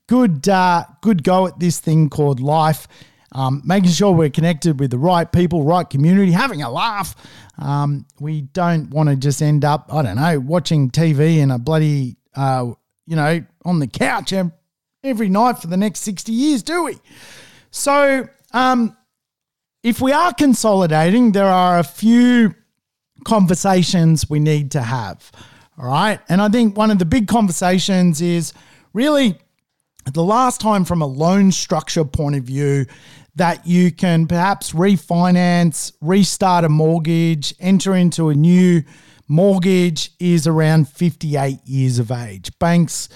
good, 0.08 0.50
uh, 0.50 0.84
good 1.02 1.24
go 1.24 1.48
at 1.48 1.58
this 1.58 1.80
thing 1.80 2.10
called 2.10 2.42
life. 2.42 2.88
Um, 3.34 3.62
making 3.64 3.92
sure 3.92 4.12
we're 4.12 4.30
connected 4.30 4.78
with 4.78 4.92
the 4.92 4.98
right 4.98 5.32
people, 5.32 5.64
right 5.64 5.90
community, 5.90 6.34
having 6.34 6.64
a 6.64 6.70
laugh. 6.70 7.16
Um, 7.58 8.06
we 8.20 8.42
don't 8.42 8.90
want 8.90 9.08
to 9.08 9.16
just 9.16 9.42
end 9.42 9.64
up, 9.64 9.90
I 9.94 10.02
don't 10.02 10.18
know, 10.18 10.38
watching 10.38 10.92
TV 10.92 11.38
in 11.38 11.50
a 11.50 11.58
bloody, 11.58 12.18
uh, 12.36 12.74
you 13.08 13.16
know, 13.16 13.42
on 13.64 13.80
the 13.80 13.88
couch 13.88 14.34
every 15.02 15.30
night 15.30 15.60
for 15.60 15.68
the 15.68 15.78
next 15.78 16.02
60 16.02 16.34
years, 16.34 16.62
do 16.62 16.84
we? 16.84 16.98
So, 17.70 18.28
um, 18.52 18.98
if 19.84 20.02
we 20.02 20.12
are 20.12 20.34
consolidating, 20.34 21.32
there 21.32 21.46
are 21.46 21.80
a 21.80 21.84
few 21.84 22.56
conversations 23.24 24.30
we 24.30 24.40
need 24.40 24.72
to 24.72 24.82
have. 24.82 25.32
All 25.78 25.88
right. 25.88 26.20
And 26.30 26.42
I 26.42 26.50
think 26.50 26.78
one 26.78 26.92
of 26.92 27.00
the 27.00 27.06
big 27.06 27.28
conversations 27.28 28.22
is 28.22 28.54
really 28.94 29.38
the 30.12 30.24
last 30.24 30.62
time 30.62 30.86
from 30.86 31.02
a 31.02 31.06
loan 31.06 31.52
structure 31.52 32.06
point 32.06 32.36
of 32.36 32.44
view 32.44 32.86
that 33.36 33.66
you 33.66 33.92
can 33.92 34.28
perhaps 34.28 34.74
refinance, 34.74 35.94
restart 36.02 36.66
a 36.66 36.70
mortgage, 36.70 37.54
enter 37.60 37.96
into 37.96 38.30
a 38.30 38.36
new 38.36 38.84
mortgage 39.28 40.12
is 40.20 40.46
around 40.46 40.90
58 40.90 41.60
years 41.66 42.00
of 42.00 42.12
age. 42.12 42.52
Banks 42.60 43.08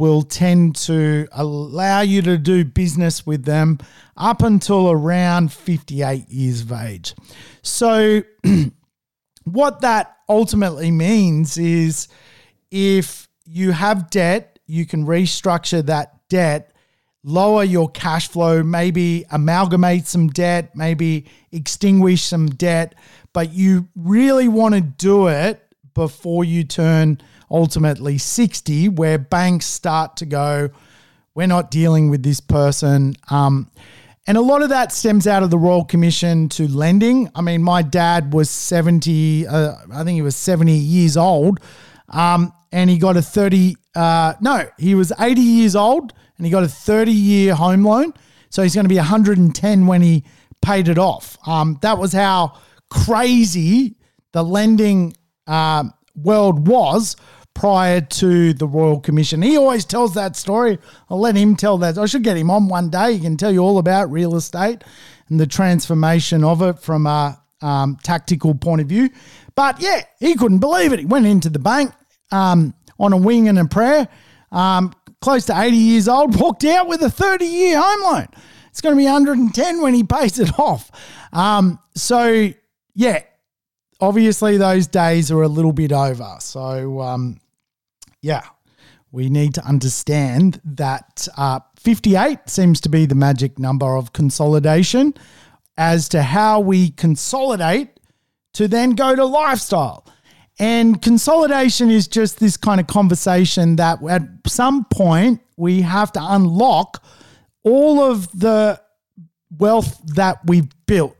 will 0.00 0.22
tend 0.22 0.74
to 0.74 1.28
allow 1.32 2.00
you 2.00 2.22
to 2.22 2.38
do 2.38 2.64
business 2.64 3.26
with 3.26 3.44
them 3.44 3.78
up 4.16 4.40
until 4.40 4.90
around 4.90 5.52
58 5.52 6.26
years 6.30 6.62
of 6.62 6.72
age. 6.72 7.14
So, 7.60 8.22
what 9.44 9.82
that 9.82 10.16
ultimately 10.26 10.90
means 10.90 11.58
is 11.58 12.08
if 12.70 13.28
you 13.44 13.72
have 13.72 14.08
debt, 14.08 14.58
you 14.66 14.86
can 14.86 15.04
restructure 15.04 15.84
that 15.84 16.26
debt, 16.30 16.72
lower 17.22 17.62
your 17.62 17.90
cash 17.90 18.28
flow, 18.28 18.62
maybe 18.62 19.26
amalgamate 19.30 20.06
some 20.06 20.28
debt, 20.28 20.74
maybe 20.74 21.26
extinguish 21.52 22.22
some 22.22 22.48
debt, 22.48 22.94
but 23.34 23.52
you 23.52 23.86
really 23.94 24.48
want 24.48 24.74
to 24.74 24.80
do 24.80 25.26
it 25.26 25.62
before 25.92 26.42
you 26.42 26.64
turn 26.64 27.20
ultimately 27.50 28.18
60, 28.18 28.88
where 28.90 29.18
banks 29.18 29.66
start 29.66 30.16
to 30.18 30.26
go, 30.26 30.70
we're 31.34 31.46
not 31.46 31.70
dealing 31.70 32.10
with 32.10 32.22
this 32.22 32.40
person. 32.40 33.16
Um, 33.30 33.70
and 34.26 34.36
a 34.36 34.40
lot 34.40 34.62
of 34.62 34.68
that 34.68 34.92
stems 34.92 35.26
out 35.26 35.42
of 35.42 35.50
the 35.50 35.58
Royal 35.58 35.84
Commission 35.84 36.48
to 36.50 36.68
lending. 36.68 37.30
I 37.34 37.40
mean, 37.40 37.62
my 37.62 37.82
dad 37.82 38.32
was 38.32 38.50
70, 38.50 39.46
uh, 39.46 39.74
I 39.92 40.04
think 40.04 40.16
he 40.16 40.22
was 40.22 40.36
70 40.36 40.72
years 40.72 41.16
old, 41.16 41.60
um, 42.08 42.52
and 42.70 42.88
he 42.90 42.98
got 42.98 43.16
a 43.16 43.22
30, 43.22 43.76
uh, 43.94 44.34
no, 44.40 44.68
he 44.78 44.94
was 44.94 45.12
80 45.18 45.40
years 45.40 45.74
old 45.74 46.12
and 46.36 46.46
he 46.46 46.50
got 46.50 46.62
a 46.62 46.68
30 46.68 47.12
year 47.12 47.54
home 47.54 47.84
loan. 47.84 48.14
So 48.50 48.62
he's 48.62 48.74
going 48.74 48.84
to 48.84 48.88
be 48.88 48.96
110 48.96 49.86
when 49.86 50.02
he 50.02 50.24
paid 50.62 50.88
it 50.88 50.98
off. 50.98 51.36
Um, 51.46 51.78
that 51.82 51.98
was 51.98 52.12
how 52.12 52.58
crazy 52.88 53.96
the 54.32 54.42
lending 54.42 55.14
uh, 55.46 55.84
world 56.14 56.66
was 56.66 57.16
prior 57.54 58.00
to 58.00 58.52
the 58.54 58.66
Royal 58.66 59.00
Commission. 59.00 59.42
He 59.42 59.56
always 59.56 59.84
tells 59.84 60.14
that 60.14 60.36
story. 60.36 60.78
I'll 61.08 61.20
let 61.20 61.36
him 61.36 61.56
tell 61.56 61.78
that. 61.78 61.98
I 61.98 62.06
should 62.06 62.22
get 62.22 62.36
him 62.36 62.50
on 62.50 62.68
one 62.68 62.90
day. 62.90 63.14
He 63.14 63.20
can 63.20 63.36
tell 63.36 63.52
you 63.52 63.60
all 63.60 63.78
about 63.78 64.10
real 64.10 64.36
estate 64.36 64.82
and 65.28 65.38
the 65.38 65.46
transformation 65.46 66.44
of 66.44 66.62
it 66.62 66.78
from 66.78 67.06
a 67.06 67.40
um, 67.60 67.96
tactical 68.02 68.54
point 68.54 68.80
of 68.80 68.86
view. 68.86 69.10
But 69.54 69.80
yeah, 69.80 70.02
he 70.18 70.34
couldn't 70.34 70.58
believe 70.58 70.92
it. 70.92 71.00
He 71.00 71.06
went 71.06 71.26
into 71.26 71.50
the 71.50 71.58
bank 71.58 71.92
um, 72.30 72.74
on 72.98 73.12
a 73.12 73.16
wing 73.16 73.48
and 73.48 73.58
a 73.58 73.64
prayer, 73.64 74.08
um, 74.52 74.94
close 75.20 75.46
to 75.46 75.58
80 75.58 75.76
years 75.76 76.08
old, 76.08 76.38
walked 76.40 76.64
out 76.64 76.88
with 76.88 77.02
a 77.02 77.10
30 77.10 77.44
year 77.44 77.80
home 77.80 78.02
loan. 78.02 78.28
It's 78.70 78.80
going 78.80 78.94
to 78.94 78.98
be 78.98 79.04
110 79.04 79.82
when 79.82 79.94
he 79.94 80.04
pays 80.04 80.38
it 80.38 80.58
off. 80.58 80.90
Um, 81.32 81.78
so, 81.94 82.50
yeah, 82.94 83.22
obviously 84.00 84.56
those 84.56 84.86
days 84.86 85.30
are 85.30 85.42
a 85.42 85.48
little 85.48 85.72
bit 85.72 85.92
over. 85.92 86.36
So, 86.40 87.00
um, 87.00 87.40
yeah, 88.22 88.42
we 89.12 89.28
need 89.28 89.54
to 89.54 89.64
understand 89.64 90.60
that 90.64 91.26
uh, 91.36 91.60
58 91.78 92.38
seems 92.46 92.80
to 92.82 92.88
be 92.88 93.06
the 93.06 93.14
magic 93.14 93.58
number 93.58 93.96
of 93.96 94.12
consolidation 94.12 95.14
as 95.76 96.08
to 96.10 96.22
how 96.22 96.60
we 96.60 96.90
consolidate 96.90 97.88
to 98.54 98.68
then 98.68 98.90
go 98.90 99.16
to 99.16 99.24
lifestyle. 99.24 100.06
And 100.58 101.00
consolidation 101.00 101.90
is 101.90 102.06
just 102.06 102.38
this 102.38 102.56
kind 102.56 102.80
of 102.80 102.86
conversation 102.86 103.76
that 103.76 103.98
at 104.08 104.22
some 104.46 104.84
point 104.84 105.40
we 105.56 105.80
have 105.80 106.12
to 106.12 106.20
unlock 106.22 107.02
all 107.62 108.00
of 108.00 108.30
the 108.38 108.80
wealth 109.56 110.00
that 110.14 110.38
we've 110.44 110.68
built. 110.86 111.16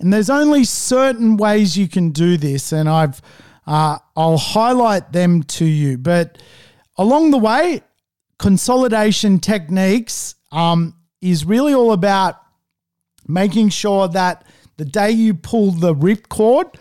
And 0.00 0.12
there's 0.12 0.30
only 0.30 0.64
certain 0.64 1.36
ways 1.36 1.76
you 1.76 1.88
can 1.88 2.10
do 2.10 2.36
this, 2.36 2.72
and 2.72 2.88
I've 2.88 3.20
uh, 3.66 3.98
I'll 4.16 4.38
highlight 4.38 5.12
them 5.12 5.42
to 5.42 5.64
you. 5.64 5.98
But 5.98 6.38
along 6.96 7.32
the 7.32 7.38
way, 7.38 7.82
consolidation 8.38 9.40
techniques 9.40 10.36
um, 10.52 10.94
is 11.20 11.44
really 11.44 11.74
all 11.74 11.92
about 11.92 12.40
making 13.26 13.68
sure 13.68 14.08
that 14.08 14.46
the 14.78 14.84
day 14.84 15.10
you 15.10 15.34
pull 15.34 15.72
the 15.72 15.94
ripcord, 15.94 16.74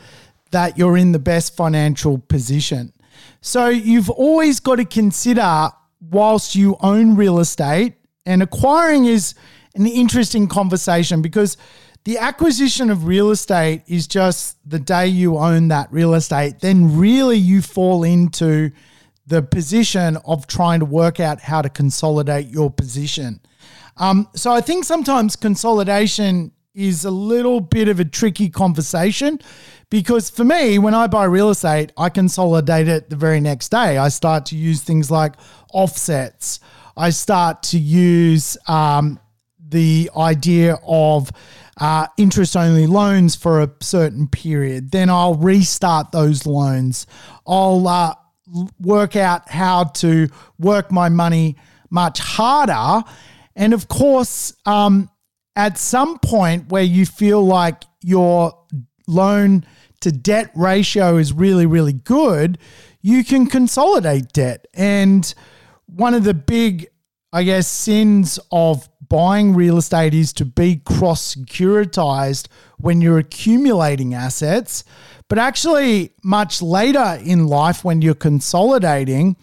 that 0.52 0.78
you're 0.78 0.96
in 0.96 1.12
the 1.12 1.20
best 1.20 1.56
financial 1.58 2.20
position. 2.20 2.94
So 3.42 3.68
you've 3.68 4.10
always 4.10 4.60
got 4.60 4.76
to 4.76 4.86
consider 4.86 5.70
whilst 6.00 6.56
you 6.56 6.78
own 6.80 7.16
real 7.16 7.40
estate 7.40 7.96
and 8.26 8.44
acquiring 8.44 9.06
is 9.06 9.34
an 9.76 9.88
interesting 9.88 10.48
conversation 10.48 11.22
because 11.22 11.58
the 12.08 12.20
acquisition 12.20 12.90
of 12.90 13.06
real 13.06 13.32
estate 13.32 13.84
is 13.86 14.08
just 14.08 14.58
the 14.66 14.80
day 14.80 15.08
you 15.08 15.38
own 15.38 15.68
that 15.68 15.92
real 15.92 16.14
estate, 16.14 16.62
then 16.62 16.98
really 16.98 17.36
you 17.36 17.62
fall 17.62 18.06
into 18.06 18.72
the 19.26 19.42
position 19.42 20.16
of 20.24 20.48
trying 20.48 20.80
to 20.80 20.86
work 20.86 21.20
out 21.20 21.42
how 21.42 21.62
to 21.62 21.68
consolidate 21.68 22.48
your 22.48 22.72
position. 22.72 23.42
Um, 23.98 24.30
so 24.34 24.54
I 24.54 24.62
think 24.62 24.86
sometimes 24.86 25.36
consolidation 25.36 26.54
is 26.74 27.04
a 27.04 27.12
little 27.12 27.60
bit 27.60 27.90
of 27.90 28.00
a 28.00 28.06
tricky 28.06 28.48
conversation 28.48 29.38
because 29.90 30.30
for 30.30 30.46
me, 30.46 30.80
when 30.80 30.94
I 30.94 31.08
buy 31.08 31.26
real 31.26 31.50
estate, 31.50 31.92
I 31.98 32.08
consolidate 32.08 32.88
it 32.88 33.10
the 33.10 33.18
very 33.18 33.42
next 33.42 33.68
day. 33.68 33.98
I 33.98 34.08
start 34.08 34.46
to 34.46 34.56
use 34.56 34.82
things 34.82 35.12
like 35.12 35.34
offsets. 35.74 36.62
I 36.96 37.10
start 37.10 37.64
to 37.64 37.78
use 37.78 38.58
um, 38.70 39.20
the 39.60 40.10
idea 40.16 40.78
of 40.88 41.32
uh, 41.80 42.08
interest 42.18 42.58
only 42.58 42.88
loans 42.88 43.36
for 43.36 43.62
a 43.62 43.72
certain 43.82 44.28
period. 44.28 44.92
Then 44.92 45.10
I'll 45.10 45.36
restart 45.36 46.12
those 46.12 46.46
loans. 46.46 47.06
I'll 47.46 47.88
uh, 47.88 48.14
work 48.80 49.16
out 49.16 49.50
how 49.50 49.86
to 49.86 50.30
work 50.58 50.92
my 50.92 51.10
money 51.10 51.56
much 51.90 52.20
harder. 52.20 53.08
And 53.56 53.74
of 53.74 53.88
course, 53.88 54.54
um, 54.66 55.10
at 55.56 55.78
some 55.78 56.20
point 56.20 56.70
where 56.70 56.84
you 56.84 57.06
feel 57.06 57.46
like 57.46 57.84
your 58.02 58.58
loan 59.08 59.66
to 60.02 60.12
debt 60.12 60.52
ratio 60.56 61.18
is 61.18 61.34
really, 61.34 61.66
really 61.66 61.94
good, 61.94 62.58
you 63.02 63.24
can 63.24 63.48
consolidate 63.48 64.32
debt. 64.34 64.68
And 64.74 65.34
one 65.88 66.14
of 66.14 66.24
the 66.24 66.34
big, 66.34 66.88
I 67.34 67.44
guess, 67.44 67.68
sins 67.68 68.40
of 68.52 68.88
buying 69.10 69.54
real 69.54 69.78
estate 69.78 70.14
is 70.14 70.34
to 70.34 70.46
be 70.46 70.78
cross 70.78 71.36
securitized 71.36 72.48
when 72.78 73.02
you're 73.02 73.18
accumulating 73.18 74.14
assets. 74.14 74.84
But 75.30 75.40
actually, 75.40 76.14
much 76.24 76.62
later 76.62 77.20
in 77.24 77.48
life, 77.48 77.84
when 77.84 78.02
you're 78.02 78.16
consolidating, 78.16 79.36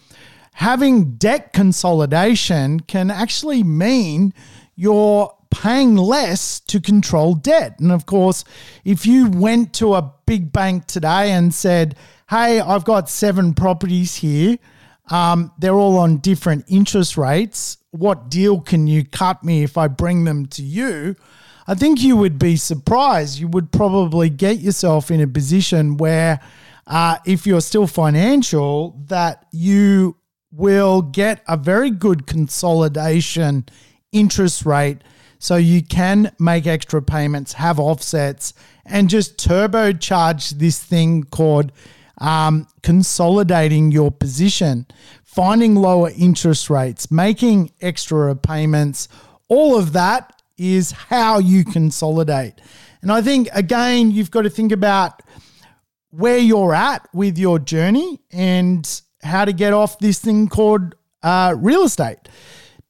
having 0.53 1.15
debt 1.15 1.53
consolidation 1.53 2.79
can 2.79 3.11
actually 3.11 3.63
mean 3.63 4.33
you're 4.75 5.31
paying 5.49 5.95
less 5.95 6.59
to 6.59 6.81
control 6.81 7.35
debt. 7.35 7.79
And 7.79 7.91
of 7.91 8.05
course, 8.05 8.43
if 8.83 9.05
you 9.05 9.29
went 9.29 9.73
to 9.75 9.95
a 9.95 10.13
big 10.25 10.51
bank 10.51 10.85
today 10.85 11.31
and 11.31 11.53
said, 11.53 11.95
Hey, 12.29 12.59
I've 12.59 12.85
got 12.85 13.09
seven 13.09 13.53
properties 13.53 14.15
here, 14.15 14.57
um, 15.11 15.51
they're 15.59 15.75
all 15.75 15.97
on 15.97 16.17
different 16.17 16.65
interest 16.67 17.17
rates. 17.17 17.77
What 17.95 18.29
deal 18.29 18.59
can 18.59 18.87
you 18.87 19.05
cut 19.05 19.43
me 19.43 19.63
if 19.63 19.77
I 19.77 19.87
bring 19.87 20.25
them 20.25 20.45
to 20.47 20.61
you? 20.61 21.15
I 21.67 21.75
think 21.75 22.01
you 22.01 22.17
would 22.17 22.37
be 22.37 22.57
surprised. 22.57 23.39
You 23.39 23.47
would 23.47 23.71
probably 23.71 24.29
get 24.29 24.59
yourself 24.59 25.09
in 25.09 25.21
a 25.21 25.27
position 25.27 25.97
where, 25.97 26.39
uh, 26.85 27.17
if 27.25 27.47
you're 27.47 27.61
still 27.61 27.87
financial, 27.87 29.01
that 29.07 29.45
you 29.51 30.17
will 30.51 31.01
get 31.01 31.41
a 31.47 31.57
very 31.57 31.89
good 31.89 32.27
consolidation 32.27 33.65
interest 34.11 34.65
rate 34.65 34.99
so 35.39 35.55
you 35.55 35.83
can 35.83 36.31
make 36.39 36.65
extra 36.65 37.01
payments, 37.01 37.53
have 37.53 37.79
offsets, 37.79 38.53
and 38.85 39.09
just 39.09 39.37
turbocharge 39.37 40.51
this 40.51 40.83
thing 40.83 41.23
called 41.23 41.71
um, 42.19 42.67
consolidating 42.81 43.91
your 43.91 44.11
position, 44.11 44.85
finding 45.35 45.75
lower 45.75 46.11
interest 46.17 46.69
rates, 46.69 47.11
making 47.11 47.71
extra 47.81 48.33
payments. 48.35 49.09
All 49.49 49.77
of 49.77 49.91
that 49.93 50.41
is 50.57 50.91
how 50.91 51.39
you 51.39 51.65
consolidate. 51.65 52.53
And 53.01 53.11
I 53.11 53.21
think, 53.21 53.49
again, 53.51 54.11
you've 54.11 54.31
got 54.31 54.43
to 54.43 54.49
think 54.49 54.71
about 54.71 55.21
where 56.09 56.37
you're 56.37 56.73
at 56.73 57.07
with 57.13 57.37
your 57.37 57.59
journey 57.59 58.21
and 58.31 59.01
how 59.21 59.43
to 59.43 59.51
get 59.51 59.73
off 59.73 59.99
this 59.99 60.19
thing 60.19 60.47
called 60.47 60.95
uh, 61.21 61.53
real 61.57 61.83
estate. 61.83 62.29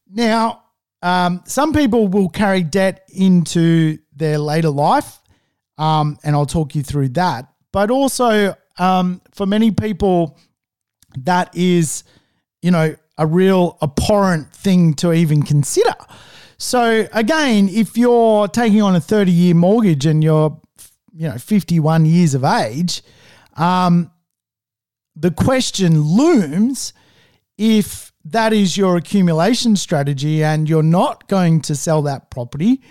Now, 0.08 0.62
um, 1.02 1.42
some 1.46 1.72
people 1.72 2.06
will 2.06 2.28
carry 2.28 2.62
debt 2.62 3.08
into 3.12 3.98
their 4.14 4.38
later 4.38 4.70
life, 4.70 5.18
um, 5.78 6.16
and 6.22 6.36
I'll 6.36 6.46
talk 6.46 6.74
you 6.74 6.82
through 6.82 7.10
that. 7.10 7.48
But 7.72 7.90
also, 7.90 8.54
um, 8.78 9.20
for 9.32 9.46
many 9.46 9.72
people, 9.72 10.38
that 11.18 11.54
is, 11.56 12.04
you 12.66 12.72
know, 12.72 12.96
a 13.16 13.24
real 13.24 13.78
abhorrent 13.80 14.52
thing 14.52 14.92
to 14.92 15.12
even 15.12 15.44
consider. 15.44 15.94
So 16.58 17.06
again, 17.12 17.68
if 17.68 17.96
you're 17.96 18.48
taking 18.48 18.82
on 18.82 18.96
a 18.96 19.00
30 19.00 19.30
year 19.30 19.54
mortgage 19.54 20.04
and 20.04 20.24
you're, 20.24 20.60
you 21.14 21.28
know, 21.28 21.38
51 21.38 22.06
years 22.06 22.34
of 22.34 22.42
age, 22.42 23.04
um, 23.56 24.10
the 25.14 25.30
question 25.30 26.00
looms 26.00 26.92
if 27.56 28.12
that 28.24 28.52
is 28.52 28.76
your 28.76 28.96
accumulation 28.96 29.76
strategy 29.76 30.42
and 30.42 30.68
you're 30.68 30.82
not 30.82 31.28
going 31.28 31.60
to 31.60 31.76
sell 31.76 32.02
that 32.02 32.30
property, 32.30 32.82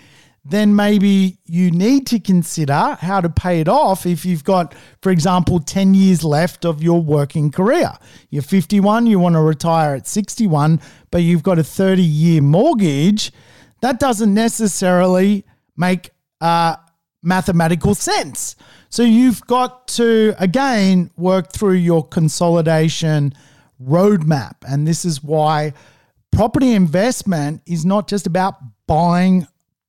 then 0.48 0.76
maybe 0.76 1.38
you 1.44 1.70
need 1.72 2.06
to 2.06 2.20
consider 2.20 2.96
how 3.00 3.20
to 3.20 3.28
pay 3.28 3.60
it 3.60 3.68
off 3.68 4.06
if 4.06 4.24
you've 4.24 4.44
got, 4.44 4.74
for 5.02 5.10
example, 5.10 5.58
10 5.58 5.94
years 5.94 6.22
left 6.22 6.64
of 6.64 6.82
your 6.82 7.00
working 7.00 7.50
career. 7.50 7.92
You're 8.30 8.42
51, 8.42 9.06
you 9.06 9.18
want 9.18 9.34
to 9.34 9.40
retire 9.40 9.96
at 9.96 10.06
61, 10.06 10.80
but 11.10 11.22
you've 11.22 11.42
got 11.42 11.58
a 11.58 11.64
30 11.64 12.02
year 12.02 12.42
mortgage. 12.42 13.32
That 13.80 13.98
doesn't 13.98 14.32
necessarily 14.32 15.44
make 15.76 16.10
uh, 16.40 16.76
mathematical 17.22 17.96
sense. 17.96 18.54
So 18.88 19.02
you've 19.02 19.40
got 19.46 19.88
to, 19.88 20.34
again, 20.38 21.10
work 21.16 21.52
through 21.52 21.74
your 21.74 22.06
consolidation 22.06 23.34
roadmap. 23.82 24.54
And 24.66 24.86
this 24.86 25.04
is 25.04 25.22
why 25.24 25.72
property 26.30 26.72
investment 26.72 27.62
is 27.66 27.84
not 27.84 28.06
just 28.06 28.26
about 28.26 28.54
buying 28.86 29.46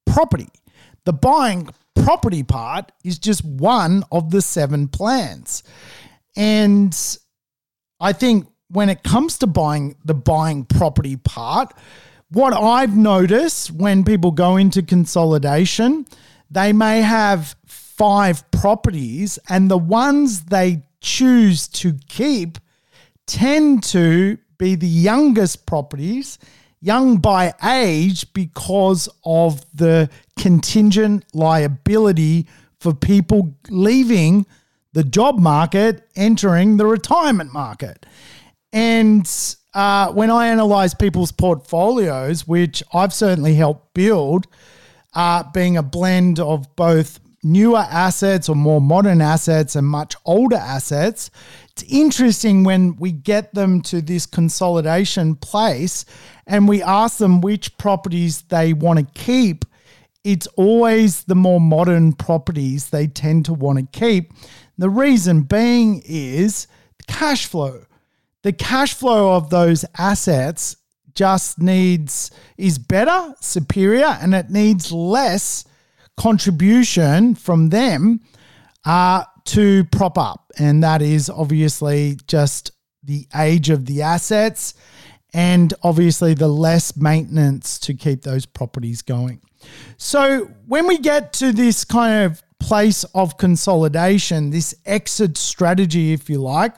property. 0.07 0.49
The 1.05 1.13
buying 1.13 1.69
property 1.95 2.43
part 2.43 2.91
is 3.03 3.19
just 3.19 3.43
one 3.43 4.03
of 4.11 4.31
the 4.31 4.41
seven 4.41 4.87
plans. 4.87 5.63
And 6.35 6.95
I 7.99 8.13
think 8.13 8.47
when 8.69 8.89
it 8.89 9.03
comes 9.03 9.37
to 9.39 9.47
buying 9.47 9.95
the 10.05 10.13
buying 10.13 10.65
property 10.65 11.17
part, 11.17 11.73
what 12.29 12.53
I've 12.53 12.95
noticed 12.95 13.71
when 13.71 14.03
people 14.03 14.31
go 14.31 14.57
into 14.57 14.81
consolidation, 14.83 16.05
they 16.51 16.73
may 16.73 17.01
have 17.01 17.55
five 17.65 18.49
properties, 18.51 19.39
and 19.49 19.71
the 19.71 19.77
ones 19.77 20.41
they 20.45 20.83
choose 21.01 21.67
to 21.69 21.93
keep 22.07 22.57
tend 23.25 23.83
to 23.83 24.37
be 24.57 24.75
the 24.75 24.87
youngest 24.87 25.65
properties, 25.65 26.37
young 26.79 27.17
by 27.17 27.53
age, 27.63 28.31
because 28.33 29.09
of 29.25 29.65
the 29.75 30.09
contingent 30.37 31.25
liability 31.33 32.47
for 32.79 32.93
people 32.93 33.55
leaving 33.69 34.45
the 34.93 35.03
job 35.03 35.39
market, 35.39 36.07
entering 36.15 36.77
the 36.77 36.85
retirement 36.85 37.53
market. 37.53 38.05
And 38.71 39.29
uh, 39.73 40.11
when 40.11 40.29
I 40.29 40.47
analyze 40.47 40.93
people's 40.93 41.31
portfolios, 41.31 42.47
which 42.47 42.83
I've 42.93 43.13
certainly 43.13 43.55
helped 43.55 43.93
build, 43.93 44.47
uh, 45.13 45.43
being 45.51 45.77
a 45.77 45.83
blend 45.83 46.39
of 46.39 46.75
both 46.75 47.19
newer 47.43 47.85
assets 47.89 48.49
or 48.49 48.55
more 48.55 48.81
modern 48.81 49.21
assets 49.21 49.75
and 49.75 49.87
much 49.87 50.15
older 50.25 50.57
assets, 50.57 51.29
it's 51.77 51.93
interesting 51.93 52.63
when 52.63 52.95
we 52.95 53.11
get 53.11 53.53
them 53.53 53.81
to 53.83 54.01
this 54.01 54.25
consolidation 54.25 55.35
place 55.35 56.05
and 56.47 56.67
we 56.67 56.81
ask 56.81 57.19
them 57.19 57.39
which 57.39 57.77
properties 57.77 58.41
they 58.41 58.73
want 58.73 58.97
to 58.97 59.05
keep. 59.21 59.63
It's 60.23 60.47
always 60.55 61.25
the 61.25 61.35
more 61.35 61.61
modern 61.61 62.13
properties 62.13 62.89
they 62.89 63.05
tend 63.05 63.45
to 63.45 63.53
want 63.53 63.77
to 63.77 63.99
keep. 63.99 64.33
The 64.79 64.89
reason 64.89 65.43
being 65.43 66.01
is 66.03 66.65
cash 67.07 67.45
flow. 67.45 67.85
The 68.41 68.53
cash 68.53 68.95
flow 68.95 69.35
of 69.35 69.51
those 69.51 69.85
assets 69.99 70.77
just 71.13 71.59
needs 71.59 72.31
is 72.57 72.79
better, 72.79 73.35
superior, 73.39 74.17
and 74.19 74.33
it 74.33 74.49
needs 74.49 74.91
less 74.91 75.63
contribution 76.15 77.35
from 77.35 77.69
them 77.69 78.21
uh, 78.83 79.25
to 79.47 79.83
prop 79.85 80.17
up. 80.17 80.51
And 80.57 80.83
that 80.83 81.01
is 81.01 81.29
obviously 81.29 82.17
just 82.27 82.71
the 83.03 83.27
age 83.35 83.69
of 83.69 83.85
the 83.85 84.01
assets 84.01 84.73
and 85.33 85.73
obviously 85.83 86.33
the 86.33 86.47
less 86.47 86.95
maintenance 86.97 87.79
to 87.79 87.93
keep 87.93 88.21
those 88.21 88.45
properties 88.45 89.01
going. 89.01 89.41
So 89.97 90.45
when 90.67 90.87
we 90.87 90.97
get 90.97 91.33
to 91.33 91.51
this 91.51 91.83
kind 91.83 92.25
of 92.25 92.41
place 92.59 93.03
of 93.15 93.37
consolidation, 93.37 94.49
this 94.49 94.75
exit 94.85 95.37
strategy, 95.37 96.13
if 96.13 96.29
you 96.29 96.39
like, 96.39 96.75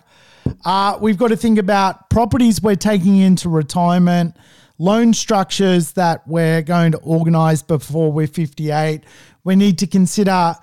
uh, 0.66 0.98
we've 1.00 1.18
got 1.18 1.30
to 1.30 1.38
think 1.38 1.58
about 1.60 2.10
properties 2.10 2.62
we're 2.62 2.76
taking 2.76 3.18
into 3.18 3.50
retirement, 3.50 4.36
loan 4.78 5.14
structures 5.14 5.94
that 5.94 6.28
we're 6.28 6.62
going 6.62 6.92
to 6.92 6.98
organize 7.00 7.62
before 7.62 8.12
we're 8.12 8.28
58. 8.28 9.04
We 9.44 9.56
need 9.56 9.78
to 9.80 9.88
consider 9.88 10.56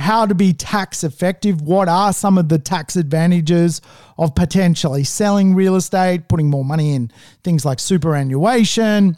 how 0.00 0.26
to 0.26 0.34
be 0.34 0.52
tax 0.52 1.04
effective. 1.04 1.60
What 1.60 1.88
are 1.88 2.12
some 2.12 2.38
of 2.38 2.48
the 2.48 2.58
tax 2.58 2.96
advantages 2.96 3.80
of 4.18 4.34
potentially 4.34 5.04
selling 5.04 5.54
real 5.54 5.76
estate, 5.76 6.28
putting 6.28 6.48
more 6.48 6.64
money 6.64 6.94
in 6.94 7.10
things 7.44 7.64
like 7.64 7.78
superannuation? 7.78 9.16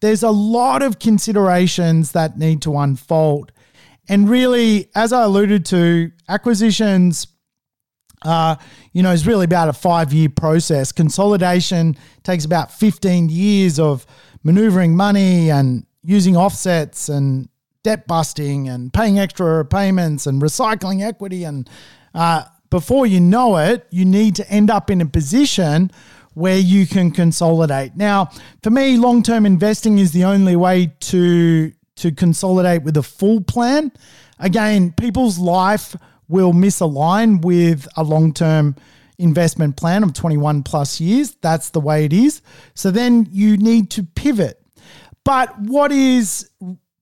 There's 0.00 0.22
a 0.22 0.30
lot 0.30 0.82
of 0.82 0.98
considerations 0.98 2.12
that 2.12 2.38
need 2.38 2.62
to 2.62 2.76
unfold. 2.76 3.52
And 4.08 4.28
really, 4.28 4.88
as 4.94 5.12
I 5.12 5.22
alluded 5.22 5.64
to, 5.66 6.10
acquisitions 6.28 7.28
uh, 8.24 8.56
you 8.92 9.02
know, 9.02 9.10
is 9.12 9.26
really 9.26 9.44
about 9.44 9.68
a 9.68 9.72
five 9.72 10.12
year 10.12 10.28
process. 10.28 10.92
Consolidation 10.92 11.96
takes 12.22 12.44
about 12.44 12.72
15 12.72 13.28
years 13.28 13.78
of 13.78 14.06
maneuvering 14.44 14.96
money 14.96 15.50
and 15.50 15.86
using 16.02 16.36
offsets 16.36 17.08
and 17.08 17.48
debt 17.82 18.06
busting 18.06 18.68
and 18.68 18.92
paying 18.92 19.18
extra 19.18 19.64
payments 19.64 20.26
and 20.26 20.40
recycling 20.40 21.02
equity. 21.02 21.44
And 21.44 21.68
uh, 22.14 22.44
before 22.70 23.06
you 23.06 23.20
know 23.20 23.56
it, 23.56 23.86
you 23.90 24.04
need 24.04 24.36
to 24.36 24.48
end 24.50 24.70
up 24.70 24.90
in 24.90 25.00
a 25.00 25.06
position 25.06 25.90
where 26.34 26.58
you 26.58 26.86
can 26.86 27.10
consolidate. 27.10 27.96
Now, 27.96 28.30
for 28.62 28.70
me, 28.70 28.96
long 28.96 29.22
term 29.22 29.44
investing 29.44 29.98
is 29.98 30.12
the 30.12 30.24
only 30.24 30.56
way 30.56 30.92
to 31.00 31.72
to 31.96 32.12
consolidate 32.12 32.82
with 32.82 32.96
a 32.96 33.02
full 33.02 33.42
plan. 33.42 33.92
Again, 34.38 34.92
people's 34.92 35.38
life 35.38 35.94
will 36.28 36.52
misalign 36.52 37.44
with 37.44 37.86
a 37.96 38.02
long 38.02 38.32
term 38.32 38.76
investment 39.18 39.76
plan 39.76 40.02
of 40.02 40.12
21 40.14 40.62
plus 40.62 41.00
years. 41.00 41.36
That's 41.42 41.70
the 41.70 41.80
way 41.80 42.04
it 42.04 42.12
is. 42.12 42.42
So 42.74 42.90
then 42.90 43.28
you 43.30 43.56
need 43.56 43.90
to 43.92 44.02
pivot. 44.02 44.60
But 45.24 45.56
what 45.60 45.92
is 45.92 46.50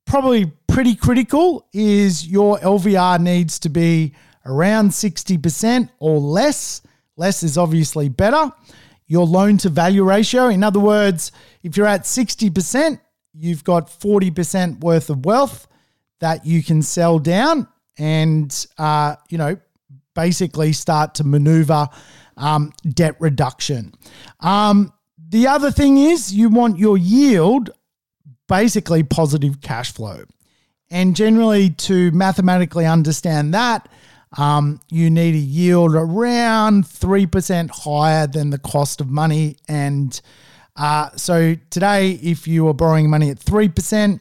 probably 0.05 0.53
pretty 0.81 0.97
critical 0.97 1.69
is 1.75 2.27
your 2.27 2.57
LVR 2.61 3.21
needs 3.21 3.59
to 3.59 3.69
be 3.69 4.15
around 4.47 4.89
60% 4.89 5.91
or 5.99 6.19
less. 6.19 6.81
Less 7.19 7.43
is 7.43 7.59
obviously 7.59 8.09
better. 8.09 8.51
Your 9.07 9.27
loan 9.27 9.59
to 9.59 9.69
value 9.69 10.05
ratio, 10.05 10.47
in 10.47 10.65
other 10.65 10.81
words, 10.81 11.33
if 11.63 11.77
you're 11.77 11.87
at 11.87 12.05
60%, 12.05 12.99
you've 13.35 13.63
got 13.63 13.89
40% 13.89 14.81
worth 14.81 15.11
of 15.11 15.27
wealth 15.27 15.69
that 16.21 16.47
you 16.47 16.63
can 16.63 16.81
sell 16.81 17.19
down 17.19 17.69
and, 17.99 18.67
uh, 18.79 19.17
you 19.29 19.37
know, 19.37 19.59
basically 20.15 20.73
start 20.73 21.15
to 21.17 21.25
maneuver 21.25 21.91
um, 22.39 22.73
debt 22.89 23.17
reduction. 23.21 23.93
Um, 24.41 24.95
the 25.29 25.47
other 25.47 25.71
thing 25.71 25.99
is 25.99 26.33
you 26.33 26.49
want 26.49 26.79
your 26.79 26.97
yield 26.97 27.69
basically 28.49 29.03
positive 29.03 29.61
cash 29.61 29.93
flow. 29.93 30.25
And 30.91 31.15
generally, 31.15 31.71
to 31.71 32.11
mathematically 32.11 32.87
understand 32.87 33.55
that, 33.55 33.89
um, 34.37 34.81
you 34.91 35.11
need 35.11 35.35
a 35.35 35.39
yield 35.39 35.95
around 35.95 36.85
3% 36.85 37.71
higher 37.71 38.27
than 38.27 38.51
the 38.51 38.59
cost 38.59 39.01
of 39.01 39.09
money. 39.09 39.57
And 39.69 40.21
uh, 40.77 41.11
so 41.17 41.57
today, 41.71 42.13
if 42.23 42.47
you 42.47 42.69
are 42.69 42.75
borrowing 42.75 43.11
money 43.11 43.31
at 43.31 43.39
3%, 43.39 44.21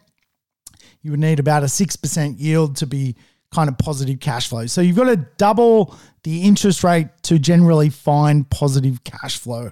you 1.01 1.11
would 1.11 1.19
need 1.19 1.39
about 1.39 1.63
a 1.63 1.67
6% 1.67 2.35
yield 2.39 2.75
to 2.77 2.87
be 2.87 3.15
kind 3.53 3.69
of 3.69 3.77
positive 3.77 4.19
cash 4.19 4.47
flow. 4.47 4.65
So 4.65 4.81
you've 4.81 4.95
got 4.95 5.05
to 5.05 5.17
double 5.37 5.95
the 6.23 6.43
interest 6.43 6.83
rate 6.83 7.07
to 7.23 7.39
generally 7.39 7.89
find 7.89 8.47
positive 8.49 9.03
cash 9.03 9.37
flow 9.37 9.71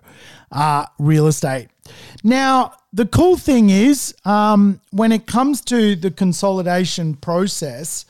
uh, 0.51 0.85
real 0.97 1.27
estate. 1.27 1.67
Now, 2.23 2.73
the 2.93 3.05
cool 3.05 3.37
thing 3.37 3.69
is 3.69 4.15
um, 4.25 4.81
when 4.91 5.11
it 5.11 5.27
comes 5.27 5.61
to 5.61 5.95
the 5.95 6.11
consolidation 6.11 7.15
process, 7.15 8.05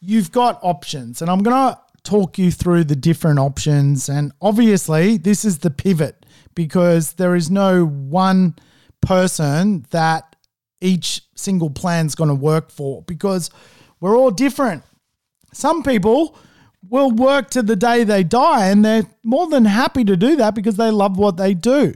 you've 0.00 0.32
got 0.32 0.58
options. 0.62 1.22
And 1.22 1.30
I'm 1.30 1.42
going 1.42 1.72
to 1.72 1.78
talk 2.02 2.38
you 2.38 2.50
through 2.50 2.84
the 2.84 2.96
different 2.96 3.38
options. 3.38 4.08
And 4.08 4.32
obviously, 4.40 5.16
this 5.16 5.44
is 5.44 5.58
the 5.58 5.70
pivot 5.70 6.26
because 6.54 7.14
there 7.14 7.34
is 7.34 7.50
no 7.50 7.86
one 7.86 8.56
person 9.00 9.86
that 9.90 10.36
each 10.80 11.22
single 11.34 11.70
plan 11.70 12.06
is 12.06 12.14
going 12.14 12.28
to 12.28 12.34
work 12.34 12.70
for 12.70 13.02
because 13.02 13.50
we're 14.00 14.16
all 14.16 14.30
different. 14.30 14.82
Some 15.52 15.82
people 15.82 16.36
will 16.88 17.10
work 17.10 17.50
to 17.50 17.62
the 17.62 17.76
day 17.76 18.04
they 18.04 18.24
die, 18.24 18.68
and 18.68 18.84
they're 18.84 19.06
more 19.22 19.46
than 19.48 19.66
happy 19.66 20.04
to 20.04 20.16
do 20.16 20.36
that 20.36 20.54
because 20.54 20.76
they 20.76 20.90
love 20.90 21.18
what 21.18 21.36
they 21.36 21.52
do. 21.52 21.94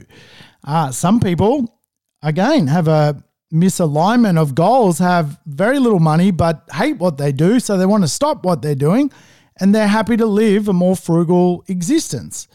Uh, 0.65 0.91
some 0.91 1.21
people, 1.21 1.81
again, 2.23 2.67
have 2.67 2.89
a 2.89 3.23
misalignment 3.53 4.39
of 4.39 4.55
goals, 4.55 4.99
have 4.99 5.39
very 5.47 5.79
little 5.79 6.01
money, 6.01 6.31
but 6.31 6.65
hate 6.73 6.99
what 6.99 7.19
they 7.19 7.31
do. 7.31 7.61
So 7.61 7.77
they 7.77 7.87
want 7.87 8.03
to 8.03 8.09
stop 8.09 8.45
what 8.45 8.63
they're 8.63 8.75
doing 8.75 9.13
and 9.61 9.75
they're 9.75 9.87
happy 9.87 10.17
to 10.17 10.27
live 10.27 10.69
a 10.69 10.73
more 10.73 10.97
frugal 10.97 11.65
existence. 11.69 12.49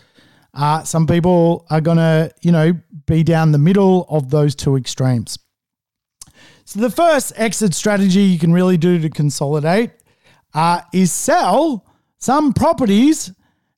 Uh, 0.54 0.84
some 0.84 1.08
people 1.08 1.66
are 1.70 1.80
going 1.80 1.98
to, 1.98 2.32
you 2.42 2.52
know, 2.52 2.74
be 3.06 3.24
down 3.24 3.52
the 3.52 3.58
middle 3.58 4.06
of 4.10 4.30
those 4.30 4.56
two 4.56 4.76
extremes. 4.76 5.38
So 6.66 6.80
the 6.80 6.90
first 6.90 7.34
exit 7.36 7.74
strategy 7.74 8.22
you 8.22 8.40
can 8.40 8.52
really 8.52 8.78
do 8.78 9.00
to 9.00 9.10
consolidate 9.10 9.92
uh, 10.54 10.82
is 10.94 11.12
sell 11.12 11.86
some 12.18 12.54
properties 12.54 13.32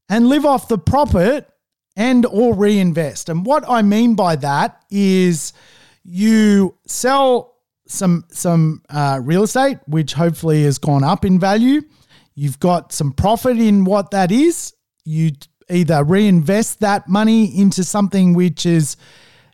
and 0.09 0.27
live 0.27 0.45
off 0.45 0.67
the 0.67 0.77
profit 0.77 1.50
and 1.95 2.25
or 2.25 2.55
reinvest. 2.55 3.29
And 3.29 3.45
what 3.45 3.63
I 3.67 3.81
mean 3.81 4.15
by 4.15 4.35
that 4.37 4.83
is 4.89 5.53
you 6.03 6.77
sell 6.87 7.55
some 7.87 8.25
some 8.29 8.81
uh, 8.89 9.19
real 9.21 9.43
estate, 9.43 9.77
which 9.85 10.13
hopefully 10.13 10.63
has 10.63 10.77
gone 10.77 11.03
up 11.03 11.25
in 11.25 11.39
value. 11.39 11.81
You've 12.35 12.59
got 12.59 12.93
some 12.93 13.11
profit 13.11 13.59
in 13.59 13.83
what 13.83 14.11
that 14.11 14.31
is. 14.31 14.73
You 15.03 15.31
either 15.69 16.03
reinvest 16.03 16.79
that 16.79 17.07
money 17.07 17.57
into 17.57 17.83
something 17.83 18.33
which 18.33 18.65
is, 18.65 18.97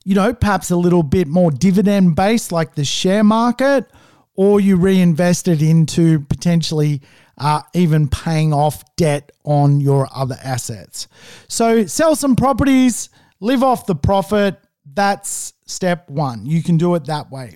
you 0.03 0.15
know, 0.15 0.33
perhaps 0.33 0.71
a 0.71 0.75
little 0.75 1.03
bit 1.03 1.27
more 1.27 1.51
dividend 1.51 2.15
based, 2.15 2.51
like 2.51 2.75
the 2.75 2.85
share 2.85 3.23
market, 3.23 3.91
or 4.35 4.59
you 4.59 4.77
reinvest 4.77 5.47
it 5.47 5.61
into 5.61 6.19
potentially 6.21 7.01
uh, 7.37 7.61
even 7.73 8.07
paying 8.07 8.53
off 8.53 8.83
debt 8.95 9.31
on 9.43 9.79
your 9.79 10.07
other 10.13 10.37
assets. 10.43 11.07
So 11.47 11.85
sell 11.85 12.15
some 12.15 12.35
properties, 12.35 13.09
live 13.39 13.63
off 13.63 13.85
the 13.85 13.95
profit. 13.95 14.59
That's 14.93 15.53
step 15.65 16.09
one. 16.09 16.45
You 16.45 16.63
can 16.63 16.77
do 16.77 16.95
it 16.95 17.05
that 17.05 17.31
way. 17.31 17.55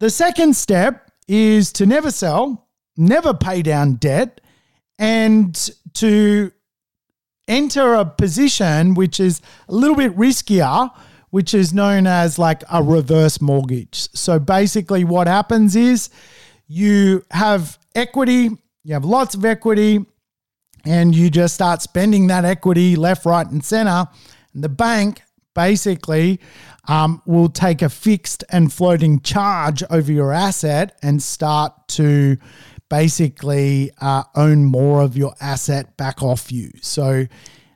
The 0.00 0.10
second 0.10 0.56
step 0.56 1.10
is 1.28 1.72
to 1.72 1.86
never 1.86 2.10
sell, 2.10 2.68
never 2.96 3.32
pay 3.34 3.62
down 3.62 3.94
debt, 3.94 4.40
and 4.98 5.70
to 5.94 6.52
enter 7.48 7.94
a 7.94 8.04
position 8.04 8.94
which 8.94 9.20
is 9.20 9.40
a 9.68 9.74
little 9.74 9.96
bit 9.96 10.16
riskier, 10.16 10.90
which 11.30 11.54
is 11.54 11.72
known 11.72 12.06
as 12.06 12.38
like 12.38 12.62
a 12.72 12.82
reverse 12.82 13.40
mortgage. 13.40 14.08
So 14.14 14.38
basically, 14.38 15.04
what 15.04 15.26
happens 15.26 15.76
is 15.76 16.10
you 16.66 17.24
have 17.30 17.78
equity, 17.94 18.50
you 18.86 18.94
have 18.94 19.04
lots 19.04 19.34
of 19.34 19.44
equity, 19.44 20.06
and 20.84 21.12
you 21.12 21.28
just 21.28 21.56
start 21.56 21.82
spending 21.82 22.28
that 22.28 22.44
equity 22.44 22.94
left, 22.94 23.26
right, 23.26 23.44
and 23.44 23.64
center. 23.64 24.06
And 24.54 24.62
the 24.62 24.68
bank 24.68 25.22
basically 25.56 26.38
um, 26.86 27.20
will 27.26 27.48
take 27.48 27.82
a 27.82 27.88
fixed 27.88 28.44
and 28.48 28.72
floating 28.72 29.18
charge 29.22 29.82
over 29.90 30.12
your 30.12 30.32
asset 30.32 30.96
and 31.02 31.20
start 31.20 31.72
to 31.88 32.36
basically 32.88 33.90
uh, 34.00 34.22
own 34.36 34.64
more 34.64 35.02
of 35.02 35.16
your 35.16 35.34
asset 35.40 35.96
back 35.96 36.22
off 36.22 36.52
you. 36.52 36.70
So 36.80 37.26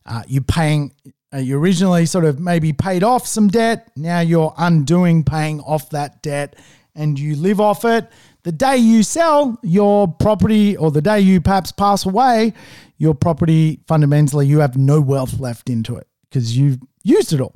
uh, 0.06 0.22
you're 0.28 0.44
paying, 0.44 0.92
uh, 1.34 1.38
you 1.38 1.58
originally 1.58 2.06
sort 2.06 2.24
of 2.24 2.38
maybe 2.38 2.72
paid 2.72 3.02
off 3.02 3.26
some 3.26 3.48
debt. 3.48 3.90
Now 3.96 4.20
you're 4.20 4.54
undoing 4.56 5.24
paying 5.24 5.58
off 5.62 5.90
that 5.90 6.22
debt 6.22 6.54
and 6.94 7.18
you 7.18 7.34
live 7.34 7.60
off 7.60 7.84
it. 7.84 8.08
The 8.42 8.52
day 8.52 8.76
you 8.76 9.02
sell 9.02 9.58
your 9.62 10.08
property 10.08 10.76
or 10.76 10.90
the 10.90 11.02
day 11.02 11.20
you 11.20 11.40
perhaps 11.40 11.72
pass 11.72 12.06
away, 12.06 12.54
your 12.98 13.14
property 13.14 13.80
fundamentally, 13.86 14.46
you 14.46 14.60
have 14.60 14.76
no 14.76 15.00
wealth 15.00 15.38
left 15.40 15.68
into 15.68 15.96
it 15.96 16.06
because 16.28 16.56
you've 16.56 16.78
used 17.02 17.32
it 17.32 17.40
all. 17.40 17.54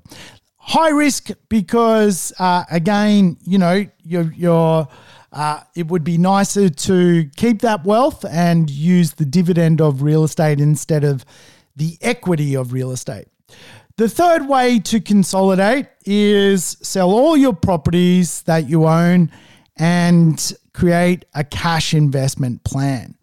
High 0.57 0.91
risk 0.91 1.30
because, 1.49 2.32
uh, 2.39 2.64
again, 2.70 3.37
you 3.45 3.59
know, 3.59 3.87
you're, 4.03 4.32
you're 4.32 4.89
uh, 5.35 5.61
it 5.74 5.89
would 5.89 6.05
be 6.05 6.16
nicer 6.16 6.68
to 6.68 7.28
keep 7.37 7.61
that 7.62 7.85
wealth 7.85 8.24
and 8.24 8.70
use 8.70 9.14
the 9.14 9.24
dividend 9.24 9.80
of 9.80 10.03
real 10.03 10.22
estate 10.22 10.61
instead 10.61 11.03
of 11.03 11.24
the 11.74 11.99
equity 12.01 12.55
of 12.55 12.72
real 12.72 12.93
estate. 12.93 13.26
The 13.97 14.09
third 14.09 14.49
way 14.49 14.78
to 14.80 15.01
consolidate 15.01 15.87
is 16.05 16.76
sell 16.82 17.11
all 17.11 17.37
your 17.37 17.53
properties 17.53 18.43
that 18.43 18.68
you 18.68 18.87
own 18.87 19.30
and 19.76 20.53
create 20.74 21.24
a 21.34 21.44
cash 21.44 21.94
investment 21.94 22.62
plan. 22.64 23.16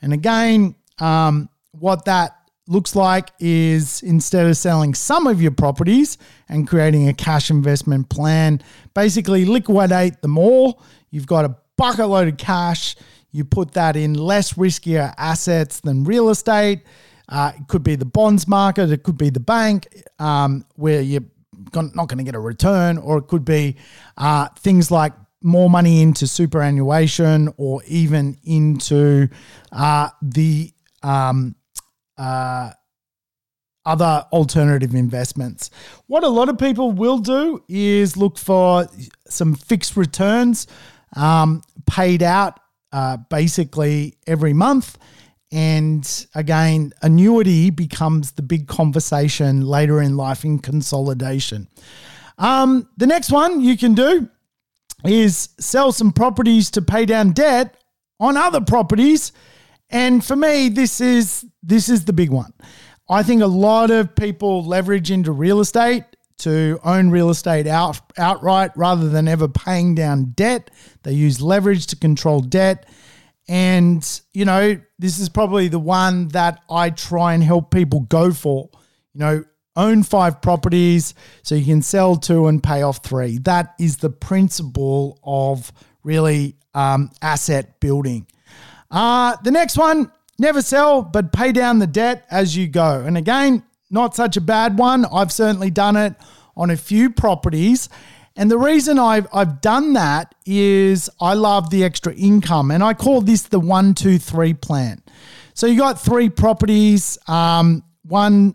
And 0.00 0.12
again, 0.12 0.76
um, 1.00 1.48
what 1.72 2.04
that 2.04 2.36
looks 2.68 2.94
like 2.94 3.30
is 3.40 4.02
instead 4.02 4.46
of 4.46 4.56
selling 4.56 4.94
some 4.94 5.26
of 5.26 5.42
your 5.42 5.50
properties 5.50 6.18
and 6.48 6.68
creating 6.68 7.08
a 7.08 7.14
cash 7.14 7.50
investment 7.50 8.08
plan, 8.10 8.62
basically 8.94 9.44
liquidate 9.44 10.20
them 10.22 10.38
all 10.38 10.82
You've 11.10 11.26
got 11.26 11.44
a 11.44 11.56
bucket 11.76 12.08
load 12.08 12.28
of 12.28 12.36
cash. 12.36 12.96
You 13.30 13.44
put 13.44 13.72
that 13.72 13.96
in 13.96 14.14
less 14.14 14.54
riskier 14.54 15.14
assets 15.16 15.80
than 15.80 16.04
real 16.04 16.30
estate. 16.30 16.82
Uh, 17.28 17.52
it 17.58 17.68
could 17.68 17.82
be 17.82 17.94
the 17.94 18.06
bonds 18.06 18.48
market. 18.48 18.90
It 18.90 19.02
could 19.02 19.18
be 19.18 19.30
the 19.30 19.40
bank 19.40 19.86
um, 20.18 20.64
where 20.76 21.00
you're 21.00 21.24
not 21.74 22.08
going 22.08 22.18
to 22.18 22.24
get 22.24 22.34
a 22.34 22.40
return, 22.40 22.96
or 22.98 23.18
it 23.18 23.26
could 23.26 23.44
be 23.44 23.76
uh, 24.16 24.48
things 24.58 24.90
like 24.90 25.12
more 25.42 25.70
money 25.70 26.02
into 26.02 26.26
superannuation 26.26 27.52
or 27.56 27.82
even 27.86 28.38
into 28.44 29.28
uh, 29.72 30.08
the 30.20 30.72
um, 31.02 31.54
uh, 32.16 32.70
other 33.86 34.26
alternative 34.32 34.94
investments. 34.94 35.70
What 36.06 36.24
a 36.24 36.28
lot 36.28 36.48
of 36.48 36.58
people 36.58 36.92
will 36.92 37.18
do 37.18 37.62
is 37.68 38.16
look 38.16 38.36
for 38.36 38.86
some 39.28 39.54
fixed 39.54 39.96
returns 39.96 40.66
um, 41.16 41.62
paid 41.86 42.22
out 42.22 42.60
uh, 42.92 43.16
basically 43.30 44.16
every 44.26 44.52
month. 44.52 44.98
And 45.50 46.26
again, 46.34 46.92
annuity 47.00 47.70
becomes 47.70 48.32
the 48.32 48.42
big 48.42 48.68
conversation 48.68 49.62
later 49.62 50.02
in 50.02 50.16
life 50.16 50.44
in 50.44 50.58
consolidation. 50.58 51.68
Um, 52.36 52.88
the 52.98 53.06
next 53.06 53.30
one 53.30 53.62
you 53.62 53.78
can 53.78 53.94
do 53.94 54.28
is 55.04 55.50
sell 55.58 55.92
some 55.92 56.12
properties 56.12 56.70
to 56.72 56.82
pay 56.82 57.06
down 57.06 57.32
debt 57.32 57.76
on 58.20 58.36
other 58.36 58.60
properties. 58.60 59.32
And 59.90 60.24
for 60.24 60.36
me, 60.36 60.68
this 60.68 61.00
is 61.00 61.44
this 61.62 61.88
is 61.88 62.04
the 62.04 62.12
big 62.12 62.30
one. 62.30 62.52
I 63.08 63.22
think 63.22 63.42
a 63.42 63.46
lot 63.46 63.90
of 63.90 64.14
people 64.14 64.64
leverage 64.64 65.10
into 65.10 65.32
real 65.32 65.60
estate 65.60 66.04
to 66.38 66.78
own 66.84 67.10
real 67.10 67.30
estate 67.30 67.66
out, 67.66 68.00
outright 68.16 68.70
rather 68.76 69.08
than 69.08 69.26
ever 69.28 69.48
paying 69.48 69.94
down 69.94 70.32
debt. 70.36 70.70
They 71.02 71.12
use 71.12 71.40
leverage 71.40 71.86
to 71.88 71.96
control 71.96 72.40
debt. 72.40 72.86
And, 73.48 74.20
you 74.34 74.44
know, 74.44 74.78
this 74.98 75.18
is 75.18 75.28
probably 75.28 75.68
the 75.68 75.78
one 75.78 76.28
that 76.28 76.60
I 76.70 76.90
try 76.90 77.34
and 77.34 77.42
help 77.42 77.70
people 77.70 78.00
go 78.00 78.30
for. 78.32 78.68
You 79.14 79.20
know, 79.20 79.44
own 79.78 80.02
five 80.02 80.42
properties 80.42 81.14
so 81.42 81.54
you 81.54 81.64
can 81.64 81.80
sell 81.80 82.16
two 82.16 82.48
and 82.48 82.62
pay 82.62 82.82
off 82.82 83.02
three. 83.02 83.38
That 83.38 83.74
is 83.80 83.96
the 83.96 84.10
principle 84.10 85.18
of 85.22 85.72
really 86.02 86.56
um, 86.74 87.10
asset 87.22 87.80
building. 87.80 88.26
Uh, 88.90 89.36
the 89.44 89.50
next 89.50 89.78
one, 89.78 90.12
never 90.38 90.60
sell, 90.60 91.02
but 91.02 91.32
pay 91.32 91.52
down 91.52 91.78
the 91.78 91.86
debt 91.86 92.26
as 92.30 92.56
you 92.56 92.68
go. 92.68 93.04
And 93.06 93.16
again, 93.16 93.62
not 93.90 94.14
such 94.14 94.36
a 94.36 94.40
bad 94.40 94.78
one. 94.78 95.06
I've 95.06 95.32
certainly 95.32 95.70
done 95.70 95.96
it 95.96 96.14
on 96.56 96.70
a 96.70 96.76
few 96.76 97.10
properties. 97.10 97.88
And 98.36 98.50
the 98.50 98.58
reason 98.58 98.98
I've, 98.98 99.26
I've 99.32 99.60
done 99.60 99.94
that 99.94 100.34
is 100.46 101.10
I 101.20 101.34
love 101.34 101.70
the 101.70 101.84
extra 101.84 102.14
income. 102.14 102.70
And 102.70 102.84
I 102.84 102.94
call 102.94 103.20
this 103.20 103.42
the 103.42 103.58
one, 103.58 103.94
two, 103.94 104.18
three 104.18 104.54
plan. 104.54 105.02
So 105.54 105.66
you 105.66 105.76
got 105.76 106.00
three 106.00 106.28
properties. 106.28 107.18
Um, 107.26 107.82
one, 108.02 108.54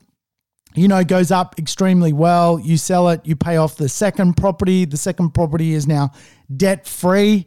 you 0.76 0.88
know, 0.88 1.04
goes 1.04 1.32
up 1.32 1.58
extremely 1.60 2.14
well. 2.14 2.60
You 2.60 2.78
sell 2.78 3.10
it, 3.10 3.26
you 3.26 3.36
pay 3.36 3.58
off 3.58 3.78
the 3.78 3.90
second 3.90 4.36
property. 4.36 4.86
The 4.86 4.98
second 4.98 5.32
property 5.32 5.74
is 5.74 5.88
now 5.88 6.12
debt 6.56 6.88
free. 6.88 7.46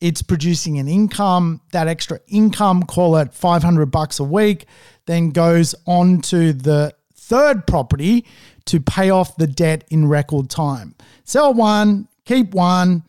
It's 0.00 0.22
producing 0.22 0.78
an 0.78 0.88
income. 0.88 1.60
That 1.72 1.88
extra 1.88 2.20
income, 2.28 2.84
call 2.84 3.16
it 3.16 3.34
500 3.34 3.86
bucks 3.86 4.18
a 4.18 4.24
week, 4.24 4.66
then 5.06 5.30
goes 5.30 5.74
on 5.86 6.20
to 6.22 6.52
the 6.52 6.94
third 7.14 7.66
property 7.66 8.24
to 8.66 8.80
pay 8.80 9.10
off 9.10 9.36
the 9.36 9.46
debt 9.46 9.84
in 9.90 10.08
record 10.08 10.48
time. 10.48 10.94
Sell 11.24 11.52
one, 11.52 12.08
keep 12.24 12.54
one 12.54 13.02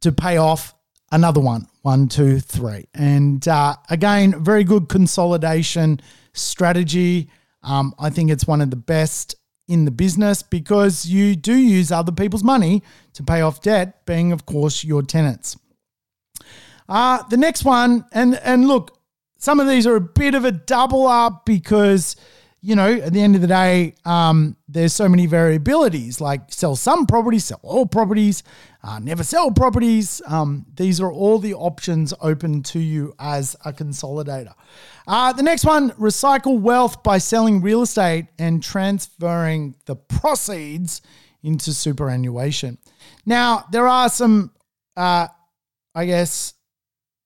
to 0.00 0.12
pay 0.12 0.36
off 0.36 0.74
another 1.12 1.40
one. 1.40 1.66
One, 1.82 2.08
two, 2.08 2.40
three. 2.40 2.86
And 2.94 3.46
uh, 3.46 3.76
again, 3.90 4.42
very 4.42 4.64
good 4.64 4.88
consolidation 4.88 6.00
strategy. 6.32 7.28
Um, 7.64 7.94
I 7.98 8.10
think 8.10 8.30
it's 8.30 8.46
one 8.46 8.60
of 8.60 8.70
the 8.70 8.76
best 8.76 9.34
in 9.66 9.86
the 9.86 9.90
business 9.90 10.42
because 10.42 11.06
you 11.06 11.34
do 11.34 11.54
use 11.56 11.90
other 11.90 12.12
people's 12.12 12.44
money 12.44 12.82
to 13.14 13.22
pay 13.22 13.40
off 13.40 13.62
debt, 13.62 14.04
being, 14.06 14.30
of 14.32 14.46
course, 14.46 14.84
your 14.84 15.02
tenants. 15.02 15.56
Uh, 16.88 17.22
the 17.30 17.36
next 17.36 17.64
one, 17.64 18.04
and 18.12 18.34
and 18.36 18.68
look, 18.68 18.98
some 19.38 19.58
of 19.58 19.66
these 19.66 19.86
are 19.86 19.96
a 19.96 20.00
bit 20.00 20.34
of 20.34 20.44
a 20.44 20.52
double 20.52 21.06
up 21.06 21.46
because 21.46 22.16
you 22.64 22.74
know, 22.74 22.94
at 22.94 23.12
the 23.12 23.20
end 23.20 23.34
of 23.34 23.42
the 23.42 23.46
day, 23.46 23.94
um, 24.06 24.56
there's 24.68 24.94
so 24.94 25.06
many 25.06 25.28
variabilities 25.28 26.18
like 26.18 26.50
sell 26.50 26.74
some 26.74 27.04
properties, 27.04 27.44
sell 27.44 27.60
all 27.62 27.84
properties, 27.84 28.42
uh, 28.82 28.98
never 28.98 29.22
sell 29.22 29.50
properties. 29.50 30.22
Um, 30.26 30.64
these 30.74 30.98
are 30.98 31.12
all 31.12 31.38
the 31.38 31.52
options 31.52 32.14
open 32.22 32.62
to 32.62 32.78
you 32.78 33.14
as 33.18 33.54
a 33.66 33.72
consolidator. 33.74 34.54
Uh, 35.06 35.34
the 35.34 35.42
next 35.42 35.66
one 35.66 35.90
recycle 35.90 36.58
wealth 36.58 37.02
by 37.02 37.18
selling 37.18 37.60
real 37.60 37.82
estate 37.82 38.28
and 38.38 38.62
transferring 38.62 39.74
the 39.84 39.96
proceeds 39.96 41.02
into 41.42 41.74
superannuation. 41.74 42.78
Now, 43.26 43.66
there 43.72 43.86
are 43.86 44.08
some, 44.08 44.52
uh, 44.96 45.28
I 45.94 46.06
guess, 46.06 46.54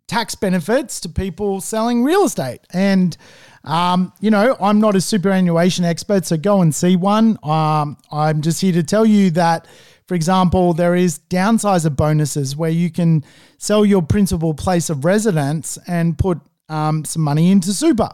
tax 0.09 0.35
benefits 0.35 0.99
to 1.01 1.09
people 1.09 1.61
selling 1.61 2.03
real 2.03 2.25
estate. 2.25 2.61
And 2.73 3.17
um, 3.65 4.13
you 4.21 4.31
know, 4.31 4.57
I'm 4.61 4.81
not 4.81 4.95
a 4.97 5.01
superannuation 5.01 5.85
expert, 5.85 6.27
so 6.27 6.37
go 6.37 6.63
and 6.63 6.75
see 6.75 6.97
one. 6.97 7.39
Um, 7.43 7.97
I'm 8.11 8.41
just 8.43 8.61
here 8.61 8.73
to 8.73 8.83
tell 8.83 9.05
you 9.05 9.31
that, 9.33 9.67
for 10.07 10.15
example, 10.15 10.73
there 10.73 10.95
is 10.95 11.21
downsizer 11.31 11.95
bonuses 11.95 12.57
where 12.57 12.71
you 12.71 12.91
can 12.91 13.25
sell 13.59 13.85
your 13.85 14.03
principal 14.03 14.55
place 14.55 14.91
of 14.91 15.05
residence 15.05 15.79
and 15.87 16.17
put 16.17 16.41
um, 16.69 17.05
some 17.05 17.23
money 17.23 17.51
into 17.51 17.73
super. 17.73 18.11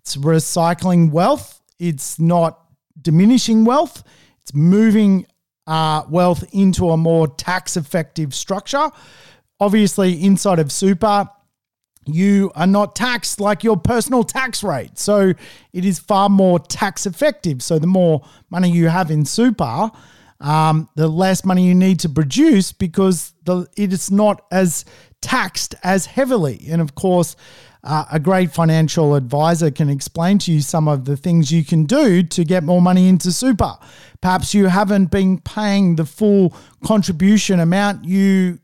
It's 0.00 0.16
recycling 0.16 1.10
wealth. 1.10 1.60
It's 1.78 2.18
not 2.18 2.60
diminishing 3.00 3.64
wealth. 3.64 4.02
It's 4.42 4.54
moving 4.54 5.26
uh, 5.66 6.04
wealth 6.08 6.44
into 6.52 6.90
a 6.90 6.96
more 6.96 7.28
tax 7.28 7.76
effective 7.76 8.34
structure. 8.34 8.90
Obviously, 9.58 10.22
inside 10.22 10.58
of 10.58 10.70
super, 10.70 11.28
you 12.06 12.50
are 12.54 12.66
not 12.66 12.94
taxed 12.94 13.40
like 13.40 13.64
your 13.64 13.76
personal 13.76 14.24
tax 14.24 14.62
rate. 14.62 14.98
So 14.98 15.32
it 15.72 15.84
is 15.84 15.98
far 15.98 16.28
more 16.28 16.58
tax 16.58 17.06
effective. 17.06 17.62
So 17.62 17.78
the 17.78 17.86
more 17.86 18.24
money 18.50 18.70
you 18.70 18.88
have 18.88 19.10
in 19.10 19.24
super, 19.24 19.90
um, 20.40 20.88
the 20.94 21.08
less 21.08 21.44
money 21.44 21.66
you 21.66 21.74
need 21.74 22.00
to 22.00 22.08
produce 22.08 22.72
because 22.72 23.32
the, 23.44 23.66
it 23.76 23.92
is 23.92 24.10
not 24.10 24.44
as 24.50 24.84
taxed 25.20 25.74
as 25.82 26.06
heavily. 26.06 26.66
And 26.68 26.80
of 26.80 26.94
course, 26.94 27.36
uh, 27.82 28.04
a 28.10 28.18
great 28.18 28.52
financial 28.52 29.14
advisor 29.14 29.70
can 29.70 29.88
explain 29.88 30.38
to 30.38 30.52
you 30.52 30.60
some 30.60 30.88
of 30.88 31.04
the 31.04 31.16
things 31.16 31.52
you 31.52 31.64
can 31.64 31.84
do 31.84 32.22
to 32.22 32.44
get 32.44 32.64
more 32.64 32.82
money 32.82 33.08
into 33.08 33.30
super. 33.30 33.76
Perhaps 34.20 34.54
you 34.54 34.66
haven't 34.66 35.10
been 35.10 35.38
paying 35.38 35.96
the 35.96 36.04
full 36.04 36.54
contribution 36.84 37.60
amount 37.60 38.04
you 38.04 38.58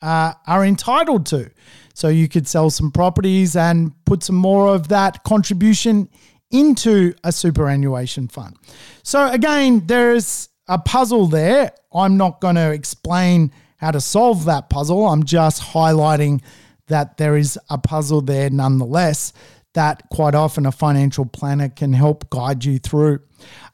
uh, 0.00 0.34
are 0.46 0.64
entitled 0.64 1.26
to. 1.26 1.50
So 1.94 2.08
you 2.08 2.28
could 2.28 2.46
sell 2.46 2.70
some 2.70 2.90
properties 2.90 3.56
and 3.56 3.92
put 4.04 4.22
some 4.22 4.36
more 4.36 4.74
of 4.74 4.88
that 4.88 5.24
contribution 5.24 6.08
into 6.50 7.14
a 7.24 7.32
superannuation 7.32 8.28
fund. 8.28 8.56
So 9.02 9.28
again, 9.30 9.86
there's 9.86 10.48
a 10.68 10.78
puzzle 10.78 11.26
there. 11.26 11.72
I'm 11.92 12.16
not 12.16 12.40
going 12.40 12.56
to 12.56 12.72
explain 12.72 13.52
how 13.76 13.90
to 13.90 14.00
solve 14.00 14.44
that 14.44 14.70
puzzle. 14.70 15.06
I'm 15.06 15.24
just 15.24 15.62
highlighting 15.62 16.42
that 16.88 17.16
there 17.16 17.36
is 17.36 17.58
a 17.68 17.78
puzzle 17.78 18.20
there 18.20 18.50
nonetheless 18.50 19.32
that 19.74 20.02
quite 20.10 20.34
often 20.34 20.66
a 20.66 20.72
financial 20.72 21.24
planner 21.24 21.68
can 21.68 21.92
help 21.92 22.28
guide 22.30 22.64
you 22.64 22.78
through. 22.78 23.20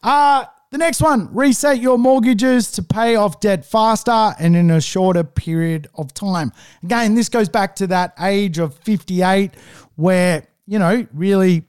Uh, 0.03 0.45
the 0.71 0.79
next 0.79 1.01
one 1.01 1.33
reset 1.35 1.81
your 1.81 1.99
mortgages 1.99 2.71
to 2.73 2.83
pay 2.83 3.17
off 3.17 3.41
debt 3.41 3.65
faster 3.65 4.35
and 4.39 4.55
in 4.55 4.71
a 4.71 4.81
shorter 4.81 5.25
period 5.25 5.89
of 5.95 6.13
time. 6.13 6.53
Again, 6.83 7.15
this 7.15 7.29
goes 7.29 7.49
back 7.49 7.77
to 7.77 7.87
that 7.89 8.15
age 8.21 8.59
of 8.59 8.75
58 8.79 9.53
where, 9.97 10.47
you 10.67 10.79
know, 10.79 11.07
really, 11.15 11.65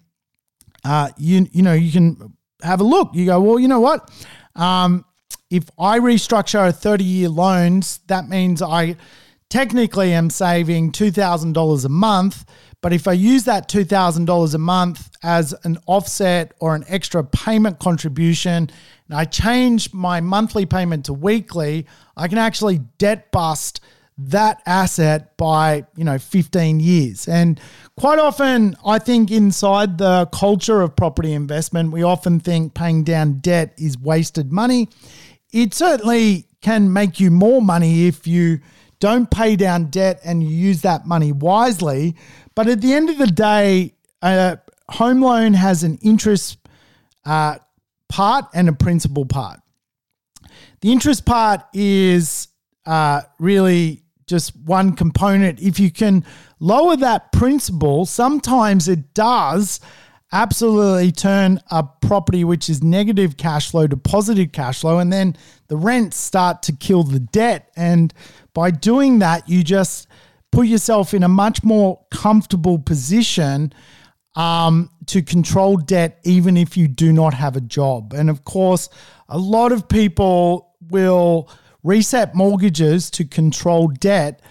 uh, 0.84 1.10
you, 1.18 1.48
you 1.52 1.62
know, 1.62 1.74
you 1.74 1.92
can 1.92 2.34
have 2.62 2.82
a 2.82 2.84
look. 2.84 3.12
You 3.14 3.26
go, 3.26 3.40
well, 3.42 3.60
you 3.60 3.68
know 3.68 3.80
what? 3.80 4.12
Um, 4.56 5.06
if 5.50 5.70
I 5.80 6.00
restructure 6.00 6.68
a 6.68 6.74
30 6.74 7.04
year 7.04 7.30
loans, 7.30 8.00
that 8.08 8.28
means 8.28 8.62
I 8.62 8.98
technically 9.50 10.14
am 10.14 10.30
saving 10.30 10.92
$2,000 10.92 11.86
a 11.86 11.90
month 11.90 12.46
but 12.82 12.94
if 12.94 13.08
I 13.08 13.14
use 13.14 13.44
that 13.44 13.68
$2,000 13.68 14.54
a 14.54 14.58
month 14.58 15.10
as 15.22 15.54
an 15.64 15.78
offset 15.86 16.54
or 16.60 16.76
an 16.76 16.86
extra 16.88 17.24
payment 17.24 17.80
contribution, 17.80 18.70
and 19.08 19.18
I 19.18 19.26
change 19.26 19.94
my 19.94 20.22
monthly 20.22 20.66
payment 20.66 21.06
to 21.06 21.14
weekly, 21.14 21.86
I 22.16 22.28
can 22.28 22.38
actually 22.38 22.80
debt 22.98 23.32
bust 23.32 23.82
that 24.18 24.62
asset 24.66 25.36
by, 25.38 25.86
you 25.96 26.04
know, 26.04 26.18
15 26.18 26.80
years. 26.80 27.28
And 27.28 27.60
quite 27.98 28.20
often, 28.20 28.76
I 28.86 29.00
think 29.00 29.32
inside 29.32 29.98
the 29.98 30.28
culture 30.28 30.82
of 30.82 30.96
property 30.96 31.34
investment, 31.34 31.92
we 31.92 32.04
often 32.04 32.40
think 32.40 32.74
paying 32.74 33.04
down 33.04 33.40
debt 33.40 33.74
is 33.78 33.98
wasted 33.98 34.52
money. 34.52 34.90
It 35.52 35.74
certainly 35.74 36.46
can 36.62 36.92
make 36.92 37.20
you 37.20 37.32
more 37.32 37.62
money 37.62 38.08
if 38.08 38.28
you 38.28 38.60
don't 39.00 39.30
pay 39.32 39.56
down 39.56 39.86
debt 39.86 40.20
and 40.24 40.44
use 40.44 40.82
that 40.82 41.06
money 41.06 41.32
wisely. 41.32 42.16
But 42.56 42.68
at 42.68 42.82
the 42.82 42.94
end 42.94 43.10
of 43.10 43.18
the 43.18 43.28
day, 43.28 43.94
a 44.22 44.60
home 44.90 45.22
loan 45.22 45.54
has 45.54 45.84
an 45.84 45.98
interest 46.02 46.58
uh, 47.26 47.58
part 48.10 48.46
and 48.54 48.68
a 48.68 48.74
principal 48.74 49.26
part. 49.26 49.60
The 50.82 50.92
interest 50.92 51.26
part 51.26 51.62
is 51.74 52.48
uh, 52.86 53.22
really 53.40 54.04
just 54.28 54.56
one 54.56 54.96
component. 54.96 55.62
If 55.62 55.80
you 55.80 55.92
can 55.92 56.26
lower 56.60 56.96
that 56.98 57.32
principal, 57.32 58.06
sometimes 58.06 58.88
it 58.88 59.14
does 59.14 59.80
absolutely 60.32 61.12
turn 61.12 61.60
a 61.72 61.84
property 61.84 62.44
which 62.44 62.70
is 62.70 62.84
negative 62.84 63.36
cash 63.36 63.72
flow 63.72 63.88
to 63.88 63.98
positive 63.98 64.52
cash 64.52 64.82
flow, 64.82 65.00
and 65.00 65.12
then 65.12 65.36
the 65.68 65.78
rents 65.78 66.18
start 66.18 66.62
to 66.64 66.72
kill 66.72 67.04
the 67.04 67.20
debt. 67.20 67.72
And 67.76 68.14
by 68.60 68.72
doing 68.72 69.20
that, 69.20 69.48
you 69.48 69.64
just 69.64 70.06
put 70.52 70.68
yourself 70.68 71.14
in 71.14 71.24
a 71.24 71.30
much 71.30 71.64
more 71.64 71.98
comfortable 72.12 72.78
position 72.78 73.72
um, 74.36 74.90
to 75.06 75.22
control 75.22 75.78
debt, 75.78 76.20
even 76.26 76.58
if 76.58 76.76
you 76.76 76.90
do 76.90 77.14
not 77.14 77.34
have 77.34 77.56
a 77.56 77.62
job. 77.62 78.12
And 78.12 78.30
of 78.30 78.44
course, 78.44 78.90
a 79.30 79.38
lot 79.38 79.72
of 79.72 79.88
people 79.88 80.76
will 80.90 81.50
reset 81.84 82.36
mortgages 82.36 83.10
to 83.12 83.24
control 83.24 83.88
debt 83.88 84.42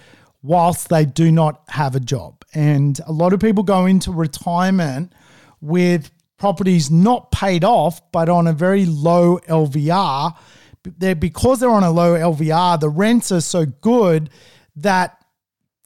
whilst 0.42 0.88
they 0.88 1.04
do 1.04 1.30
not 1.30 1.61
have 1.68 1.94
a 1.94 2.00
job. 2.00 2.42
And 2.54 2.98
a 3.06 3.12
lot 3.12 3.34
of 3.34 3.40
people 3.40 3.62
go 3.62 3.84
into 3.84 4.11
retirement 4.11 5.12
with 5.61 6.11
properties 6.38 6.90
not 6.90 7.30
paid 7.30 7.62
off, 7.62 8.00
but 8.11 8.30
on 8.30 8.46
a 8.46 8.54
very 8.54 8.86
low 8.86 9.36
LVR. 9.40 10.34
They're, 10.82 11.14
because 11.14 11.60
they're 11.60 11.70
on 11.70 11.84
a 11.84 11.90
low 11.90 12.14
LVR, 12.14 12.80
the 12.80 12.88
rents 12.88 13.32
are 13.32 13.40
so 13.40 13.66
good 13.66 14.30
that 14.76 15.24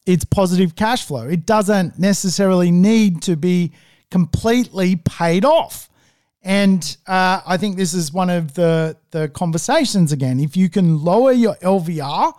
it's 0.07 0.24
positive 0.24 0.74
cash 0.76 1.05
flow. 1.05 1.28
It 1.28 1.47
doesn't 1.47 1.99
necessarily 1.99 2.70
need 2.70 3.22
to 3.22 3.36
be 3.36 3.72
completely 4.11 4.97
paid 4.97 5.45
off. 5.45 5.88
And 6.43 6.97
uh, 7.07 7.40
I 7.47 7.57
think 7.57 7.76
this 7.76 7.95
is 7.95 8.12
one 8.12 8.28
of 8.28 8.55
the, 8.55 8.97
the 9.12 9.28
conversations 9.28 10.11
again. 10.11 10.40
If 10.40 10.57
you 10.57 10.68
can 10.68 11.03
lower 11.03 11.32
your 11.32 11.55
LVR, 11.57 12.32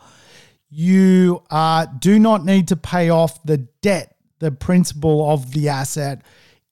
you 0.69 1.41
uh, 1.49 1.85
do 1.99 2.19
not 2.19 2.43
need 2.43 2.67
to 2.69 2.75
pay 2.75 3.09
off 3.09 3.41
the 3.43 3.57
debt, 3.81 4.15
the 4.39 4.51
principal 4.51 5.29
of 5.29 5.51
the 5.53 5.69
asset, 5.69 6.21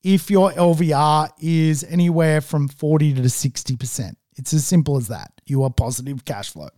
if 0.04 0.30
your 0.30 0.52
LVR 0.52 1.30
is 1.40 1.84
anywhere 1.84 2.42
from 2.42 2.68
40 2.68 3.14
to 3.14 3.22
60%. 3.22 4.16
It's 4.42 4.54
as 4.54 4.66
simple 4.66 4.98
as 4.98 5.08
that. 5.08 5.32
You 5.46 5.64
are 5.64 5.70
positive 5.70 6.26
cash 6.26 6.50
flow. 6.50 6.70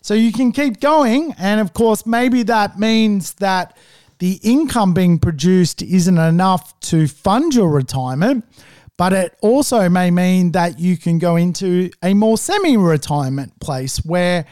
So 0.00 0.14
you 0.14 0.32
can 0.32 0.52
keep 0.52 0.80
going. 0.80 1.34
And 1.38 1.60
of 1.60 1.74
course, 1.74 2.06
maybe 2.06 2.44
that 2.44 2.78
means 2.78 3.34
that 3.34 3.76
the 4.18 4.38
income 4.42 4.94
being 4.94 5.18
produced 5.18 5.82
isn't 5.82 6.18
enough 6.18 6.78
to 6.80 7.08
fund 7.08 7.54
your 7.54 7.70
retirement, 7.70 8.44
but 8.96 9.12
it 9.12 9.36
also 9.40 9.88
may 9.88 10.10
mean 10.10 10.52
that 10.52 10.78
you 10.78 10.96
can 10.96 11.18
go 11.18 11.36
into 11.36 11.90
a 12.02 12.14
more 12.14 12.38
semi 12.38 12.76
retirement 12.76 13.58
place 13.60 13.98
where 13.98 14.46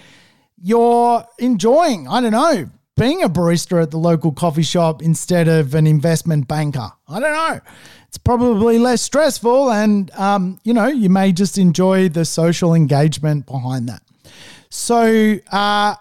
you're 0.61 1.25
enjoying, 1.39 2.09
I 2.09 2.21
don't 2.21 2.33
know, 2.33 2.71
being 2.99 3.22
a 3.22 3.28
barista 3.28 3.82
at 3.82 3.90
the 3.90 3.99
local 3.99 4.32
coffee 4.32 4.62
shop 4.62 5.03
instead 5.03 5.49
of 5.49 5.74
an 5.74 5.86
investment 5.86 6.49
banker. 6.49 6.90
I 7.09 7.20
don't 7.20 7.32
know. 7.32 7.61
It's 8.09 8.18
probably 8.18 8.78
less 8.78 9.03
stressful, 9.03 9.70
and 9.70 10.11
um, 10.12 10.61
you 10.64 10.72
know, 10.72 10.86
you 10.88 11.09
may 11.11 11.32
just 11.32 11.59
enjoy 11.59 12.09
the 12.09 12.24
social 12.24 12.74
engagement 12.74 13.46
behind 13.46 13.88
that. 13.88 14.03
So 14.70 15.36
uh, 15.53 15.94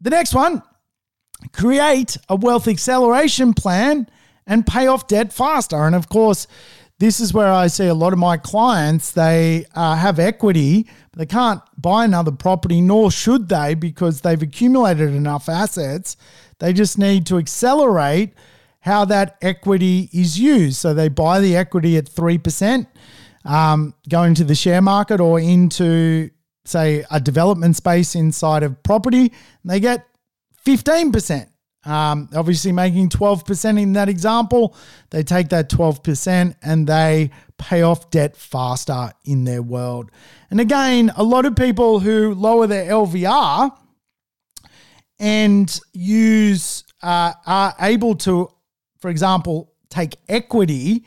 the 0.00 0.10
next 0.10 0.34
one 0.34 0.62
create 1.52 2.16
a 2.28 2.36
wealth 2.36 2.68
acceleration 2.68 3.52
plan 3.52 4.08
and 4.46 4.66
pay 4.66 4.86
off 4.86 5.06
debt 5.06 5.32
faster. 5.32 5.84
And 5.84 5.94
of 5.94 6.08
course, 6.08 6.46
this 7.02 7.18
is 7.18 7.34
where 7.34 7.52
I 7.52 7.66
see 7.66 7.88
a 7.88 7.94
lot 7.94 8.12
of 8.12 8.20
my 8.20 8.36
clients, 8.36 9.10
they 9.10 9.66
uh, 9.74 9.96
have 9.96 10.20
equity, 10.20 10.86
but 11.10 11.18
they 11.18 11.26
can't 11.26 11.60
buy 11.76 12.04
another 12.04 12.30
property, 12.30 12.80
nor 12.80 13.10
should 13.10 13.48
they 13.48 13.74
because 13.74 14.20
they've 14.20 14.40
accumulated 14.40 15.10
enough 15.12 15.48
assets. 15.48 16.16
They 16.60 16.72
just 16.72 16.98
need 16.98 17.26
to 17.26 17.38
accelerate 17.38 18.34
how 18.82 19.04
that 19.06 19.36
equity 19.42 20.10
is 20.12 20.38
used. 20.38 20.76
So 20.76 20.94
they 20.94 21.08
buy 21.08 21.40
the 21.40 21.56
equity 21.56 21.96
at 21.96 22.04
3%, 22.04 22.86
um, 23.44 23.94
into 24.08 24.44
the 24.44 24.54
share 24.54 24.80
market 24.80 25.20
or 25.20 25.40
into, 25.40 26.30
say, 26.64 27.04
a 27.10 27.18
development 27.18 27.74
space 27.74 28.14
inside 28.14 28.62
of 28.62 28.80
property, 28.84 29.32
and 29.62 29.72
they 29.72 29.80
get 29.80 30.06
15%. 30.64 31.48
Um, 31.84 32.28
obviously, 32.34 32.70
making 32.70 33.08
12% 33.08 33.80
in 33.80 33.92
that 33.94 34.08
example, 34.08 34.76
they 35.10 35.22
take 35.22 35.48
that 35.48 35.68
12% 35.68 36.54
and 36.62 36.86
they 36.86 37.30
pay 37.58 37.82
off 37.82 38.10
debt 38.10 38.36
faster 38.36 39.12
in 39.24 39.44
their 39.44 39.62
world. 39.62 40.10
And 40.50 40.60
again, 40.60 41.12
a 41.16 41.24
lot 41.24 41.44
of 41.44 41.56
people 41.56 41.98
who 42.00 42.34
lower 42.34 42.66
their 42.66 42.90
LVR 42.90 43.76
and 45.18 45.80
use 45.92 46.84
uh, 47.02 47.32
are 47.46 47.74
able 47.80 48.14
to, 48.16 48.48
for 48.98 49.10
example, 49.10 49.72
take 49.90 50.16
equity 50.28 51.04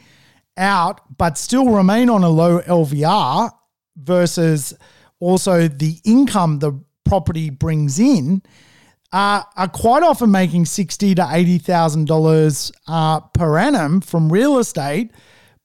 out 0.57 1.17
but 1.17 1.37
still 1.37 1.69
remain 1.69 2.09
on 2.09 2.23
a 2.23 2.29
low 2.29 2.59
LVR 2.61 3.51
versus 3.97 4.73
also 5.19 5.67
the 5.67 5.97
income 6.05 6.59
the 6.59 6.79
property 7.03 7.49
brings 7.49 7.99
in 7.99 8.41
uh, 9.15 9.43
are 9.55 9.69
quite 9.69 10.03
often 10.03 10.29
making 10.29 10.65
sixty 10.65 11.15
to 11.15 11.25
eighty 11.31 11.57
thousand 11.57 12.03
uh, 12.03 12.13
dollars 12.13 12.71
per 13.33 13.57
annum 13.57 14.01
from 14.01 14.29
real 14.29 14.59
estate 14.59 15.11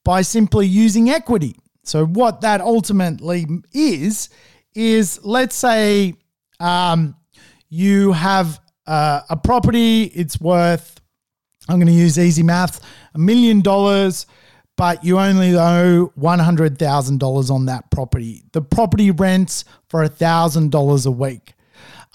by 0.05 0.23
simply 0.23 0.69
using 0.69 1.11
equity. 1.11 1.57
So 1.83 2.07
what 2.07 2.43
that 2.43 2.61
ultimately 2.61 3.47
is 3.73 4.29
is 4.75 5.19
let's 5.25 5.57
say 5.57 6.15
um, 6.61 7.17
you 7.69 8.13
have 8.13 8.61
uh, 8.87 9.23
a 9.29 9.37
property, 9.37 10.05
it's 10.05 10.41
worth 10.41 11.01
I'm 11.69 11.77
going 11.77 11.89
to 11.89 11.93
use 11.93 12.19
easy 12.19 12.45
maths, 12.45 12.81
a 13.15 13.19
million 13.19 13.63
dollars, 13.63 14.27
but 14.77 15.05
you 15.05 15.19
only 15.19 15.57
owe 15.57 16.13
$100,000 16.19 17.51
on 17.51 17.67
that 17.67 17.91
property. 17.91 18.45
The 18.53 18.63
property 18.63 19.11
rents 19.11 19.65
for 19.89 20.07
$1,000 20.07 21.07
a 21.07 21.11
week. 21.11 21.55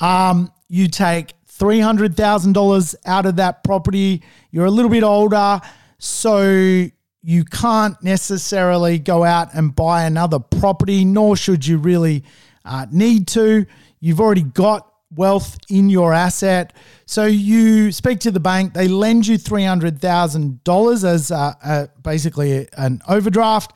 Um, 0.01 0.51
you 0.67 0.87
take 0.87 1.33
$300,000 1.47 2.95
out 3.05 3.25
of 3.25 3.35
that 3.37 3.63
property. 3.63 4.23
You're 4.51 4.65
a 4.65 4.71
little 4.71 4.91
bit 4.91 5.03
older, 5.03 5.61
so 5.97 6.87
you 7.21 7.43
can't 7.45 8.01
necessarily 8.03 8.99
go 8.99 9.23
out 9.23 9.53
and 9.53 9.75
buy 9.75 10.03
another 10.03 10.39
property, 10.39 11.05
nor 11.05 11.35
should 11.35 11.65
you 11.65 11.77
really 11.77 12.23
uh, 12.63 12.85
need 12.91 13.27
to. 13.29 13.65
You've 13.99 14.19
already 14.19 14.43
got 14.43 14.91
wealth 15.15 15.57
in 15.69 15.89
your 15.89 16.13
asset. 16.13 16.73
So 17.05 17.25
you 17.25 17.91
speak 17.91 18.19
to 18.21 18.31
the 18.31 18.39
bank, 18.39 18.73
they 18.73 18.87
lend 18.87 19.27
you 19.27 19.37
$300,000 19.37 21.03
as 21.03 21.31
uh, 21.31 21.53
uh, 21.63 21.87
basically 22.03 22.67
an 22.77 23.01
overdraft. 23.07 23.73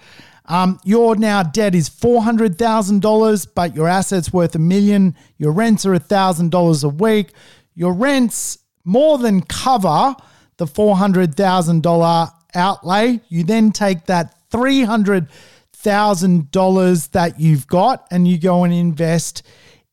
Um, 0.50 0.80
your 0.84 1.16
now 1.16 1.44
debt 1.44 1.76
is 1.76 1.90
$400,000, 1.90 3.48
but 3.54 3.76
your 3.76 3.88
assets 3.88 4.34
worth 4.34 4.56
a 4.56 4.60
million. 4.60 5.16
Your 5.38 5.52
rents 5.52 5.86
are 5.86 5.94
$1,000 5.94 6.84
a 6.84 6.90
week. 6.90 7.34
Your 7.76 7.94
rents 7.94 8.58
more 8.84 9.20
than 9.20 9.42
cover 9.42 10.16
the 10.58 10.66
$400,000 10.66 12.32
outlay. 12.56 13.22
You 13.30 13.44
then 13.44 13.72
take 13.72 14.08
that 14.08 14.36
$300,000 14.50 17.12
that 17.12 17.40
you've 17.40 17.68
got 17.68 18.08
and 18.10 18.28
you 18.28 18.40
go 18.40 18.64
and 18.64 18.74
invest 18.74 19.44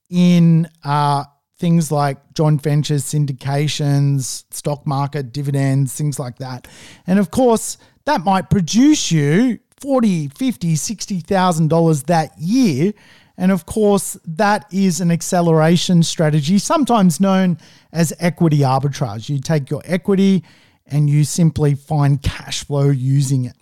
in 0.09 0.71
uh, 0.83 1.25
things 1.59 1.93
like 1.93 2.17
joint 2.33 2.63
ventures, 2.63 3.05
syndications, 3.05 4.45
stock 4.51 4.87
market, 4.87 5.33
dividends, 5.33 5.95
things 5.95 6.19
like 6.19 6.39
that. 6.39 6.67
And 7.07 7.19
of 7.19 7.31
course, 7.31 7.77
that 8.07 8.25
might 8.25 8.49
produce 8.49 9.13
you 9.13 9.59
40, 9.81 10.29
50, 10.29 10.77
60,000 10.77 11.69
dollars 11.69 12.05
that 12.05 12.33
year. 12.39 12.93
And 13.39 13.53
of 13.53 13.67
course, 13.67 14.17
that 14.25 14.65
is 14.73 15.01
an 15.01 15.11
acceleration 15.11 16.03
strategy, 16.03 16.59
sometimes 16.59 17.21
known 17.21 17.59
as 17.93 18.15
equity 18.19 18.59
arbitrage. 18.61 19.29
You 19.29 19.41
take 19.41 19.71
your 19.71 19.83
equity 19.85 20.43
and 20.87 21.11
you 21.11 21.25
simply 21.25 21.75
find 21.75 22.23
cash 22.23 22.65
flow 22.65 22.89
using 22.89 23.45
it. 23.45 23.55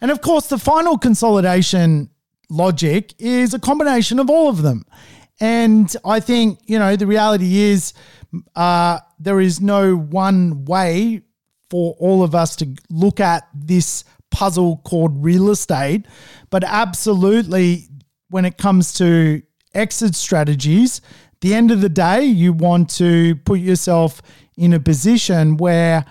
And 0.00 0.10
of 0.10 0.20
course, 0.20 0.48
the 0.48 0.58
final 0.58 0.98
consolidation 0.98 2.10
logic 2.50 3.14
is 3.18 3.54
a 3.54 3.58
combination 3.58 4.18
of 4.18 4.28
all 4.28 4.48
of 4.50 4.62
them. 4.62 4.84
And 5.40 5.94
I 6.04 6.20
think, 6.20 6.60
you 6.66 6.78
know, 6.78 6.96
the 6.96 7.06
reality 7.06 7.56
is 7.56 7.94
uh, 8.54 8.98
there 9.18 9.40
is 9.40 9.60
no 9.60 9.96
one 9.96 10.64
way 10.64 11.22
for 11.70 11.96
all 11.98 12.22
of 12.22 12.34
us 12.34 12.56
to 12.56 12.68
look 12.90 13.20
at 13.20 13.48
this 13.54 14.04
puzzle 14.34 14.80
called 14.84 15.24
real 15.24 15.50
estate. 15.50 16.06
But 16.50 16.64
absolutely, 16.64 17.88
when 18.30 18.44
it 18.44 18.58
comes 18.58 18.92
to 18.94 19.42
exit 19.74 20.14
strategies, 20.14 21.00
the 21.40 21.54
end 21.54 21.70
of 21.70 21.80
the 21.80 21.88
day, 21.88 22.24
you 22.24 22.52
want 22.52 22.90
to 22.96 23.36
put 23.44 23.60
yourself 23.60 24.22
in 24.56 24.72
a 24.72 24.80
position 24.80 25.56
where, 25.56 26.04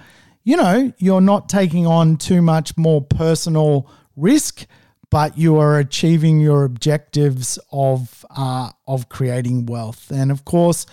you 0.43 0.55
know, 0.55 0.93
you're 0.97 1.21
not 1.33 1.49
taking 1.49 1.85
on 1.87 2.17
too 2.17 2.41
much 2.41 2.77
more 2.77 3.01
personal 3.01 3.89
risk, 4.15 4.65
but 5.09 5.37
you 5.37 5.57
are 5.57 5.79
achieving 5.79 6.39
your 6.39 6.63
objectives 6.63 7.59
of 7.71 8.25
uh, 8.35 8.69
of 8.87 9.09
creating 9.09 9.65
wealth. 9.65 10.11
And 10.11 10.31
of 10.31 10.43
course, 10.43 10.85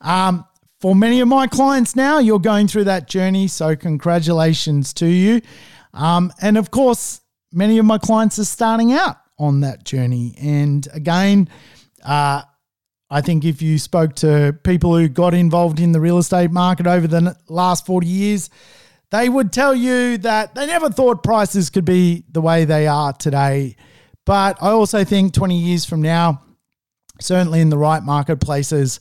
um, 0.00 0.44
for 0.80 0.94
many 0.94 1.20
of 1.20 1.28
my 1.28 1.46
clients 1.46 1.96
now, 1.96 2.18
you're 2.18 2.38
going 2.52 2.68
through 2.68 2.84
that 2.84 3.08
journey. 3.08 3.48
So 3.48 3.76
congratulations 3.76 4.92
to 4.94 5.06
you. 5.06 5.40
Um, 5.96 6.32
and 6.40 6.56
of 6.56 6.70
course, 6.70 7.20
many 7.52 7.78
of 7.78 7.86
my 7.86 7.98
clients 7.98 8.38
are 8.38 8.44
starting 8.44 8.92
out 8.92 9.16
on 9.38 9.60
that 9.60 9.84
journey. 9.84 10.34
And 10.38 10.86
again, 10.92 11.48
uh, 12.04 12.42
I 13.08 13.20
think 13.20 13.44
if 13.44 13.62
you 13.62 13.78
spoke 13.78 14.14
to 14.16 14.56
people 14.64 14.96
who 14.96 15.08
got 15.08 15.32
involved 15.32 15.80
in 15.80 15.92
the 15.92 16.00
real 16.00 16.18
estate 16.18 16.50
market 16.50 16.86
over 16.86 17.06
the 17.06 17.36
last 17.48 17.86
40 17.86 18.06
years, 18.06 18.50
they 19.10 19.28
would 19.28 19.52
tell 19.52 19.74
you 19.74 20.18
that 20.18 20.54
they 20.54 20.66
never 20.66 20.90
thought 20.90 21.22
prices 21.22 21.70
could 21.70 21.84
be 21.84 22.24
the 22.30 22.40
way 22.40 22.64
they 22.64 22.86
are 22.86 23.12
today. 23.12 23.76
But 24.24 24.60
I 24.60 24.70
also 24.70 25.04
think 25.04 25.32
20 25.32 25.56
years 25.56 25.84
from 25.84 26.02
now, 26.02 26.42
certainly 27.20 27.60
in 27.60 27.70
the 27.70 27.78
right 27.78 28.02
marketplaces, 28.02 28.98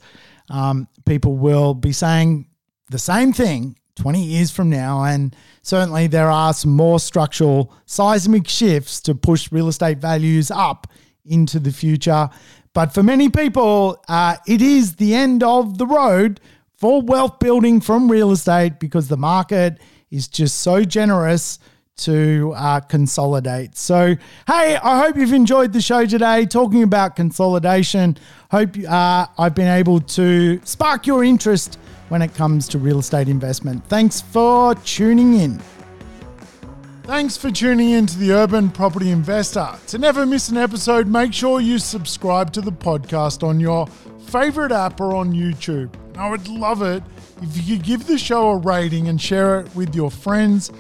um, 0.50 0.88
people 1.06 1.36
will 1.36 1.74
be 1.74 1.92
saying 1.92 2.48
the 2.92 3.00
same 3.00 3.34
thing 3.34 3.76
20 3.96 4.22
years 4.22 4.52
from 4.52 4.70
now. 4.70 5.04
And 5.04 5.36
certainly 5.62 6.08
there 6.08 6.30
are 6.30 6.54
some 6.54 6.72
more 6.72 7.00
structural 7.00 7.74
seismic 7.86 8.48
shifts 8.48 9.00
to 9.02 9.16
push 9.16 9.52
real 9.52 9.68
estate 9.68 9.98
values 9.98 10.52
up 10.52 10.88
into 11.26 11.60
the 11.60 11.72
future. 11.72 12.30
But 12.74 12.94
for 12.94 13.04
many 13.04 13.30
people, 13.30 14.04
uh, 14.08 14.36
it 14.48 14.62
is 14.62 14.98
the 14.98 15.16
end 15.16 15.44
of 15.44 15.78
the 15.78 15.88
road 15.88 16.40
for 16.78 17.02
wealth 17.02 17.40
building 17.40 17.80
from 17.80 18.12
real 18.12 18.32
estate 18.32 18.80
because 18.80 19.08
the 19.08 19.18
market 19.18 19.80
is 20.12 20.28
just 20.28 20.60
so 20.60 20.84
generous 20.84 21.60
to 21.98 22.54
uh, 22.58 22.82
consolidate. 22.82 23.78
So, 23.78 24.16
hey, 24.48 24.76
I 24.76 25.00
hope 25.00 25.16
you've 25.16 25.34
enjoyed 25.34 25.72
the 25.72 25.80
show 25.80 26.06
today 26.06 26.46
talking 26.46 26.84
about 26.84 27.16
consolidation. 27.16 28.18
Hope 28.52 28.76
uh, 28.88 29.28
I've 29.38 29.56
been 29.56 29.70
able 29.70 30.02
to 30.02 30.60
spark 30.66 31.08
your 31.08 31.24
interest 31.24 31.80
when 32.10 32.22
it 32.22 32.34
comes 32.34 32.68
to 32.70 32.78
real 32.78 33.00
estate 33.00 33.28
investment. 33.28 33.86
Thanks 33.88 34.22
for 34.22 34.76
tuning 34.76 35.40
in. 35.40 35.62
Thanks 37.04 37.38
for 37.38 37.52
tuning 37.52 37.92
in 37.92 38.08
to 38.08 38.18
the 38.18 38.32
Urban 38.32 38.70
Property 38.70 39.12
Investor. 39.12 39.70
To 39.88 39.98
never 39.98 40.26
miss 40.26 40.50
an 40.50 40.58
episode, 40.58 41.08
make 41.08 41.34
sure 41.34 41.62
you 41.62 41.78
subscribe 41.78 42.52
to 42.54 42.62
the 42.62 42.72
podcast 42.72 43.48
on 43.48 43.60
your 43.60 43.86
favorite 44.28 44.72
app 44.72 45.00
or 45.00 45.16
on 45.16 45.32
YouTube. 45.32 45.90
I 46.18 46.30
would 46.30 46.48
love 46.48 46.82
it 46.82 47.04
if 47.42 47.58
you 47.58 47.78
could 47.78 47.86
give 47.86 48.08
the 48.08 48.18
show 48.18 48.50
a 48.50 48.58
rating 48.58 49.08
and 49.08 49.22
share 49.22 49.60
it 49.60 49.76
with 49.76 49.94
your 49.94 50.10
friends 50.10 50.72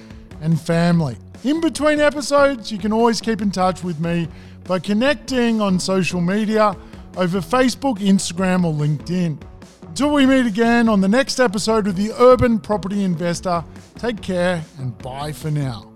and 0.41 0.59
family. 0.59 1.17
In 1.43 1.61
between 1.61 1.99
episodes, 1.99 2.71
you 2.71 2.79
can 2.79 2.91
always 2.91 3.21
keep 3.21 3.41
in 3.41 3.51
touch 3.51 3.83
with 3.83 3.99
me 3.99 4.27
by 4.63 4.79
connecting 4.79 5.61
on 5.61 5.79
social 5.79 6.21
media 6.21 6.75
over 7.17 7.39
Facebook, 7.39 7.99
Instagram, 7.99 8.65
or 8.65 8.73
LinkedIn. 8.73 9.37
Until 9.95 10.11
we 10.11 10.25
meet 10.25 10.45
again 10.45 10.89
on 10.89 10.99
the 10.99 11.07
next 11.07 11.39
episode 11.39 11.87
of 11.87 11.95
the 11.95 12.11
Urban 12.19 12.59
Property 12.59 13.05
Investor, 13.05 13.63
take 13.97 14.21
care 14.21 14.61
and 14.77 14.97
bye 14.97 15.31
for 15.31 15.49
now. 15.49 15.94